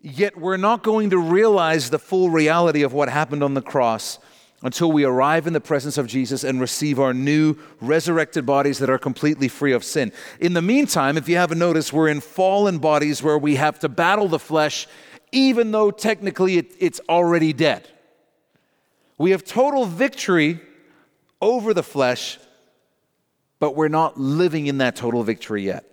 Yet 0.00 0.36
we're 0.36 0.56
not 0.56 0.82
going 0.82 1.10
to 1.10 1.18
realize 1.18 1.90
the 1.90 1.98
full 1.98 2.30
reality 2.30 2.82
of 2.82 2.92
what 2.92 3.08
happened 3.08 3.44
on 3.44 3.54
the 3.54 3.62
cross 3.62 4.18
until 4.62 4.92
we 4.92 5.04
arrive 5.04 5.46
in 5.46 5.52
the 5.52 5.60
presence 5.60 5.98
of 5.98 6.06
Jesus 6.06 6.44
and 6.44 6.60
receive 6.60 7.00
our 7.00 7.14
new 7.14 7.56
resurrected 7.80 8.46
bodies 8.46 8.78
that 8.78 8.90
are 8.90 8.98
completely 8.98 9.48
free 9.48 9.72
of 9.72 9.82
sin. 9.82 10.12
In 10.40 10.52
the 10.52 10.62
meantime, 10.62 11.16
if 11.16 11.28
you 11.28 11.36
haven't 11.36 11.58
noticed, 11.58 11.92
we're 11.92 12.08
in 12.08 12.20
fallen 12.20 12.78
bodies 12.78 13.22
where 13.22 13.38
we 13.38 13.56
have 13.56 13.78
to 13.80 13.88
battle 13.88 14.28
the 14.28 14.38
flesh 14.38 14.86
even 15.32 15.72
though 15.72 15.90
technically 15.90 16.58
it, 16.58 16.72
it's 16.78 17.00
already 17.08 17.52
dead. 17.52 17.88
We 19.18 19.32
have 19.32 19.44
total 19.44 19.86
victory 19.86 20.60
over 21.40 21.74
the 21.74 21.82
flesh, 21.82 22.38
but 23.58 23.74
we're 23.74 23.88
not 23.88 24.18
living 24.18 24.66
in 24.66 24.78
that 24.78 24.94
total 24.94 25.22
victory 25.22 25.64
yet. 25.64 25.84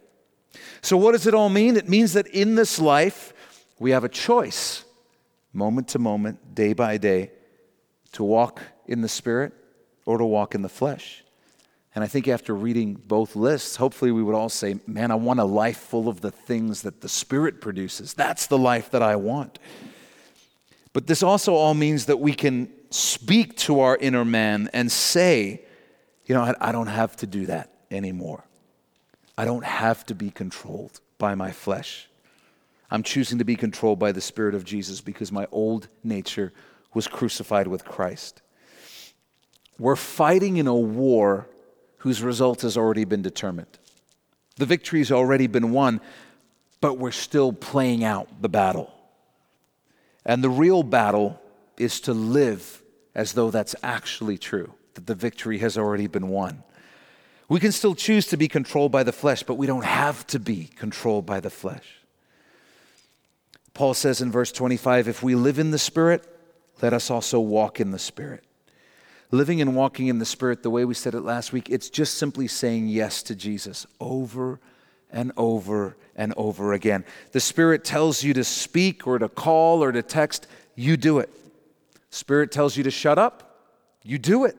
So, 0.82 0.98
what 0.98 1.14
does 1.14 1.28
it 1.28 1.34
all 1.34 1.50
mean? 1.50 1.78
It 1.78 1.90
means 1.90 2.14
that 2.14 2.28
in 2.28 2.56
this 2.56 2.80
life, 2.80 3.34
we 3.80 3.92
have 3.92 4.04
a 4.04 4.10
choice, 4.10 4.84
moment 5.54 5.90
to 5.90 6.00
moment, 6.00 6.56
day 6.56 6.74
by 6.74 6.98
day, 6.98 7.32
to 8.14 8.24
walk 8.24 8.62
in 8.88 9.02
the 9.02 9.10
Spirit 9.10 9.54
or 10.06 10.18
to 10.18 10.26
walk 10.26 10.56
in 10.56 10.62
the 10.62 10.70
flesh. 10.70 11.24
And 12.00 12.04
I 12.06 12.08
think 12.08 12.30
after 12.30 12.56
reading 12.56 12.93
both 12.93 13.36
lists, 13.36 13.76
hopefully 13.76 14.14
we 14.14 14.24
would 14.24 14.34
all 14.34 14.47
say, 14.47 14.80
Man, 14.88 15.12
I 15.12 15.16
want 15.16 15.41
a 15.41 15.43
life 15.43 15.80
full 15.80 16.08
of 16.08 16.22
the 16.22 16.32
things 16.32 16.84
that 16.84 17.02
the 17.02 17.10
Spirit 17.10 17.60
produces. 17.60 18.14
That's 18.14 18.47
the 18.47 18.58
life 18.58 18.89
that 18.91 19.04
I 19.04 19.18
want. 19.18 19.60
But 20.93 21.08
this 21.08 21.22
also 21.22 21.56
all 21.56 21.74
means 21.74 22.06
that 22.06 22.22
we 22.22 22.32
can 22.32 22.72
speak 22.89 23.58
to 23.58 23.82
our 23.82 23.97
inner 23.97 24.24
man 24.24 24.70
and 24.72 24.89
say, 24.89 25.64
you 26.26 26.34
know, 26.34 26.56
I, 26.62 26.72
don't 26.72 26.88
have 26.88 27.18
to 27.18 27.28
do 27.28 27.47
that 27.47 27.74
anymore. 27.91 28.45
I 29.38 29.43
don't 29.43 29.66
have 29.66 30.06
to 30.06 30.16
be 30.16 30.32
controlled 30.32 31.02
by 31.18 31.36
my 31.36 31.52
flesh. 31.52 32.08
I'm 32.89 33.04
choosing 33.04 33.39
to 33.39 33.43
be 33.43 33.58
controlled 33.58 34.00
by 34.00 34.14
the 34.14 34.22
Spirit 34.22 34.56
of 34.56 34.64
Jesus 34.64 35.02
because 35.02 35.34
my 35.34 35.47
old 35.52 35.89
nature 36.02 36.54
was 36.93 37.10
crucified 37.10 37.68
with 37.68 37.84
Christ. 37.84 38.41
We're 39.78 39.97
fighting 39.97 40.56
in 40.56 40.68
a 40.68 40.74
war 40.74 41.50
whose 42.00 42.22
result 42.22 42.62
has 42.62 42.78
already 42.78 43.06
been 43.06 43.22
determined. 43.22 43.80
The 44.58 44.66
victory's 44.66 45.12
already 45.12 45.47
been 45.47 45.72
won, 45.72 46.02
but 46.82 46.97
we're 46.97 47.12
still 47.12 47.54
playing 47.54 48.04
out 48.04 48.41
the 48.41 48.50
battle. 48.50 48.93
And 50.26 50.43
the 50.43 50.50
real 50.50 50.84
battle 50.84 51.41
is 51.78 52.02
to 52.02 52.14
live 52.14 52.82
as 53.16 53.34
though 53.34 53.52
that's 53.52 53.76
actually 53.84 54.38
true, 54.38 54.74
that 54.93 55.08
the 55.08 55.16
victory 55.16 55.60
has 55.60 55.78
already 55.78 56.08
been 56.08 56.30
won. 56.30 56.64
We 57.47 57.60
can 57.60 57.72
still 57.72 57.95
choose 57.95 58.28
to 58.28 58.38
be 58.38 58.47
controlled 58.47 58.91
by 58.91 59.04
the 59.04 59.12
flesh, 59.12 59.43
but 59.43 59.56
we 59.56 59.66
don't 59.66 59.86
have 59.86 60.28
to 60.28 60.39
be 60.39 60.66
controlled 60.76 61.26
by 61.26 61.39
the 61.39 61.50
flesh. 61.50 62.00
Paul 63.74 63.93
says 63.93 64.22
in 64.22 64.32
verse 64.32 64.52
25 64.52 65.08
if 65.08 65.24
we 65.24 65.36
live 65.36 65.58
in 65.58 65.72
the 65.72 65.80
Spirit, 65.80 66.28
let 66.82 66.93
us 66.93 67.10
also 67.10 67.39
walk 67.39 67.80
in 67.80 67.91
the 67.91 68.00
Spirit. 68.00 68.43
Living 69.32 69.62
and 69.62 69.76
walking 69.76 70.08
in 70.08 70.18
the 70.18 70.26
Spirit, 70.26 70.64
the 70.64 70.70
way 70.70 70.86
we 70.86 70.94
said 70.94 71.14
it 71.14 71.22
last 71.22 71.54
week, 71.54 71.70
it's 71.70 71.90
just 71.90 72.16
simply 72.16 72.48
saying 72.48 72.88
yes 72.88 73.22
to 73.24 73.36
Jesus 73.36 73.86
over 74.00 74.60
and 75.12 75.32
over 75.38 75.96
and 76.16 76.34
over 76.36 76.74
again. 76.74 77.06
The 77.32 77.40
Spirit 77.40 77.84
tells 77.84 78.24
you 78.24 78.34
to 78.34 78.44
speak 78.44 79.06
or 79.06 79.20
to 79.20 79.30
call 79.30 79.84
or 79.84 79.92
to 79.92 80.02
text, 80.02 80.48
you 80.76 80.98
do 80.98 81.20
it. 81.20 81.30
Spirit 82.10 82.52
tells 82.52 82.76
you 82.76 82.84
to 82.84 82.92
shut 82.92 83.20
up, 83.20 83.68
you 84.04 84.18
do 84.18 84.46
it. 84.46 84.58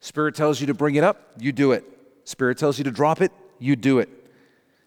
Spirit 0.00 0.34
tells 0.34 0.60
you 0.60 0.66
to 0.68 0.74
bring 0.74 0.94
it 0.94 1.04
up, 1.04 1.32
you 1.38 1.52
do 1.52 1.72
it. 1.72 1.84
Spirit 2.24 2.58
tells 2.58 2.78
you 2.78 2.84
to 2.84 2.90
drop 2.90 3.20
it, 3.20 3.32
you 3.58 3.76
do 3.76 3.98
it. 3.98 4.08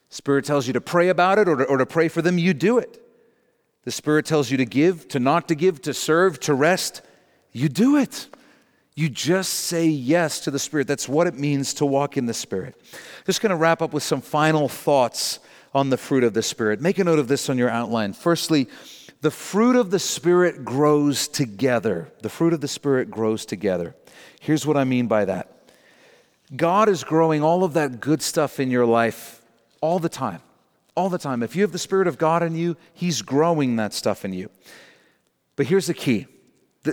Spirit 0.10 0.46
tells 0.46 0.66
you 0.66 0.74
to 0.74 0.82
pray 0.82 1.10
about 1.10 1.38
it 1.38 1.48
or 1.48 1.56
to, 1.58 1.64
or 1.66 1.78
to 1.78 1.86
pray 1.86 2.08
for 2.08 2.24
them, 2.24 2.40
you 2.40 2.54
do 2.56 2.80
it. 2.80 3.06
The 3.84 3.92
Spirit 3.92 4.26
tells 4.26 4.50
you 4.50 4.58
to 4.58 4.66
give, 4.66 5.08
to 5.10 5.20
not 5.20 5.48
to 5.48 5.56
give, 5.56 5.82
to 5.84 5.94
serve, 5.94 6.40
to 6.42 6.54
rest, 6.54 7.02
you 7.52 7.70
do 7.70 7.96
it. 7.96 8.28
You 8.96 9.10
just 9.10 9.54
say 9.54 9.86
yes 9.88 10.42
to 10.42 10.52
the 10.52 10.60
Spirit. 10.60 10.88
That's 10.88 11.08
what 11.08 11.28
it 11.28 11.36
means 11.36 11.74
to 11.76 11.86
walk 11.86 12.18
in 12.18 12.26
the 12.26 12.34
Spirit. 12.34 12.76
Just 13.26 13.42
going 13.42 13.52
to 13.52 13.56
wrap 13.56 13.82
up 13.82 13.94
with 13.94 14.04
some 14.04 14.22
final 14.22 14.68
thoughts 14.68 15.40
on 15.74 15.90
the 15.90 15.98
fruit 15.98 16.24
of 16.24 16.34
the 16.34 16.44
Spirit. 16.44 16.82
Make 16.82 17.00
a 17.00 17.04
note 17.04 17.20
of 17.20 17.28
this 17.28 17.50
on 17.50 17.58
your 17.58 17.70
outline. 17.70 18.14
Firstly, 18.14 18.68
the 19.22 19.32
fruit 19.32 19.76
of 19.76 19.92
the 19.92 20.00
Spirit 20.00 20.66
grows 20.66 21.28
together. 21.28 22.12
The 22.22 22.30
fruit 22.30 22.54
of 22.54 22.62
the 22.62 22.68
Spirit 22.68 23.12
grows 23.12 23.46
together. 23.46 23.96
Here's 24.40 24.66
what 24.66 24.78
I 24.78 24.84
mean 24.84 25.08
by 25.08 25.26
that 25.26 25.52
God 26.56 26.90
is 26.90 27.04
growing 27.04 27.44
all 27.44 27.64
of 27.64 27.74
that 27.74 28.00
good 28.00 28.22
stuff 28.22 28.60
in 28.60 28.72
your 28.72 28.86
life 28.86 29.42
all 29.82 30.00
the 30.00 30.10
time. 30.10 30.42
All 30.96 31.10
the 31.10 31.18
time. 31.18 31.44
If 31.44 31.56
you 31.56 31.62
have 31.62 31.72
the 31.72 31.80
Spirit 31.80 32.08
of 32.08 32.18
God 32.18 32.44
in 32.44 32.56
you, 32.56 32.76
He's 32.94 33.22
growing 33.22 33.76
that 33.76 33.94
stuff 33.94 34.26
in 34.26 34.34
you. 34.34 34.50
But 35.56 35.68
here's 35.68 35.88
the 35.88 35.94
key 35.94 36.28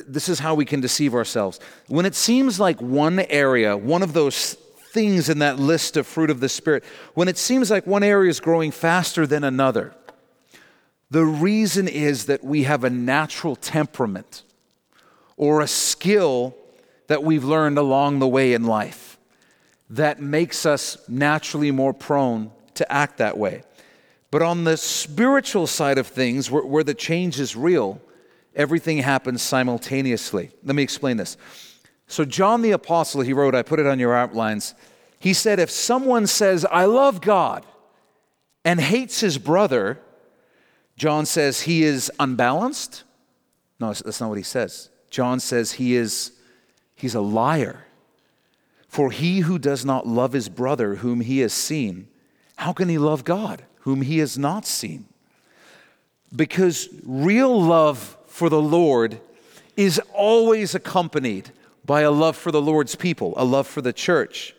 this 0.07 0.29
is 0.29 0.39
how 0.39 0.55
we 0.55 0.65
can 0.65 0.81
deceive 0.81 1.15
ourselves. 1.15 1.61
When 1.89 2.07
it 2.07 2.15
seems 2.15 2.59
like 2.59 2.81
one 2.81 3.21
area, 3.21 3.77
one 3.77 4.03
of 4.03 4.13
those 4.13 4.55
things 4.93 5.29
in 5.29 5.41
that 5.41 5.59
list 5.59 5.97
of 5.97 6.07
fruit 6.07 6.31
of 6.31 6.41
the 6.41 6.49
Spirit, 6.49 6.85
when 7.15 7.29
it 7.29 7.39
seems 7.39 7.71
like 7.71 7.87
one 7.87 8.03
area 8.03 8.31
is 8.31 8.41
growing 8.41 8.71
faster 8.71 9.27
than 9.27 9.45
another, 9.45 9.95
the 11.11 11.25
reason 11.25 11.87
is 11.87 12.27
that 12.27 12.43
we 12.43 12.65
have 12.65 12.83
a 12.85 12.91
natural 12.91 13.57
temperament 13.57 14.43
or 15.37 15.61
a 15.61 15.69
skill 15.69 16.57
that 17.07 17.23
we've 17.23 17.45
learned 17.45 17.79
along 17.79 18.19
the 18.19 18.27
way 18.27 18.55
in 18.55 18.65
life 18.65 19.19
that 19.91 20.21
makes 20.21 20.67
us 20.67 20.99
naturally 21.09 21.71
more 21.71 21.93
prone 21.93 22.51
to 22.75 22.91
act 22.93 23.19
that 23.19 23.39
way. 23.39 23.63
But 24.31 24.43
on 24.43 24.65
the 24.65 24.77
spiritual 24.77 25.67
side 25.67 25.99
of 25.99 26.07
things, 26.07 26.51
where, 26.51 26.65
where 26.65 26.85
the 26.85 26.95
change 26.95 27.39
is 27.39 27.55
real, 27.55 28.01
everything 28.57 28.99
happens 28.99 29.43
simultaneously. 29.43 30.51
Let 30.65 30.75
me 30.75 30.83
explain 30.83 31.17
this. 31.17 31.37
So, 32.09 32.25
John 32.25 32.63
the 32.63 32.73
Apostle, 32.73 33.21
he 33.21 33.33
wrote, 33.33 33.55
I 33.55 33.63
put 33.63 33.79
it 33.79 33.87
on 33.87 33.99
your 33.99 34.15
outlines. 34.15 34.75
He 35.19 35.33
said, 35.33 35.59
If 35.59 35.71
someone 35.71 36.27
says, 36.27 36.65
I 36.65 36.85
love 36.87 37.21
God, 37.21 37.65
and 38.65 38.81
hates 38.81 39.21
his 39.21 39.39
brother, 39.39 40.01
John 40.97 41.25
says 41.25 41.63
he 41.63 41.85
is 41.85 42.11
unbalanced. 42.19 43.05
No, 43.79 43.93
that's 43.93 44.21
not 44.21 44.29
what 44.29 44.39
he 44.39 44.45
says. 44.45 44.91
John 45.09 45.39
says 45.39 45.73
he 45.73 45.95
is 45.95 46.33
he's 46.97 47.15
a 47.15 47.21
liar. 47.21 47.87
For 48.89 49.11
he 49.11 49.41
who 49.41 49.59
does 49.59 49.85
not 49.85 50.07
love 50.07 50.33
his 50.33 50.49
brother 50.49 50.97
whom 50.97 51.21
he 51.21 51.41
has 51.41 51.53
seen, 51.53 52.09
how 52.57 52.73
can 52.73 52.89
he 52.89 52.99
love 52.99 53.25
God 53.25 53.63
whom 53.81 54.03
he 54.03 54.19
has 54.19 54.37
not 54.37 54.67
seen? 54.67 55.07
Because 56.35 56.89
real 57.05 57.63
love 57.63 58.17
for 58.37 58.51
the 58.51 58.61
Lord 58.61 59.19
is 59.79 59.99
always 60.13 60.75
accompanied 60.75 61.53
by 61.87 62.03
a 62.03 62.11
love 62.11 62.37
for 62.37 62.53
the 62.53 62.61
Lord's 62.61 62.95
people, 62.95 63.33
a 63.39 63.47
love 63.47 63.67
for 63.67 63.81
the 63.81 63.95
church. 63.95 64.55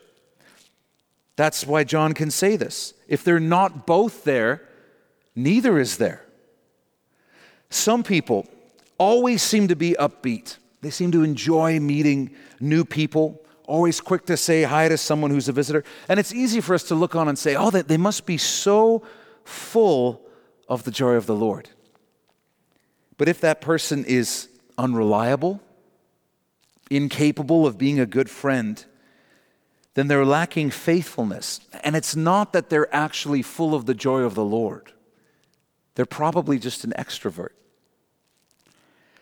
That's 1.36 1.64
why 1.64 1.84
John 1.84 2.14
can 2.14 2.32
say 2.32 2.56
this. 2.56 2.96
If 3.08 3.24
they're 3.24 3.40
not 3.40 3.86
both 3.86 4.24
there, 4.24 4.64
neither 5.36 5.78
is 5.78 5.98
there. 5.98 6.26
Some 7.70 8.02
people 8.02 8.48
always 8.98 9.44
seem 9.44 9.68
to 9.68 9.76
be 9.76 9.96
upbeat. 10.00 10.58
They 10.82 10.90
seem 10.90 11.12
to 11.12 11.22
enjoy 11.22 11.80
meeting 11.80 12.32
new 12.60 12.84
people, 12.84 13.40
always 13.68 14.02
quick 14.02 14.26
to 14.26 14.38
say 14.38 14.64
hi 14.64 14.88
to 14.88 14.98
someone 14.98 15.30
who's 15.30 15.50
a 15.50 15.54
visitor. 15.54 15.84
And 16.10 16.20
it's 16.20 16.34
easy 16.34 16.62
for 16.62 16.74
us 16.74 16.82
to 16.86 16.96
look 16.96 17.16
on 17.16 17.28
and 17.28 17.38
say, 17.38 17.56
oh, 17.56 17.70
they 17.70 17.98
must 17.98 18.26
be 18.26 18.38
so 18.38 19.04
full 19.44 20.24
of 20.68 20.84
the 20.84 20.90
joy 20.90 21.14
of 21.14 21.28
the 21.28 21.36
Lord. 21.36 21.70
But 23.18 23.28
if 23.28 23.42
that 23.42 23.62
person 23.62 24.06
is 24.06 24.48
unreliable, 24.78 25.62
incapable 26.90 27.66
of 27.66 27.78
being 27.78 28.00
a 28.00 28.06
good 28.06 28.30
friend, 28.30 28.84
then 29.96 30.08
they're 30.08 30.26
lacking 30.26 30.70
faithfulness. 30.70 31.60
And 31.84 31.96
it's 31.96 32.16
not 32.16 32.54
that 32.54 32.70
they're 32.70 32.94
actually 32.96 33.42
full 33.42 33.74
of 33.74 33.88
the 33.88 33.96
joy 33.96 34.22
of 34.22 34.36
the 34.36 34.46
Lord, 34.46 34.92
they're 35.96 36.06
probably 36.06 36.60
just 36.60 36.84
an 36.84 36.94
extrovert. 36.98 37.50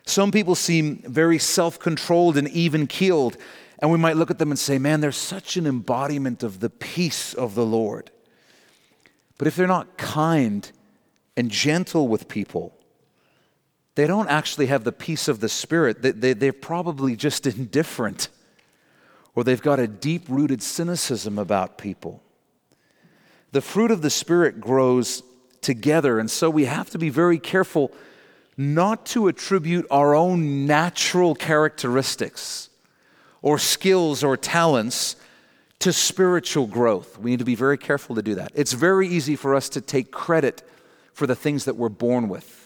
Some 0.05 0.31
people 0.31 0.53
seem 0.53 0.97
very 0.97 1.39
self 1.39 1.79
controlled 1.79 2.37
and 2.37 2.47
even 2.49 2.85
keeled, 2.85 3.37
and 3.79 3.91
we 3.91 3.97
might 3.97 4.17
look 4.17 4.29
at 4.29 4.37
them 4.37 4.51
and 4.51 4.59
say, 4.59 4.77
Man, 4.77 4.99
they're 4.99 5.11
such 5.11 5.57
an 5.57 5.65
embodiment 5.65 6.43
of 6.43 6.59
the 6.59 6.69
peace 6.69 7.33
of 7.33 7.55
the 7.55 7.65
Lord. 7.65 8.11
But 9.37 9.47
if 9.47 9.55
they're 9.55 9.67
not 9.67 9.97
kind 9.97 10.69
and 11.35 11.49
gentle 11.49 12.07
with 12.07 12.27
people, 12.27 12.77
they 13.95 14.07
don't 14.07 14.27
actually 14.27 14.67
have 14.67 14.83
the 14.83 14.91
peace 14.91 15.27
of 15.27 15.39
the 15.39 15.49
Spirit. 15.49 16.01
They, 16.01 16.11
they, 16.11 16.33
they're 16.33 16.53
probably 16.53 17.15
just 17.15 17.47
indifferent, 17.47 18.29
or 19.33 19.43
they've 19.43 19.61
got 19.61 19.79
a 19.79 19.87
deep 19.87 20.25
rooted 20.27 20.61
cynicism 20.61 21.39
about 21.39 21.77
people. 21.77 22.21
The 23.51 23.61
fruit 23.61 23.91
of 23.91 24.01
the 24.01 24.09
Spirit 24.09 24.59
grows 24.59 25.23
together, 25.61 26.19
and 26.19 26.29
so 26.29 26.49
we 26.49 26.65
have 26.65 26.89
to 26.91 26.97
be 26.97 27.09
very 27.09 27.39
careful 27.39 27.91
not 28.57 29.05
to 29.05 29.27
attribute 29.27 29.85
our 29.89 30.13
own 30.13 30.65
natural 30.65 31.35
characteristics 31.35 32.69
or 33.41 33.57
skills 33.59 34.23
or 34.23 34.37
talents 34.37 35.15
to 35.79 35.91
spiritual 35.91 36.67
growth. 36.67 37.17
We 37.19 37.31
need 37.31 37.39
to 37.39 37.45
be 37.45 37.55
very 37.55 37.77
careful 37.77 38.15
to 38.15 38.21
do 38.21 38.35
that. 38.35 38.51
It's 38.55 38.73
very 38.73 39.07
easy 39.07 39.35
for 39.35 39.55
us 39.55 39.67
to 39.69 39.81
take 39.81 40.11
credit 40.11 40.63
for 41.13 41.27
the 41.27 41.35
things 41.35 41.65
that 41.65 41.75
we're 41.75 41.89
born 41.89 42.29
with 42.29 42.64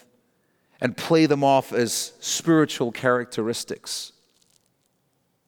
and 0.80 0.96
play 0.96 1.26
them 1.26 1.44
off 1.44 1.72
as 1.72 2.12
spiritual 2.20 2.90
characteristics 2.90 4.12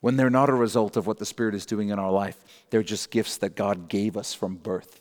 when 0.00 0.16
they're 0.16 0.30
not 0.30 0.50
a 0.50 0.54
result 0.54 0.96
of 0.96 1.06
what 1.06 1.18
the 1.18 1.24
Spirit 1.24 1.54
is 1.54 1.64
doing 1.64 1.88
in 1.88 1.98
our 1.98 2.10
life. 2.10 2.36
They're 2.70 2.82
just 2.82 3.10
gifts 3.10 3.36
that 3.38 3.54
God 3.54 3.88
gave 3.88 4.16
us 4.16 4.34
from 4.34 4.56
birth. 4.56 5.00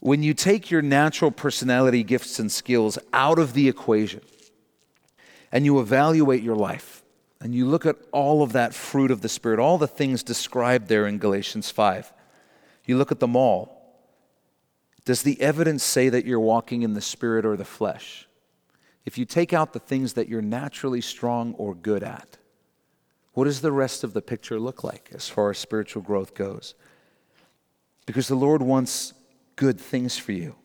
When 0.00 0.22
you 0.22 0.32
take 0.32 0.70
your 0.70 0.82
natural 0.82 1.30
personality, 1.30 2.02
gifts, 2.02 2.38
and 2.38 2.50
skills 2.50 2.98
out 3.12 3.38
of 3.38 3.52
the 3.52 3.68
equation 3.68 4.22
and 5.52 5.64
you 5.64 5.80
evaluate 5.80 6.42
your 6.42 6.56
life 6.56 7.02
and 7.40 7.54
you 7.54 7.66
look 7.66 7.84
at 7.84 7.96
all 8.12 8.42
of 8.42 8.52
that 8.52 8.74
fruit 8.74 9.10
of 9.10 9.20
the 9.20 9.28
Spirit, 9.28 9.58
all 9.58 9.76
the 9.76 9.86
things 9.86 10.22
described 10.22 10.88
there 10.88 11.06
in 11.06 11.18
Galatians 11.18 11.70
5, 11.70 12.12
you 12.86 12.96
look 12.96 13.12
at 13.12 13.20
them 13.20 13.36
all. 13.36 13.74
Does 15.04 15.22
the 15.22 15.40
evidence 15.40 15.82
say 15.82 16.08
that 16.08 16.24
you're 16.24 16.40
walking 16.40 16.82
in 16.82 16.94
the 16.94 17.00
Spirit 17.00 17.44
or 17.44 17.56
the 17.56 17.64
flesh? 17.64 18.27
If 19.08 19.16
you 19.16 19.24
take 19.24 19.54
out 19.54 19.72
the 19.72 19.78
things 19.78 20.12
that 20.12 20.28
you're 20.28 20.42
naturally 20.42 21.00
strong 21.00 21.54
or 21.54 21.74
good 21.74 22.02
at, 22.02 22.36
what 23.32 23.44
does 23.44 23.62
the 23.62 23.72
rest 23.72 24.04
of 24.04 24.12
the 24.12 24.20
picture 24.20 24.60
look 24.60 24.84
like 24.84 25.08
as 25.14 25.30
far 25.30 25.48
as 25.48 25.56
spiritual 25.56 26.02
growth 26.02 26.34
goes? 26.34 26.74
Because 28.04 28.28
the 28.28 28.34
Lord 28.34 28.60
wants 28.60 29.14
good 29.56 29.80
things 29.80 30.18
for 30.18 30.32
you. 30.32 30.56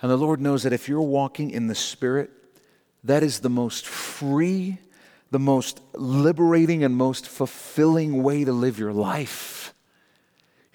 And 0.00 0.10
the 0.10 0.16
Lord 0.16 0.40
knows 0.40 0.62
that 0.62 0.72
if 0.72 0.88
you're 0.88 1.02
walking 1.02 1.50
in 1.50 1.66
the 1.66 1.74
Spirit, 1.74 2.30
that 3.04 3.22
is 3.22 3.40
the 3.40 3.50
most 3.50 3.86
free, 3.86 4.78
the 5.30 5.38
most 5.38 5.78
liberating 5.92 6.84
and 6.84 6.96
most 6.96 7.28
fulfilling 7.28 8.22
way 8.22 8.44
to 8.44 8.52
live 8.52 8.78
your 8.78 8.94
life. 8.94 9.74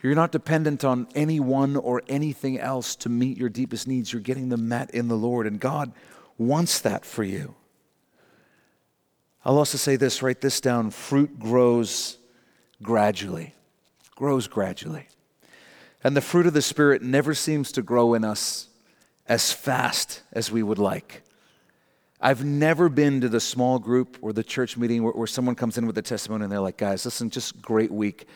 You're 0.04 0.14
not 0.14 0.32
dependent 0.32 0.86
on 0.86 1.08
anyone 1.16 1.76
or 1.76 2.04
anything 2.08 2.60
else 2.60 2.96
to 2.98 3.10
meet 3.10 3.36
your 3.36 3.50
deepest 3.50 3.88
needs. 3.88 4.14
You're 4.14 4.22
getting 4.22 4.50
them 4.50 4.70
met 4.70 4.92
in 4.92 5.08
the 5.08 5.18
Lord, 5.18 5.48
and 5.48 5.60
God 5.60 5.92
wants 6.38 6.80
that 6.82 7.06
for 7.06 7.24
you. 7.24 7.56
I'll 9.44 9.58
also 9.58 9.78
say 9.78 9.96
this 9.96 10.24
write 10.24 10.42
this 10.42 10.60
down 10.60 10.90
fruit 10.92 11.40
grows 11.40 12.18
gradually, 12.82 13.54
grows 14.16 14.48
gradually. 14.48 15.08
And 16.04 16.16
the 16.16 16.22
fruit 16.22 16.48
of 16.48 16.54
the 16.54 16.62
Spirit 16.62 17.02
never 17.02 17.34
seems 17.34 17.72
to 17.74 17.82
grow 17.82 18.14
in 18.14 18.24
us 18.24 18.68
as 19.28 19.52
fast 19.52 20.22
as 20.34 20.52
we 20.52 20.62
would 20.62 20.78
like. 20.78 21.24
I've 22.22 22.44
never 22.44 22.90
been 22.90 23.22
to 23.22 23.30
the 23.30 23.40
small 23.40 23.80
group 23.80 24.18
or 24.22 24.34
the 24.34 24.44
church 24.44 24.78
meeting 24.78 25.04
where, 25.04 25.14
where 25.14 25.28
someone 25.28 25.56
comes 25.56 25.78
in 25.78 25.86
with 25.86 25.98
a 25.98 26.02
testimony 26.02 26.44
and 26.44 26.52
they're 26.52 26.60
like, 26.60 26.78
guys, 26.78 27.06
listen, 27.06 27.30
just 27.30 27.62
great 27.62 27.92
week. 27.92 28.28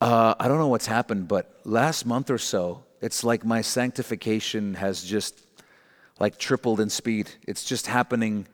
Uh, 0.00 0.34
I 0.38 0.46
don't 0.46 0.58
know 0.58 0.68
what's 0.68 0.86
happened, 0.86 1.26
but 1.26 1.60
last 1.64 2.06
month 2.06 2.30
or 2.30 2.38
so, 2.38 2.84
it's 3.00 3.24
like 3.24 3.44
my 3.44 3.60
sanctification 3.60 4.74
has 4.74 5.02
just 5.02 5.40
like 6.20 6.38
tripled 6.38 6.80
in 6.80 6.90
speed. 6.90 7.30
It's 7.46 7.64
just 7.64 7.86
happening 7.86 8.46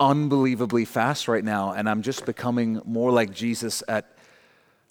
unbelievably 0.00 0.84
fast 0.86 1.28
right 1.28 1.44
now, 1.44 1.72
and 1.72 1.88
I'm 1.88 2.02
just 2.02 2.26
becoming 2.26 2.80
more 2.84 3.10
like 3.10 3.32
Jesus 3.32 3.82
at 3.88 4.16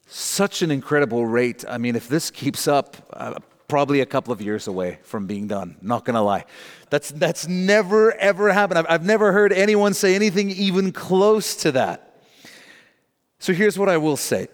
such 0.07 0.61
an 0.61 0.71
incredible 0.71 1.25
rate. 1.25 1.65
I 1.67 1.77
mean, 1.77 1.95
if 1.95 2.07
this 2.07 2.31
keeps 2.31 2.67
up, 2.67 2.97
uh, 3.11 3.35
probably 3.67 4.01
a 4.01 4.05
couple 4.05 4.31
of 4.31 4.41
years 4.41 4.67
away 4.67 4.99
from 5.03 5.25
being 5.25 5.47
done. 5.47 5.75
Not 5.81 6.05
gonna 6.05 6.21
lie. 6.21 6.45
That's, 6.89 7.09
that's 7.11 7.47
never, 7.47 8.13
ever 8.13 8.53
happened. 8.53 8.79
I've, 8.79 8.85
I've 8.89 9.05
never 9.05 9.31
heard 9.31 9.51
anyone 9.51 9.93
say 9.93 10.15
anything 10.15 10.51
even 10.51 10.91
close 10.91 11.55
to 11.57 11.71
that. 11.71 12.21
So 13.39 13.51
here's 13.51 13.77
what 13.77 13.89
I 13.89 13.97
will 13.97 14.17
say 14.17 14.47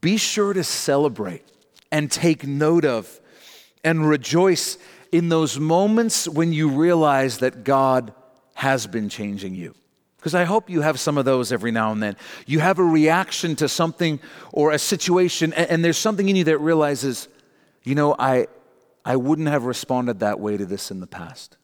be 0.00 0.16
sure 0.16 0.52
to 0.52 0.62
celebrate 0.62 1.44
and 1.90 2.10
take 2.10 2.46
note 2.46 2.84
of 2.84 3.20
and 3.82 4.08
rejoice 4.08 4.78
in 5.12 5.28
those 5.28 5.58
moments 5.58 6.28
when 6.28 6.52
you 6.52 6.68
realize 6.68 7.38
that 7.38 7.64
God 7.64 8.12
has 8.54 8.86
been 8.86 9.08
changing 9.08 9.54
you. 9.54 9.74
Because 10.16 10.34
I 10.34 10.44
hope 10.44 10.68
you 10.68 10.80
have 10.80 10.98
some 10.98 11.18
of 11.18 11.24
those 11.24 11.52
every 11.52 11.70
now 11.70 11.92
and 11.92 12.02
then. 12.02 12.16
You 12.46 12.58
have 12.58 12.78
a 12.78 12.84
reaction 12.84 13.54
to 13.56 13.68
something 13.68 14.18
or 14.52 14.72
a 14.72 14.78
situation, 14.78 15.52
and, 15.52 15.70
and 15.70 15.84
there's 15.84 15.98
something 15.98 16.28
in 16.28 16.36
you 16.36 16.44
that 16.44 16.58
realizes, 16.58 17.28
you 17.84 17.94
know, 17.94 18.16
I, 18.18 18.48
I 19.04 19.16
wouldn't 19.16 19.48
have 19.48 19.64
responded 19.64 20.20
that 20.20 20.40
way 20.40 20.56
to 20.56 20.66
this 20.66 20.90
in 20.90 21.00
the 21.00 21.06
past. 21.06 21.56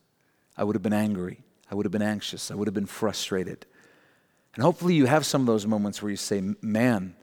I 0.57 0.65
would 0.65 0.77
have 0.77 0.83
been 0.83 0.93
angry. 0.93 1.41
I 1.71 1.75
would 1.75 1.87
have 1.87 1.93
been 1.93 2.03
anxious. 2.03 2.51
I 2.51 2.55
would 2.55 2.69
have 2.69 2.75
been 2.75 2.87
frustrated. 2.87 3.67
And 4.55 4.63
hopefully, 4.63 4.95
you 4.95 5.07
have 5.07 5.27
some 5.27 5.41
of 5.41 5.47
those 5.47 5.67
moments 5.67 6.03
where 6.03 6.11
you 6.11 6.17
say, 6.17 6.43
man, 6.61 7.17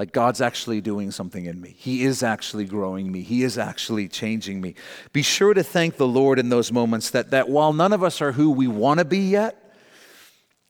like 0.00 0.14
God's 0.14 0.40
actually 0.40 0.80
doing 0.80 1.10
something 1.10 1.44
in 1.44 1.60
me. 1.60 1.74
He 1.76 2.04
is 2.04 2.22
actually 2.22 2.64
growing 2.64 3.12
me. 3.12 3.20
He 3.20 3.42
is 3.42 3.58
actually 3.58 4.08
changing 4.08 4.58
me. 4.62 4.74
Be 5.12 5.20
sure 5.20 5.52
to 5.52 5.62
thank 5.62 5.98
the 5.98 6.06
Lord 6.06 6.38
in 6.38 6.48
those 6.48 6.72
moments 6.72 7.10
that, 7.10 7.32
that 7.32 7.50
while 7.50 7.74
none 7.74 7.92
of 7.92 8.02
us 8.02 8.22
are 8.22 8.32
who 8.32 8.50
we 8.50 8.66
want 8.66 8.96
to 9.00 9.04
be 9.04 9.18
yet, 9.18 9.74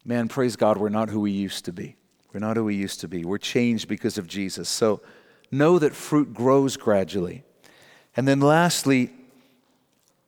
man, 0.04 0.26
praise 0.26 0.56
God, 0.56 0.78
we're 0.78 0.88
not 0.88 1.10
who 1.10 1.20
we 1.20 1.30
used 1.30 1.64
to 1.66 1.72
be. 1.72 1.94
We're 2.32 2.40
not 2.40 2.56
who 2.56 2.64
we 2.64 2.74
used 2.74 2.98
to 3.02 3.06
be. 3.06 3.24
We're 3.24 3.38
changed 3.38 3.86
because 3.86 4.18
of 4.18 4.26
Jesus. 4.26 4.68
So 4.68 5.00
know 5.52 5.78
that 5.78 5.94
fruit 5.94 6.34
grows 6.34 6.76
gradually. 6.76 7.44
And 8.16 8.26
then 8.26 8.40
lastly, 8.40 9.12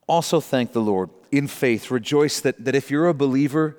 also 0.06 0.38
thank 0.38 0.74
the 0.74 0.80
Lord 0.80 1.10
in 1.32 1.48
faith. 1.48 1.90
Rejoice 1.90 2.38
that, 2.42 2.64
that 2.64 2.76
if 2.76 2.88
you're 2.88 3.08
a 3.08 3.14
believer, 3.14 3.78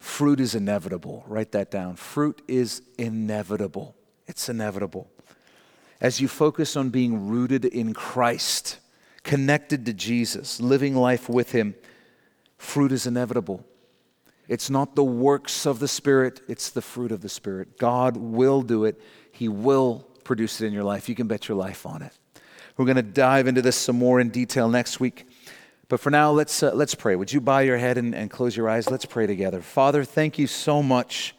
fruit 0.00 0.40
is 0.40 0.56
inevitable. 0.56 1.22
Write 1.28 1.52
that 1.52 1.70
down. 1.70 1.94
Fruit 1.94 2.42
is 2.48 2.82
inevitable. 2.98 3.94
It's 4.26 4.48
inevitable. 4.48 5.10
As 6.00 6.20
you 6.20 6.28
focus 6.28 6.76
on 6.76 6.90
being 6.90 7.28
rooted 7.28 7.64
in 7.64 7.94
Christ, 7.94 8.78
connected 9.22 9.86
to 9.86 9.92
Jesus, 9.92 10.60
living 10.60 10.94
life 10.94 11.28
with 11.28 11.52
Him, 11.52 11.74
fruit 12.58 12.92
is 12.92 13.06
inevitable. 13.06 13.64
It's 14.48 14.68
not 14.68 14.94
the 14.94 15.04
works 15.04 15.66
of 15.66 15.78
the 15.78 15.88
Spirit, 15.88 16.40
it's 16.48 16.70
the 16.70 16.82
fruit 16.82 17.12
of 17.12 17.22
the 17.22 17.28
Spirit. 17.28 17.78
God 17.78 18.16
will 18.16 18.62
do 18.62 18.84
it, 18.84 19.00
He 19.32 19.48
will 19.48 20.06
produce 20.24 20.60
it 20.60 20.66
in 20.66 20.72
your 20.72 20.84
life. 20.84 21.08
You 21.08 21.14
can 21.14 21.26
bet 21.26 21.48
your 21.48 21.56
life 21.56 21.86
on 21.86 22.02
it. 22.02 22.12
We're 22.76 22.86
going 22.86 22.96
to 22.96 23.02
dive 23.02 23.46
into 23.46 23.62
this 23.62 23.76
some 23.76 23.96
more 23.96 24.20
in 24.20 24.30
detail 24.30 24.68
next 24.68 24.98
week. 24.98 25.28
But 25.88 26.00
for 26.00 26.10
now, 26.10 26.30
let's, 26.32 26.62
uh, 26.62 26.72
let's 26.74 26.94
pray. 26.94 27.14
Would 27.14 27.32
you 27.32 27.40
bow 27.40 27.60
your 27.60 27.76
head 27.76 27.98
and, 27.98 28.14
and 28.14 28.30
close 28.30 28.56
your 28.56 28.68
eyes? 28.68 28.90
Let's 28.90 29.04
pray 29.04 29.26
together. 29.26 29.60
Father, 29.60 30.02
thank 30.02 30.38
you 30.38 30.46
so 30.46 30.82
much 30.82 31.34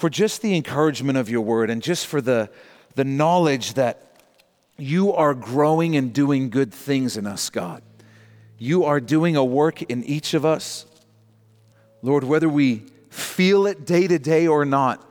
for 0.00 0.08
just 0.08 0.40
the 0.40 0.56
encouragement 0.56 1.18
of 1.18 1.28
your 1.28 1.42
word 1.42 1.68
and 1.68 1.82
just 1.82 2.06
for 2.06 2.22
the, 2.22 2.48
the 2.94 3.04
knowledge 3.04 3.74
that 3.74 4.16
you 4.78 5.12
are 5.12 5.34
growing 5.34 5.94
and 5.94 6.14
doing 6.14 6.48
good 6.48 6.72
things 6.72 7.18
in 7.18 7.26
us, 7.26 7.50
God. 7.50 7.82
You 8.56 8.84
are 8.84 8.98
doing 8.98 9.36
a 9.36 9.44
work 9.44 9.82
in 9.82 10.02
each 10.04 10.32
of 10.32 10.46
us. 10.46 10.86
Lord, 12.00 12.24
whether 12.24 12.48
we 12.48 12.86
feel 13.10 13.66
it 13.66 13.84
day 13.84 14.06
to 14.06 14.18
day 14.18 14.46
or 14.46 14.64
not, 14.64 15.06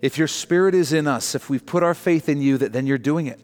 if 0.00 0.16
your 0.16 0.28
spirit 0.28 0.76
is 0.76 0.92
in 0.92 1.08
us, 1.08 1.34
if 1.34 1.50
we've 1.50 1.66
put 1.66 1.82
our 1.82 1.94
faith 1.94 2.28
in 2.28 2.40
you, 2.40 2.56
that 2.58 2.72
then 2.72 2.86
you're 2.86 2.98
doing 2.98 3.26
it. 3.26 3.40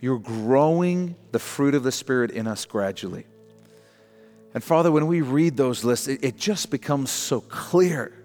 You're 0.00 0.20
growing 0.20 1.16
the 1.32 1.38
fruit 1.38 1.74
of 1.74 1.82
the 1.82 1.92
Spirit 1.92 2.30
in 2.30 2.46
us 2.46 2.64
gradually. 2.64 3.26
And 4.54 4.64
Father, 4.64 4.90
when 4.90 5.06
we 5.06 5.20
read 5.20 5.58
those 5.58 5.84
lists, 5.84 6.08
it, 6.08 6.24
it 6.24 6.38
just 6.38 6.70
becomes 6.70 7.10
so 7.10 7.42
clear. 7.42 8.17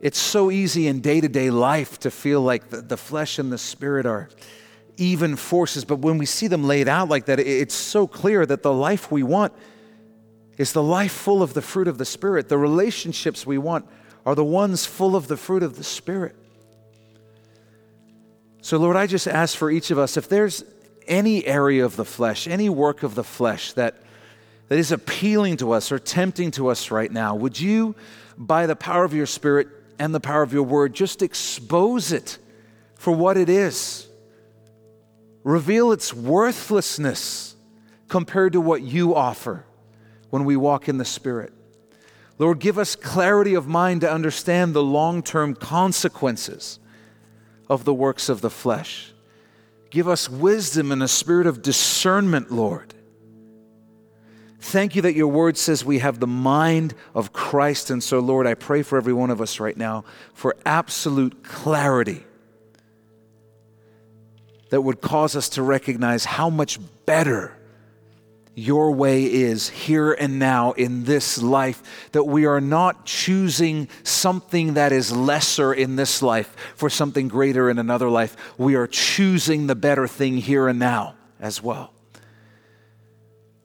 It's 0.00 0.18
so 0.18 0.50
easy 0.50 0.86
in 0.86 1.00
day 1.00 1.20
to 1.20 1.28
day 1.28 1.50
life 1.50 1.98
to 2.00 2.10
feel 2.10 2.42
like 2.42 2.68
the, 2.68 2.82
the, 2.82 2.96
flesh 2.96 3.38
and 3.38 3.50
the 3.50 3.58
spirit 3.58 4.04
are 4.04 4.28
even 4.98 5.36
forces, 5.36 5.84
but 5.84 5.98
when 6.00 6.18
we 6.18 6.26
see 6.26 6.46
them 6.46 6.64
laid 6.64 6.88
out 6.88 7.08
like 7.08 7.26
that, 7.26 7.40
it, 7.40 7.46
it's 7.46 7.74
so 7.74 8.06
clear 8.06 8.44
that 8.46 8.62
the 8.62 8.72
life 8.72 9.10
we 9.10 9.22
want 9.22 9.52
is 10.58 10.72
the 10.72 10.82
life 10.82 11.12
full 11.12 11.42
of 11.42 11.54
the 11.54 11.62
fruit 11.62 11.88
of 11.88 11.98
the 11.98 12.04
Spirit. 12.04 12.48
The 12.48 12.58
relationships 12.58 13.46
we 13.46 13.58
want 13.58 13.86
are 14.24 14.34
the 14.34 14.44
ones 14.44 14.86
full 14.86 15.14
of 15.14 15.28
the 15.28 15.36
fruit 15.36 15.62
of 15.62 15.76
the 15.76 15.84
Spirit. 15.84 16.34
So, 18.62 18.78
Lord, 18.78 18.96
I 18.96 19.06
just 19.06 19.28
ask 19.28 19.56
for 19.56 19.70
each 19.70 19.90
of 19.90 19.98
us 19.98 20.16
if 20.16 20.28
there's 20.28 20.64
any 21.06 21.46
area 21.46 21.84
of 21.84 21.96
the 21.96 22.04
flesh, 22.04 22.48
any 22.48 22.68
work 22.68 23.02
of 23.02 23.14
the 23.14 23.22
flesh 23.22 23.72
that, 23.74 24.02
that 24.68 24.78
is 24.78 24.90
appealing 24.90 25.58
to 25.58 25.72
us 25.72 25.92
or 25.92 25.98
tempting 25.98 26.50
to 26.52 26.68
us 26.68 26.90
right 26.90 27.12
now, 27.12 27.36
would 27.36 27.60
you, 27.60 27.94
by 28.36 28.66
the 28.66 28.74
power 28.74 29.04
of 29.04 29.14
your 29.14 29.26
Spirit 29.26 29.68
and 29.98 30.14
the 30.14 30.20
power 30.20 30.42
of 30.42 30.52
your 30.52 30.62
word, 30.62 30.94
just 30.94 31.22
expose 31.22 32.12
it 32.12 32.38
for 32.94 33.14
what 33.14 33.36
it 33.36 33.48
is? 33.48 34.08
Reveal 35.44 35.92
its 35.92 36.12
worthlessness 36.12 37.54
compared 38.08 38.52
to 38.52 38.60
what 38.60 38.82
you 38.82 39.14
offer 39.14 39.64
when 40.30 40.44
we 40.44 40.56
walk 40.56 40.88
in 40.88 40.98
the 40.98 41.04
Spirit. 41.04 41.52
Lord, 42.38 42.58
give 42.58 42.78
us 42.78 42.96
clarity 42.96 43.54
of 43.54 43.66
mind 43.66 44.02
to 44.02 44.10
understand 44.10 44.74
the 44.74 44.82
long 44.82 45.22
term 45.22 45.54
consequences 45.54 46.78
of 47.68 47.84
the 47.84 47.94
works 47.94 48.28
of 48.28 48.40
the 48.40 48.50
flesh. 48.50 49.12
Give 49.90 50.08
us 50.08 50.28
wisdom 50.28 50.92
and 50.92 51.02
a 51.02 51.08
spirit 51.08 51.46
of 51.46 51.62
discernment, 51.62 52.52
Lord. 52.52 52.92
Thank 54.58 54.96
you 54.96 55.02
that 55.02 55.14
your 55.14 55.28
word 55.28 55.56
says 55.56 55.84
we 55.84 55.98
have 55.98 56.18
the 56.18 56.26
mind 56.26 56.94
of 57.14 57.32
Christ. 57.32 57.90
And 57.90 58.02
so, 58.02 58.18
Lord, 58.18 58.46
I 58.46 58.54
pray 58.54 58.82
for 58.82 58.96
every 58.96 59.12
one 59.12 59.30
of 59.30 59.40
us 59.40 59.60
right 59.60 59.76
now 59.76 60.04
for 60.34 60.56
absolute 60.64 61.42
clarity 61.42 62.24
that 64.70 64.80
would 64.80 65.00
cause 65.00 65.36
us 65.36 65.50
to 65.50 65.62
recognize 65.62 66.24
how 66.24 66.50
much 66.50 66.78
better 67.04 67.56
your 68.58 68.92
way 68.92 69.24
is 69.24 69.68
here 69.68 70.12
and 70.12 70.38
now 70.38 70.72
in 70.72 71.04
this 71.04 71.40
life, 71.42 72.08
that 72.12 72.24
we 72.24 72.46
are 72.46 72.60
not 72.60 73.04
choosing 73.04 73.86
something 74.02 74.74
that 74.74 74.92
is 74.92 75.14
lesser 75.14 75.74
in 75.74 75.96
this 75.96 76.22
life 76.22 76.56
for 76.74 76.88
something 76.88 77.28
greater 77.28 77.68
in 77.68 77.78
another 77.78 78.08
life. 78.08 78.34
We 78.56 78.74
are 78.74 78.86
choosing 78.86 79.66
the 79.66 79.74
better 79.74 80.08
thing 80.08 80.38
here 80.38 80.68
and 80.68 80.78
now 80.78 81.16
as 81.38 81.62
well. 81.62 81.92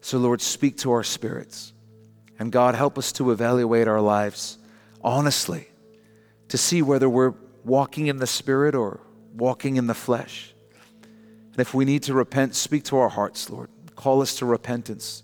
So, 0.02 0.18
Lord, 0.18 0.41
speak 0.41 0.78
to 0.80 0.91
our 0.91 1.04
spirits. 1.04 1.74
And 2.39 2.52
God, 2.52 2.76
help 2.76 2.97
us 2.97 3.12
to 3.14 3.32
evaluate 3.32 3.88
our 3.88 4.02
lives 4.02 4.58
honestly 5.04 5.68
to 6.49 6.58
see 6.58 6.82
whether 6.82 7.10
we're 7.10 7.34
walking 7.64 8.08
in 8.08 8.18
the 8.18 8.28
Spirit 8.28 8.76
or 8.76 8.99
walking 9.34 9.78
in 9.78 9.88
the 9.88 9.93
flesh. 9.93 10.54
And 11.52 11.60
if 11.60 11.74
we 11.74 11.86
need 11.86 12.04
to 12.04 12.14
repent, 12.14 12.56
speak 12.56 12.84
to 12.86 12.97
our 12.97 13.10
hearts, 13.10 13.49
Lord. 13.49 13.70
Call 13.95 14.22
us 14.22 14.36
to 14.38 14.45
repentance 14.45 15.24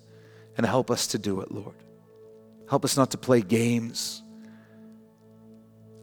and 0.55 0.65
help 0.65 0.91
us 0.91 1.07
to 1.07 1.17
do 1.17 1.41
it, 1.41 1.51
Lord. 1.51 1.75
Help 2.69 2.85
us 2.85 2.95
not 2.95 3.11
to 3.11 3.17
play 3.17 3.41
games 3.41 4.21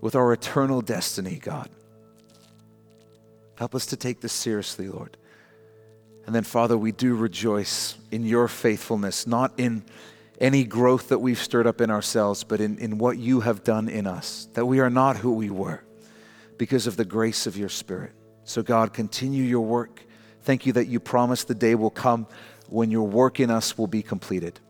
with 0.00 0.16
our 0.16 0.32
eternal 0.32 0.80
destiny, 0.80 1.36
God. 1.36 1.70
Help 3.56 3.74
us 3.74 3.86
to 3.86 3.96
take 3.96 4.20
this 4.20 4.32
seriously, 4.32 4.88
Lord. 4.88 5.16
And 6.26 6.34
then, 6.34 6.44
Father, 6.44 6.76
we 6.76 6.92
do 6.92 7.14
rejoice 7.14 7.96
in 8.10 8.24
your 8.24 8.48
faithfulness, 8.48 9.26
not 9.26 9.52
in, 9.58 9.84
any 10.40 10.64
growth 10.64 11.08
that 11.08 11.20
we've 11.20 11.38
stirred 11.38 11.66
up 11.66 11.80
in 11.80 11.90
ourselves, 11.90 12.44
but 12.44 12.60
in, 12.60 12.78
in 12.78 12.98
what 12.98 13.18
you 13.18 13.40
have 13.40 13.62
done 13.64 13.88
in 13.88 14.06
us, 14.06 14.48
that 14.54 14.66
we 14.66 14.80
are 14.80 14.90
not 14.90 15.16
who 15.16 15.32
we 15.32 15.50
were 15.50 15.84
because 16.58 16.86
of 16.86 16.96
the 16.96 17.04
grace 17.04 17.46
of 17.46 17.56
your 17.56 17.68
Spirit. 17.68 18.12
So, 18.44 18.62
God, 18.62 18.92
continue 18.92 19.42
your 19.42 19.64
work. 19.64 20.02
Thank 20.42 20.66
you 20.66 20.72
that 20.74 20.86
you 20.86 21.00
promise 21.00 21.44
the 21.44 21.54
day 21.54 21.74
will 21.74 21.90
come 21.90 22.26
when 22.68 22.90
your 22.90 23.06
work 23.06 23.40
in 23.40 23.50
us 23.50 23.78
will 23.78 23.86
be 23.86 24.02
completed. 24.02 24.60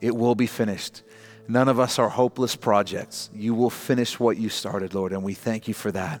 It 0.00 0.14
will 0.14 0.34
be 0.34 0.46
finished. 0.46 1.02
None 1.48 1.68
of 1.68 1.80
us 1.80 1.98
are 1.98 2.08
hopeless 2.08 2.54
projects. 2.56 3.30
You 3.34 3.54
will 3.54 3.70
finish 3.70 4.20
what 4.20 4.36
you 4.36 4.48
started, 4.48 4.94
Lord, 4.94 5.12
and 5.12 5.22
we 5.22 5.34
thank 5.34 5.68
you 5.68 5.74
for 5.74 5.90
that. 5.92 6.20